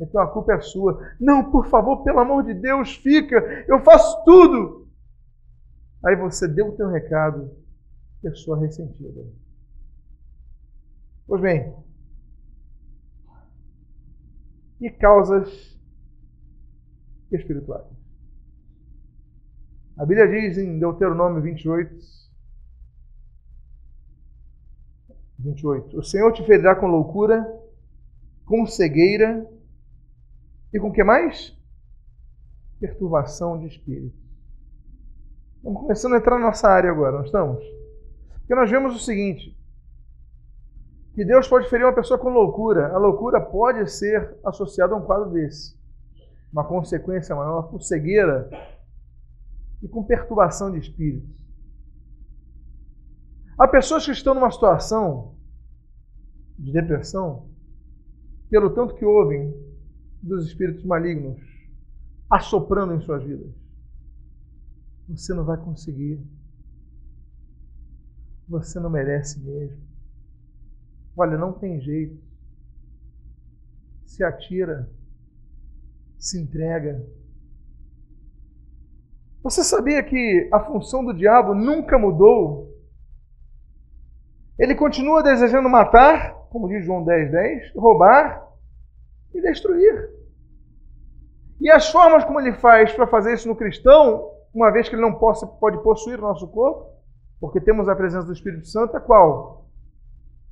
Então 0.00 0.20
a 0.22 0.28
culpa 0.28 0.54
é 0.54 0.60
sua. 0.60 1.00
Não, 1.18 1.50
por 1.50 1.66
favor, 1.66 2.04
pelo 2.04 2.20
amor 2.20 2.44
de 2.44 2.54
Deus, 2.54 2.96
fica. 2.96 3.36
Eu 3.66 3.80
faço 3.80 4.24
tudo. 4.24 4.88
Aí 6.06 6.14
você 6.14 6.46
deu 6.46 6.68
o 6.68 6.76
teu 6.76 6.88
recado, 6.88 7.50
pessoa 8.22 8.58
ressentida. 8.58 9.24
Pois 11.26 11.42
bem, 11.42 11.74
e 14.80 14.90
causas 14.90 15.76
espirituais. 17.32 17.86
A 19.96 20.06
Bíblia 20.06 20.28
diz 20.28 20.56
em 20.56 20.78
Deuteronômio 20.78 21.42
28, 21.42 21.96
28. 25.38 25.98
O 25.98 26.02
Senhor 26.02 26.32
te 26.32 26.44
ferirá 26.44 26.74
com 26.74 26.86
loucura, 26.86 27.46
com 28.44 28.66
cegueira 28.66 29.48
e 30.72 30.80
com 30.80 30.90
que 30.90 31.04
mais? 31.04 31.56
Perturbação 32.80 33.58
de 33.58 33.66
espírito. 33.66 34.16
Estamos 35.56 35.80
começando 35.80 36.14
a 36.14 36.18
entrar 36.18 36.38
na 36.38 36.46
nossa 36.46 36.68
área 36.68 36.90
agora, 36.90 37.18
não 37.18 37.24
estamos? 37.24 37.64
Porque 38.38 38.54
nós 38.54 38.70
vemos 38.70 38.94
o 38.94 38.98
seguinte: 38.98 39.56
que 41.14 41.24
Deus 41.24 41.48
pode 41.48 41.68
ferir 41.68 41.84
uma 41.84 41.92
pessoa 41.92 42.18
com 42.18 42.28
loucura. 42.28 42.94
A 42.94 42.98
loucura 42.98 43.40
pode 43.40 43.90
ser 43.90 44.36
associada 44.44 44.94
a 44.94 44.96
um 44.96 45.02
quadro 45.02 45.30
desse. 45.30 45.76
Uma 46.52 46.64
consequência 46.64 47.34
maior 47.34 47.68
com 47.70 47.78
cegueira 47.80 48.48
e 49.82 49.88
com 49.88 50.04
perturbação 50.04 50.70
de 50.70 50.78
espírito. 50.78 51.28
Há 53.58 53.66
pessoas 53.66 54.04
que 54.04 54.12
estão 54.12 54.34
numa 54.34 54.50
situação 54.52 55.34
de 56.56 56.72
depressão 56.72 57.48
pelo 58.48 58.70
tanto 58.70 58.94
que 58.94 59.04
ouvem 59.04 59.52
dos 60.22 60.46
espíritos 60.46 60.84
malignos 60.84 61.40
assoprando 62.30 62.94
em 62.94 63.00
suas 63.00 63.24
vidas. 63.24 63.52
Você 65.08 65.34
não 65.34 65.44
vai 65.44 65.56
conseguir. 65.56 66.20
Você 68.48 68.78
não 68.78 68.90
merece 68.90 69.40
mesmo. 69.40 69.82
Olha, 71.16 71.36
não 71.36 71.52
tem 71.52 71.80
jeito. 71.80 72.16
Se 74.04 74.22
atira, 74.22 74.88
se 76.16 76.40
entrega. 76.40 77.04
Você 79.42 79.64
sabia 79.64 80.02
que 80.02 80.48
a 80.52 80.60
função 80.60 81.04
do 81.04 81.12
diabo 81.12 81.54
nunca 81.54 81.98
mudou? 81.98 82.67
Ele 84.58 84.74
continua 84.74 85.22
desejando 85.22 85.68
matar, 85.68 86.34
como 86.50 86.68
diz 86.68 86.84
João 86.84 87.04
10, 87.04 87.30
10, 87.30 87.72
roubar 87.76 88.44
e 89.32 89.40
destruir. 89.40 90.10
E 91.60 91.70
as 91.70 91.90
formas 91.90 92.24
como 92.24 92.40
ele 92.40 92.52
faz 92.54 92.92
para 92.92 93.06
fazer 93.06 93.34
isso 93.34 93.48
no 93.48 93.56
cristão, 93.56 94.30
uma 94.52 94.70
vez 94.72 94.88
que 94.88 94.94
ele 94.94 95.02
não 95.02 95.14
possa, 95.14 95.46
pode 95.46 95.82
possuir 95.82 96.18
o 96.18 96.22
nosso 96.22 96.48
corpo, 96.48 96.98
porque 97.40 97.60
temos 97.60 97.88
a 97.88 97.94
presença 97.94 98.26
do 98.26 98.32
Espírito 98.32 98.66
Santo, 98.66 98.96
é 98.96 99.00
qual? 99.00 99.66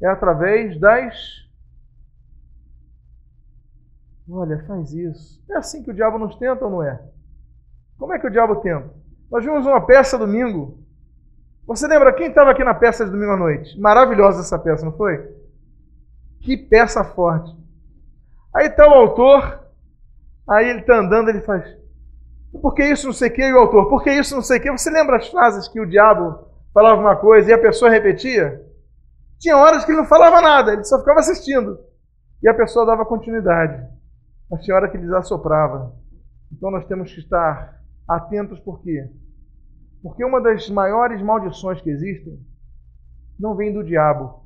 É 0.00 0.06
através 0.08 0.78
das. 0.78 1.46
Olha, 4.28 4.64
faz 4.66 4.92
isso. 4.92 5.42
É 5.50 5.56
assim 5.56 5.82
que 5.82 5.90
o 5.90 5.94
diabo 5.94 6.18
nos 6.18 6.36
tenta 6.36 6.64
ou 6.64 6.70
não 6.70 6.82
é? 6.82 7.00
Como 7.98 8.12
é 8.12 8.18
que 8.18 8.26
o 8.26 8.30
diabo 8.30 8.56
tenta? 8.56 8.92
Nós 9.30 9.44
vimos 9.44 9.64
uma 9.66 9.84
peça 9.84 10.18
domingo. 10.18 10.85
Você 11.66 11.88
lembra 11.88 12.12
quem 12.12 12.28
estava 12.28 12.52
aqui 12.52 12.62
na 12.62 12.74
peça 12.74 13.04
de 13.04 13.10
domingo 13.10 13.32
à 13.32 13.36
noite? 13.36 13.78
Maravilhosa 13.80 14.40
essa 14.40 14.58
peça, 14.58 14.84
não 14.84 14.92
foi? 14.92 15.18
Que 16.40 16.56
peça 16.56 17.02
forte. 17.02 17.52
Aí 18.54 18.68
está 18.68 18.86
o 18.88 18.94
autor, 18.94 19.60
aí 20.48 20.68
ele 20.68 20.80
está 20.80 20.98
andando, 20.98 21.28
ele 21.28 21.40
faz. 21.40 21.64
Por 22.62 22.72
que 22.72 22.84
isso 22.84 23.06
não 23.06 23.12
sei 23.12 23.28
o 23.28 23.32
que? 23.32 23.42
E 23.42 23.52
o 23.52 23.58
autor, 23.58 23.88
por 23.88 24.02
que 24.04 24.10
isso 24.10 24.34
não 24.34 24.42
sei 24.42 24.58
o 24.58 24.62
que? 24.62 24.70
Você 24.70 24.90
lembra 24.90 25.16
as 25.16 25.28
frases 25.28 25.66
que 25.66 25.80
o 25.80 25.86
diabo 25.86 26.46
falava 26.72 27.00
uma 27.00 27.16
coisa 27.16 27.50
e 27.50 27.52
a 27.52 27.58
pessoa 27.58 27.90
repetia? 27.90 28.64
Tinha 29.38 29.56
horas 29.56 29.84
que 29.84 29.90
ele 29.90 29.98
não 29.98 30.06
falava 30.06 30.40
nada, 30.40 30.72
ele 30.72 30.84
só 30.84 30.98
ficava 31.00 31.18
assistindo. 31.18 31.78
E 32.42 32.48
a 32.48 32.54
pessoa 32.54 32.86
dava 32.86 33.04
continuidade. 33.04 33.84
Mas 34.48 34.62
tinha 34.62 34.76
hora 34.76 34.88
que 34.88 34.96
ele 34.96 35.14
assoprava. 35.16 35.92
Então 36.52 36.70
nós 36.70 36.86
temos 36.86 37.12
que 37.12 37.20
estar 37.20 37.82
atentos 38.08 38.60
por 38.60 38.80
quê? 38.82 39.10
Porque 40.06 40.24
uma 40.24 40.40
das 40.40 40.70
maiores 40.70 41.20
maldições 41.20 41.80
que 41.80 41.90
existem 41.90 42.38
não 43.36 43.56
vem 43.56 43.72
do 43.72 43.82
diabo, 43.82 44.44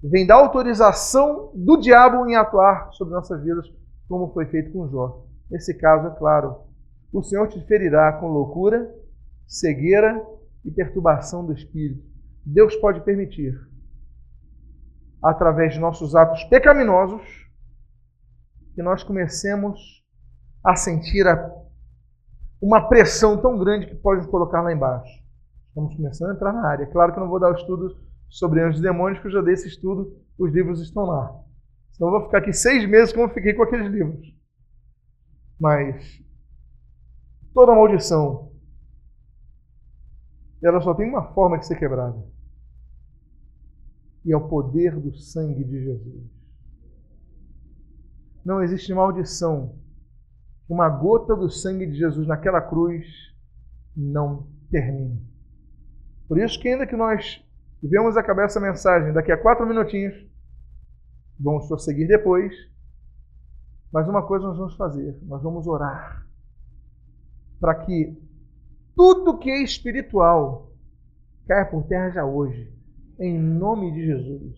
vem 0.00 0.24
da 0.24 0.36
autorização 0.36 1.50
do 1.52 1.76
diabo 1.76 2.24
em 2.28 2.36
atuar 2.36 2.92
sobre 2.92 3.12
nossas 3.12 3.42
vidas, 3.42 3.66
como 4.08 4.32
foi 4.32 4.46
feito 4.46 4.70
com 4.70 4.88
Jó. 4.88 5.26
Nesse 5.50 5.74
caso, 5.74 6.06
é 6.06 6.10
claro, 6.16 6.60
o 7.12 7.24
Senhor 7.24 7.48
te 7.48 7.60
ferirá 7.66 8.12
com 8.20 8.28
loucura, 8.28 8.88
cegueira 9.48 10.24
e 10.64 10.70
perturbação 10.70 11.44
do 11.44 11.52
espírito. 11.52 12.06
Deus 12.46 12.76
pode 12.76 13.00
permitir, 13.00 13.60
através 15.20 15.74
de 15.74 15.80
nossos 15.80 16.14
atos 16.14 16.44
pecaminosos, 16.44 17.50
que 18.76 18.82
nós 18.82 19.02
comecemos 19.02 20.06
a 20.62 20.76
sentir 20.76 21.26
a, 21.26 21.34
uma 22.60 22.88
pressão 22.88 23.40
tão 23.40 23.58
grande 23.58 23.86
que 23.86 23.94
pode 23.94 24.22
nos 24.22 24.30
colocar 24.30 24.62
lá 24.62 24.72
embaixo. 24.72 25.22
Estamos 25.68 25.94
começando 25.94 26.30
a 26.30 26.34
entrar 26.34 26.52
na 26.52 26.66
área. 26.66 26.86
Claro 26.86 27.12
que 27.12 27.18
eu 27.18 27.22
não 27.22 27.30
vou 27.30 27.38
dar 27.38 27.50
o 27.50 27.54
estudo 27.54 27.96
sobre 28.28 28.60
anjos 28.62 28.80
e 28.80 28.82
demônios, 28.82 29.20
que 29.20 29.26
eu 29.26 29.32
já 29.32 29.40
dei 29.40 29.54
esse 29.54 29.68
estudo, 29.68 30.16
os 30.38 30.52
livros 30.52 30.80
estão 30.80 31.04
lá. 31.04 31.34
Senão 31.92 32.12
eu 32.12 32.18
vou 32.18 32.26
ficar 32.26 32.38
aqui 32.38 32.52
seis 32.52 32.88
meses 32.88 33.12
como 33.12 33.26
eu 33.26 33.34
fiquei 33.34 33.54
com 33.54 33.62
aqueles 33.62 33.90
livros. 33.90 34.34
Mas 35.58 36.22
toda 37.54 37.74
maldição, 37.74 38.52
ela 40.62 40.80
só 40.80 40.94
tem 40.94 41.08
uma 41.08 41.32
forma 41.32 41.58
de 41.58 41.66
ser 41.66 41.76
quebrada. 41.76 42.22
E 44.24 44.32
é 44.32 44.36
o 44.36 44.48
poder 44.48 44.98
do 44.98 45.16
sangue 45.16 45.64
de 45.64 45.84
Jesus. 45.84 46.38
Não 48.44 48.62
existe 48.62 48.92
maldição. 48.92 49.76
Uma 50.68 50.88
gota 50.88 51.34
do 51.34 51.48
sangue 51.48 51.86
de 51.86 51.96
Jesus 51.96 52.26
naquela 52.26 52.60
cruz 52.60 53.06
não 53.96 54.46
termine. 54.70 55.26
Por 56.28 56.38
isso 56.38 56.60
que 56.60 56.68
ainda 56.68 56.86
que 56.86 56.96
nós 56.96 57.42
vamos 57.82 58.16
acabar 58.16 58.44
essa 58.44 58.60
mensagem 58.60 59.12
daqui 59.12 59.32
a 59.32 59.40
quatro 59.40 59.66
minutinhos. 59.66 60.14
Vamos 61.40 61.66
prosseguir 61.66 62.06
depois. 62.06 62.52
Mas 63.92 64.06
uma 64.06 64.26
coisa 64.26 64.46
nós 64.46 64.58
vamos 64.58 64.76
fazer: 64.76 65.18
nós 65.22 65.42
vamos 65.42 65.66
orar 65.66 66.26
para 67.60 67.74
que 67.74 68.16
tudo 68.94 69.38
que 69.38 69.50
é 69.50 69.62
espiritual 69.62 70.72
caia 71.46 71.64
por 71.64 71.84
terra 71.84 72.10
já 72.10 72.24
hoje, 72.24 72.72
em 73.18 73.38
nome 73.38 73.92
de 73.92 74.06
Jesus. 74.06 74.56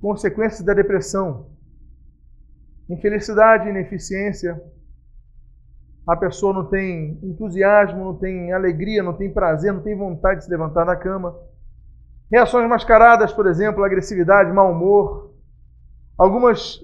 Consequências 0.00 0.62
da 0.62 0.72
depressão, 0.72 1.50
infelicidade, 2.90 3.68
ineficiência, 3.68 4.60
a 6.06 6.16
pessoa 6.16 6.52
não 6.52 6.64
tem 6.64 7.18
entusiasmo, 7.22 8.04
não 8.04 8.14
tem 8.16 8.52
alegria, 8.52 9.02
não 9.02 9.12
tem 9.12 9.32
prazer, 9.32 9.72
não 9.72 9.82
tem 9.82 9.96
vontade 9.96 10.40
de 10.40 10.44
se 10.46 10.50
levantar 10.50 10.84
da 10.84 10.96
cama. 10.96 11.36
Reações 12.30 12.68
mascaradas, 12.68 13.32
por 13.32 13.46
exemplo, 13.46 13.84
agressividade, 13.84 14.52
mau 14.52 14.72
humor. 14.72 15.30
Algumas 16.18 16.80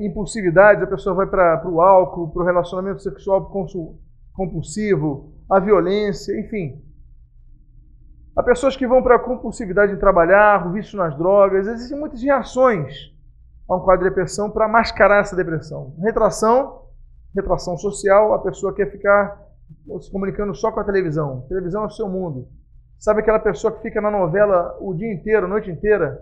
impulsividades, 0.00 0.82
a 0.82 0.86
pessoa 0.86 1.14
vai 1.14 1.26
para 1.26 1.68
o 1.68 1.80
álcool, 1.80 2.30
para 2.32 2.42
o 2.42 2.44
relacionamento 2.44 3.00
sexual 3.00 3.50
compulsivo, 4.32 5.32
a 5.48 5.58
violência, 5.58 6.38
enfim. 6.38 6.82
Há 8.36 8.42
pessoas 8.42 8.76
que 8.76 8.86
vão 8.86 9.02
para 9.02 9.16
a 9.16 9.20
compulsividade 9.20 9.92
em 9.92 9.98
trabalhar, 9.98 10.66
o 10.66 10.72
vício 10.72 10.98
nas 10.98 11.16
drogas. 11.16 11.66
Existem 11.66 11.98
muitas 11.98 12.22
reações 12.22 13.12
a 13.68 13.76
um 13.76 13.80
quadro 13.80 14.04
de 14.04 14.10
depressão 14.10 14.50
para 14.50 14.68
mascarar 14.68 15.20
essa 15.20 15.36
depressão. 15.36 15.94
Retração, 16.00 16.86
retração 17.34 17.76
social, 17.76 18.34
a 18.34 18.38
pessoa 18.38 18.74
quer 18.74 18.90
ficar 18.90 19.40
se 20.00 20.10
comunicando 20.10 20.54
só 20.54 20.70
com 20.70 20.80
a 20.80 20.84
televisão. 20.84 21.44
A 21.44 21.48
televisão 21.48 21.84
é 21.84 21.86
o 21.86 21.90
seu 21.90 22.08
mundo. 22.08 22.48
Sabe 22.98 23.20
aquela 23.20 23.38
pessoa 23.38 23.72
que 23.72 23.82
fica 23.82 24.00
na 24.00 24.10
novela 24.10 24.76
o 24.80 24.94
dia 24.94 25.12
inteiro, 25.12 25.46
a 25.46 25.48
noite 25.48 25.70
inteira? 25.70 26.20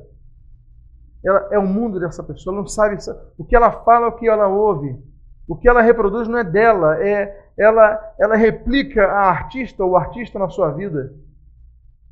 ela 1.24 1.49
é 1.51 1.59
o 1.59 1.66
mundo 1.66 2.01
dessa 2.01 2.22
pessoa, 2.22 2.55
ela 2.55 2.62
não 2.62 2.68
sabe 2.68 2.97
o 3.36 3.45
que 3.45 3.55
ela 3.55 3.84
fala, 3.84 4.09
o 4.09 4.16
que 4.16 4.28
ela 4.28 4.49
ouve. 4.49 4.99
O 5.47 5.57
que 5.57 5.68
ela 5.68 5.82
reproduz 5.82 6.28
não 6.28 6.38
é 6.38 6.45
dela, 6.45 7.03
é 7.03 7.51
ela, 7.59 8.14
ela 8.18 8.36
replica 8.36 9.05
a 9.05 9.28
artista 9.28 9.84
ou 9.84 9.97
artista 9.97 10.38
na 10.38 10.49
sua 10.49 10.70
vida. 10.70 11.12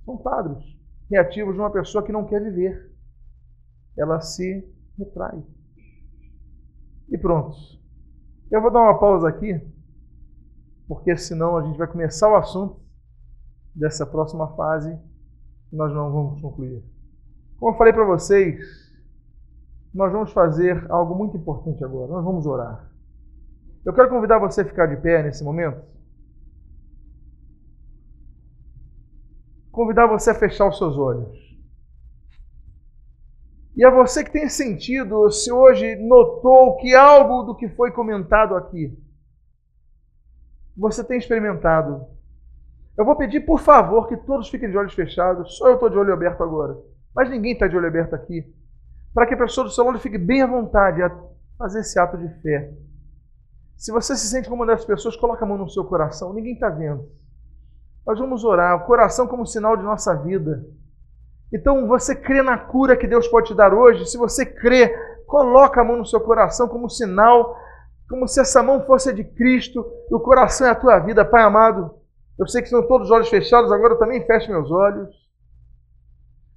São 0.05 0.17
quadros 0.17 0.77
reativos 1.11 1.55
de 1.55 1.61
uma 1.61 1.71
pessoa 1.71 2.05
que 2.05 2.13
não 2.13 2.27
quer 2.27 2.43
viver. 2.43 2.93
Ela 3.97 4.21
se 4.21 4.67
retrai. 4.99 5.43
E 7.09 7.17
pronto. 7.17 7.57
Eu 8.51 8.61
vou 8.61 8.71
dar 8.71 8.81
uma 8.81 8.99
pausa 8.99 9.29
aqui, 9.29 9.61
porque 10.87 11.17
senão 11.17 11.57
a 11.57 11.63
gente 11.63 11.79
vai 11.79 11.87
começar 11.87 12.31
o 12.31 12.37
assunto 12.37 12.81
dessa 13.75 14.05
próxima 14.05 14.49
fase 14.57 14.99
e 15.73 15.77
nós 15.77 15.93
não 15.93 16.11
vamos 16.11 16.41
concluir. 16.41 16.83
Como 17.59 17.73
eu 17.73 17.79
falei 17.79 17.93
para 17.93 18.05
vocês, 18.05 18.89
nós 19.93 20.13
vamos 20.13 20.33
fazer 20.33 20.91
algo 20.91 21.15
muito 21.15 21.37
importante 21.37 21.85
agora. 21.85 22.13
Nós 22.13 22.25
vamos 22.25 22.47
orar. 22.47 22.91
Eu 23.85 23.93
quero 23.93 24.09
convidar 24.09 24.39
você 24.39 24.63
a 24.63 24.65
ficar 24.65 24.87
de 24.87 24.97
pé 24.97 25.23
nesse 25.23 25.43
momento. 25.43 25.83
Convidar 29.71 30.07
você 30.07 30.31
a 30.31 30.35
fechar 30.35 30.69
os 30.69 30.77
seus 30.77 30.97
olhos. 30.97 31.48
E 33.79 33.85
a 33.85 33.91
você 33.91 34.25
que 34.25 34.33
tem 34.33 34.49
sentido, 34.49 35.31
se 35.31 35.53
hoje 35.53 35.95
notou 35.95 36.77
que 36.79 36.97
algo 36.97 37.45
do 37.45 37.55
que 37.55 37.69
foi 37.69 37.93
comentado 37.93 38.57
aqui, 38.57 38.93
você 40.77 41.05
tem 41.05 41.17
experimentado. 41.17 42.05
Eu 42.97 43.05
vou 43.05 43.15
pedir, 43.15 43.47
por 43.47 43.61
favor, 43.61 44.09
que 44.09 44.17
todos 44.17 44.49
fiquem 44.49 44.69
de 44.69 44.77
olhos 44.77 44.95
fechados. 44.95 45.57
Só 45.57 45.69
eu 45.69 45.75
estou 45.75 45.89
de 45.89 45.97
olho 45.97 46.13
aberto 46.13 46.43
agora. 46.43 46.77
Mas 47.15 47.31
ninguém 47.31 47.53
está 47.53 47.69
de 47.69 47.77
olho 47.77 47.87
aberto 47.87 48.15
aqui 48.15 48.53
para 49.15 49.27
que 49.27 49.35
a 49.35 49.39
pessoa 49.39 49.65
do 49.65 49.71
seu 49.71 49.85
lado 49.85 50.01
fique 50.01 50.19
bem 50.19 50.43
à 50.43 50.47
vontade 50.49 51.01
a 51.01 51.17
fazer 51.57 51.81
esse 51.81 52.01
ato 52.01 52.19
de 52.19 52.29
fé. 52.43 52.75
Se 53.77 53.93
você 53.93 54.17
se 54.17 54.27
sente 54.27 54.49
como 54.49 54.65
uma 54.65 54.73
das 54.73 54.85
pessoas, 54.85 55.17
coloque 55.17 55.45
a 55.45 55.47
mão 55.47 55.57
no 55.57 55.69
seu 55.69 55.85
coração. 55.85 56.33
Ninguém 56.33 56.55
está 56.55 56.69
vendo. 56.69 57.09
Nós 58.05 58.19
vamos 58.19 58.43
orar. 58.43 58.77
O 58.77 58.87
coração 58.87 59.29
como 59.29 59.47
sinal 59.47 59.77
de 59.77 59.85
nossa 59.85 60.17
vida. 60.17 60.67
Então, 61.53 61.87
você 61.87 62.15
crê 62.15 62.43
na 62.43 62.59
cura 62.59 62.97
que 62.97 63.07
Deus 63.07 63.27
pode 63.29 63.49
te 63.49 63.55
dar 63.55 63.73
hoje? 63.73 64.07
Se 64.07 64.19
você 64.19 64.45
crê, 64.45 64.89
coloque 65.27 65.79
a 65.79 65.85
mão 65.85 65.97
no 65.97 66.07
seu 66.07 66.21
coração 66.21 66.69
como 66.69 66.91
sinal, 66.91 67.57
como 68.09 68.27
se 68.27 68.41
essa 68.41 68.63
mão 68.63 68.85
fosse 68.85 69.13
de 69.13 69.25
Cristo 69.25 69.85
e 70.11 70.15
o 70.15 70.21
coração 70.21 70.67
é 70.67 70.71
a 70.71 70.75
tua 70.75 70.99
vida, 70.99 71.25
Pai 71.25 71.43
amado. 71.43 71.95
Eu 72.39 72.47
sei 72.47 72.63
que 72.63 72.69
estão 72.69 72.87
todos 72.87 73.09
os 73.09 73.11
olhos 73.13 73.29
fechados, 73.29 73.71
agora 73.73 73.95
eu 73.95 73.99
também 73.99 74.25
fecho 74.25 74.51
meus 74.51 74.71
olhos. 74.71 75.09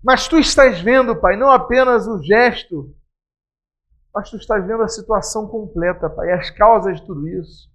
Mas 0.03 0.27
tu 0.27 0.37
estás 0.37 0.79
vendo, 0.81 1.15
Pai, 1.15 1.35
não 1.35 1.51
apenas 1.51 2.07
o 2.07 2.21
gesto, 2.23 2.93
mas 4.13 4.29
tu 4.29 4.37
estás 4.37 4.65
vendo 4.65 4.83
a 4.83 4.87
situação 4.87 5.47
completa, 5.47 6.09
Pai, 6.09 6.31
as 6.31 6.49
causas 6.49 6.99
de 6.99 7.05
tudo 7.05 7.27
isso. 7.27 7.69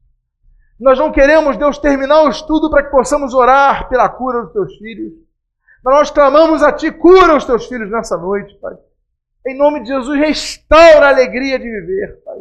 Nós 0.78 0.98
não 0.98 1.10
queremos, 1.10 1.56
Deus, 1.56 1.78
terminar 1.78 2.22
o 2.22 2.28
estudo 2.28 2.70
para 2.70 2.84
que 2.84 2.90
possamos 2.90 3.32
orar 3.32 3.88
pela 3.88 4.08
cura 4.08 4.42
dos 4.42 4.52
teus 4.52 4.76
filhos. 4.76 5.25
Nós 5.86 6.10
clamamos 6.10 6.64
a 6.64 6.72
Ti, 6.72 6.90
cura 6.90 7.36
os 7.36 7.44
teus 7.44 7.66
filhos 7.66 7.88
nessa 7.88 8.16
noite, 8.16 8.58
Pai. 8.60 8.76
Em 9.46 9.56
nome 9.56 9.84
de 9.84 9.86
Jesus, 9.90 10.18
restaura 10.18 11.06
a 11.06 11.10
alegria 11.10 11.60
de 11.60 11.64
viver, 11.64 12.20
Pai. 12.24 12.38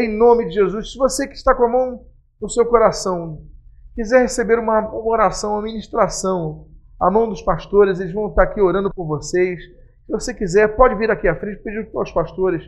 Em 0.00 0.18
nome 0.18 0.44
de 0.48 0.56
Jesus, 0.56 0.92
se 0.92 0.98
você 0.98 1.26
que 1.26 1.32
está 1.32 1.54
com 1.54 1.64
a 1.64 1.68
mão 1.68 2.04
no 2.38 2.50
seu 2.50 2.66
coração 2.66 3.42
quiser 3.94 4.20
receber 4.20 4.58
uma 4.58 4.94
oração, 4.94 5.52
uma 5.52 5.62
ministração, 5.62 6.66
a 7.00 7.10
mão 7.10 7.26
dos 7.26 7.40
pastores, 7.40 7.98
eles 7.98 8.12
vão 8.12 8.28
estar 8.28 8.42
aqui 8.42 8.60
orando 8.60 8.92
por 8.92 9.06
vocês. 9.06 9.62
Se 10.04 10.12
você 10.12 10.34
quiser, 10.34 10.76
pode 10.76 10.94
vir 10.96 11.10
aqui 11.10 11.28
à 11.28 11.34
frente, 11.34 11.62
pedir 11.62 11.90
para 11.90 12.02
os 12.02 12.12
pastores, 12.12 12.62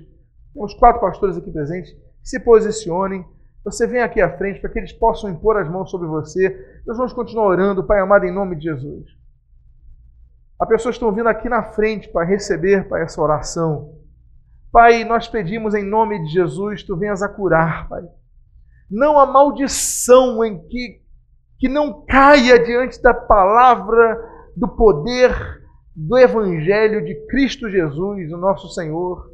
temos 0.55 0.73
quatro 0.75 1.03
pastores 1.03 1.37
aqui 1.37 1.51
presentes, 1.51 1.95
se 2.23 2.41
posicionem. 2.41 3.23
Você 3.63 3.87
vem 3.87 4.01
aqui 4.01 4.23
à 4.23 4.35
frente 4.39 4.63
para 4.63 4.71
que 4.71 4.79
eles 4.79 4.95
possam 4.95 5.29
impor 5.29 5.59
as 5.59 5.71
mãos 5.71 5.91
sobre 5.91 6.09
você. 6.09 6.83
Nós 6.87 6.97
vamos 6.97 7.13
continuar 7.13 7.49
orando, 7.49 7.85
Pai 7.85 8.01
amado, 8.01 8.25
em 8.25 8.33
nome 8.33 8.57
de 8.57 8.65
Jesus. 8.65 9.24
As 10.61 10.69
pessoas 10.69 10.95
estão 10.95 11.13
vindo 11.13 11.29
aqui 11.29 11.49
na 11.49 11.63
frente 11.63 12.09
para 12.09 12.27
receber, 12.27 12.89
Pai, 12.89 13.03
essa 13.03 13.21
oração. 13.21 13.93
Pai, 14.73 15.05
nós 15.05 15.29
pedimos 15.29 15.75
em 15.75 15.85
nome 15.85 16.23
de 16.25 16.33
Jesus, 16.33 16.83
Tu 16.83 16.97
venhas 16.97 17.23
a 17.23 17.29
curar, 17.29 17.89
Pai. 17.89 18.03
Não 18.91 19.19
a 19.19 19.27
maldição 19.27 20.45
em 20.45 20.67
que 20.69 21.05
que 21.59 21.69
não 21.69 22.05
caia 22.05 22.59
diante 22.59 23.01
da 23.01 23.15
palavra 23.15 24.21
do 24.57 24.69
poder 24.69 25.33
do 25.95 26.19
Evangelho 26.19 27.05
de 27.05 27.15
Cristo 27.27 27.71
Jesus, 27.71 28.33
o 28.33 28.37
nosso 28.37 28.69
Senhor. 28.69 29.31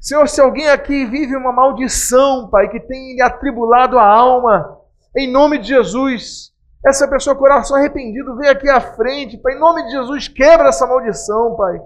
Senhor, 0.00 0.28
se 0.28 0.40
alguém 0.40 0.68
aqui 0.68 1.06
vive 1.06 1.34
uma 1.36 1.52
maldição, 1.52 2.50
Pai, 2.50 2.68
que 2.68 2.80
tem 2.80 3.14
lhe 3.14 3.22
atribulado 3.22 3.98
a 3.98 4.06
alma, 4.06 4.78
em 5.16 5.30
nome 5.30 5.58
de 5.58 5.68
Jesus, 5.68 6.52
essa 6.86 7.08
pessoa, 7.08 7.36
coração 7.36 7.76
arrependido, 7.76 8.36
vem 8.36 8.48
aqui 8.48 8.68
à 8.68 8.80
frente, 8.80 9.38
Pai, 9.38 9.54
em 9.54 9.58
nome 9.58 9.84
de 9.84 9.92
Jesus, 9.92 10.28
quebra 10.28 10.68
essa 10.68 10.86
maldição, 10.86 11.56
Pai. 11.56 11.80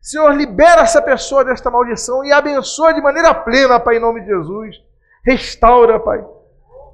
Senhor, 0.00 0.34
libera 0.34 0.82
essa 0.82 1.00
pessoa 1.00 1.44
desta 1.44 1.70
maldição 1.70 2.24
e 2.24 2.32
abençoa 2.32 2.92
de 2.92 3.00
maneira 3.00 3.32
plena, 3.34 3.80
Pai, 3.80 3.96
em 3.96 4.00
nome 4.00 4.20
de 4.20 4.26
Jesus. 4.26 4.76
Restaura, 5.24 6.00
Pai 6.00 6.24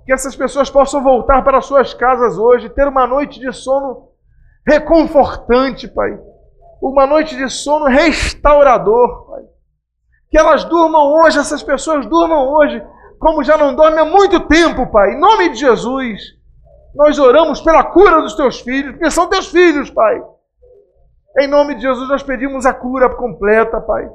que 0.08 0.12
essas 0.14 0.34
pessoas 0.34 0.70
possam 0.70 1.02
voltar 1.02 1.42
para 1.44 1.60
suas 1.60 1.92
casas 1.92 2.38
hoje, 2.38 2.70
ter 2.70 2.88
uma 2.88 3.06
noite 3.06 3.38
de 3.38 3.52
sono 3.52 4.08
reconfortante, 4.66 5.86
Pai. 5.86 6.18
Uma 6.80 7.06
noite 7.06 7.36
de 7.36 7.50
sono 7.50 7.84
restaurador, 7.84 9.26
Pai. 9.26 9.42
Que 10.30 10.38
elas 10.38 10.64
durmam 10.64 11.12
hoje, 11.12 11.38
essas 11.38 11.62
pessoas 11.62 12.06
durmam 12.06 12.48
hoje, 12.48 12.82
como 13.20 13.44
já 13.44 13.58
não 13.58 13.74
dormem 13.74 13.98
há 13.98 14.04
muito 14.06 14.40
tempo, 14.48 14.90
Pai. 14.90 15.10
Em 15.10 15.20
nome 15.20 15.50
de 15.50 15.56
Jesus, 15.56 16.22
nós 16.98 17.16
oramos 17.16 17.60
pela 17.60 17.84
cura 17.84 18.20
dos 18.20 18.34
teus 18.34 18.58
filhos, 18.58 18.90
porque 18.90 19.08
são 19.08 19.28
teus 19.28 19.46
filhos, 19.46 19.88
Pai. 19.88 20.20
Em 21.38 21.46
nome 21.46 21.76
de 21.76 21.82
Jesus, 21.82 22.08
nós 22.08 22.24
pedimos 22.24 22.66
a 22.66 22.74
cura 22.74 23.08
completa, 23.14 23.80
Pai. 23.80 24.10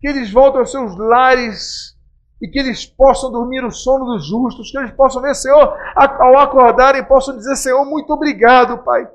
Que 0.00 0.08
eles 0.08 0.32
voltem 0.32 0.58
aos 0.58 0.72
seus 0.72 0.96
lares 0.98 1.96
e 2.42 2.48
que 2.48 2.58
eles 2.58 2.84
possam 2.84 3.30
dormir 3.30 3.64
o 3.64 3.70
sono 3.70 4.06
dos 4.06 4.26
justos, 4.26 4.72
que 4.72 4.76
eles 4.76 4.90
possam 4.90 5.22
ver, 5.22 5.36
Senhor, 5.36 5.72
ao 5.94 6.36
acordarem, 6.38 7.04
possam 7.04 7.36
dizer, 7.36 7.54
Senhor, 7.54 7.84
muito 7.84 8.12
obrigado, 8.12 8.78
Pai, 8.78 9.08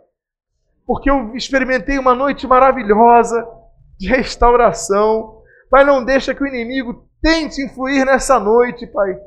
porque 0.88 1.10
eu 1.10 1.36
experimentei 1.36 2.00
uma 2.00 2.16
noite 2.16 2.48
maravilhosa 2.48 3.46
de 4.00 4.08
restauração. 4.08 5.42
Pai, 5.70 5.84
não 5.84 6.04
deixa 6.04 6.34
que 6.34 6.44
o 6.44 6.48
inimigo 6.48 7.06
tente 7.22 7.62
influir 7.62 8.06
nessa 8.06 8.40
noite, 8.40 8.88
Pai. 8.88 9.20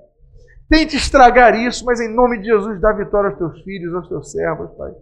Tente 0.69 0.97
estragar 0.97 1.55
isso, 1.55 1.85
mas 1.85 2.01
em 2.01 2.15
nome 2.15 2.39
de 2.39 2.47
Jesus, 2.47 2.81
dá 2.81 2.93
vitória 2.93 3.31
aos 3.31 3.39
teus 3.39 3.63
filhos, 3.63 3.95
aos 3.95 4.09
teus 4.09 4.31
servos, 4.31 4.71
Pai. 4.77 4.93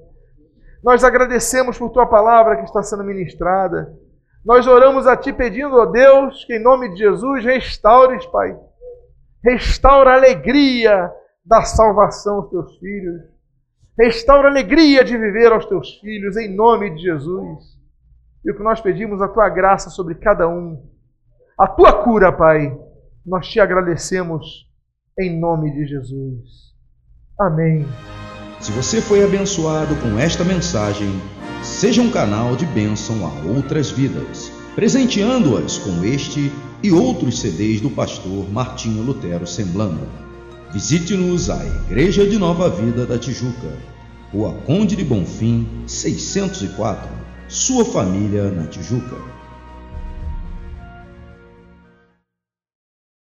Nós 0.83 1.05
agradecemos 1.05 1.79
por 1.79 1.91
tua 1.91 2.07
palavra 2.07 2.57
que 2.57 2.65
está 2.65 2.83
sendo 2.83 3.05
ministrada. 3.05 3.93
Nós 4.45 4.67
oramos 4.67 5.07
a 5.07 5.17
Ti 5.17 5.33
pedindo, 5.33 5.77
ó 5.77 5.87
Deus, 5.87 6.45
que 6.45 6.57
em 6.57 6.63
nome 6.63 6.91
de 6.91 6.99
Jesus 6.99 7.45
restaures, 7.45 8.27
Pai 8.27 8.57
Restaura 9.45 10.13
a 10.13 10.15
alegria 10.15 11.13
da 11.45 11.63
salvação 11.63 12.37
aos 12.37 12.51
teus 12.51 12.79
filhos. 12.79 13.23
Restaura 13.99 14.49
a 14.49 14.51
alegria 14.51 15.03
de 15.03 15.19
viver 15.19 15.53
aos 15.53 15.67
teus 15.67 15.99
filhos, 15.99 16.37
em 16.37 16.55
nome 16.55 16.95
de 16.95 17.03
Jesus. 17.03 17.77
E 18.45 18.53
o 18.53 18.57
que 18.57 18.63
nós 18.63 18.81
pedimos, 18.81 19.21
a 19.21 19.29
tua 19.29 19.49
graça 19.49 19.91
sobre 19.91 20.15
cada 20.15 20.49
um. 20.49 20.89
A 21.59 21.67
tua 21.67 22.05
cura, 22.05 22.33
Pai. 22.33 22.73
Nós 23.27 23.49
te 23.49 23.59
agradecemos 23.59 24.69
em 25.19 25.39
nome 25.39 25.71
de 25.73 25.87
Jesus. 25.87 26.73
Amém. 27.39 27.87
Se 28.61 28.71
você 28.73 29.01
foi 29.01 29.25
abençoado 29.25 29.95
com 29.97 30.19
esta 30.19 30.45
mensagem, 30.45 31.09
seja 31.63 32.01
um 32.01 32.11
canal 32.11 32.57
de 32.57 32.65
bênção 32.67 33.27
a 33.27 33.53
outras 33.55 33.91
vidas, 33.91 34.53
presenteando-as 34.75 35.79
com 35.79 36.05
este 36.05 36.53
e 36.83 36.91
outros 36.93 37.41
CDs 37.41 37.81
do 37.81 37.91
pastor 37.91 38.49
Martinho 38.51 39.03
Lutero 39.03 39.47
Semblando. 39.47 40.09
Visite-nos 40.73 41.51
à 41.51 41.63
Igreja 41.65 42.27
de 42.27 42.39
Nova 42.39 42.71
Vida 42.71 43.05
da 43.05 43.19
Tijuca, 43.19 43.77
Rua 44.33 44.55
Conde 44.65 44.97
de 44.97 45.05
Bonfim, 45.05 45.67
604, 45.87 47.09
sua 47.49 47.85
família 47.85 48.51
na 48.51 48.67
Tijuca. 48.67 49.42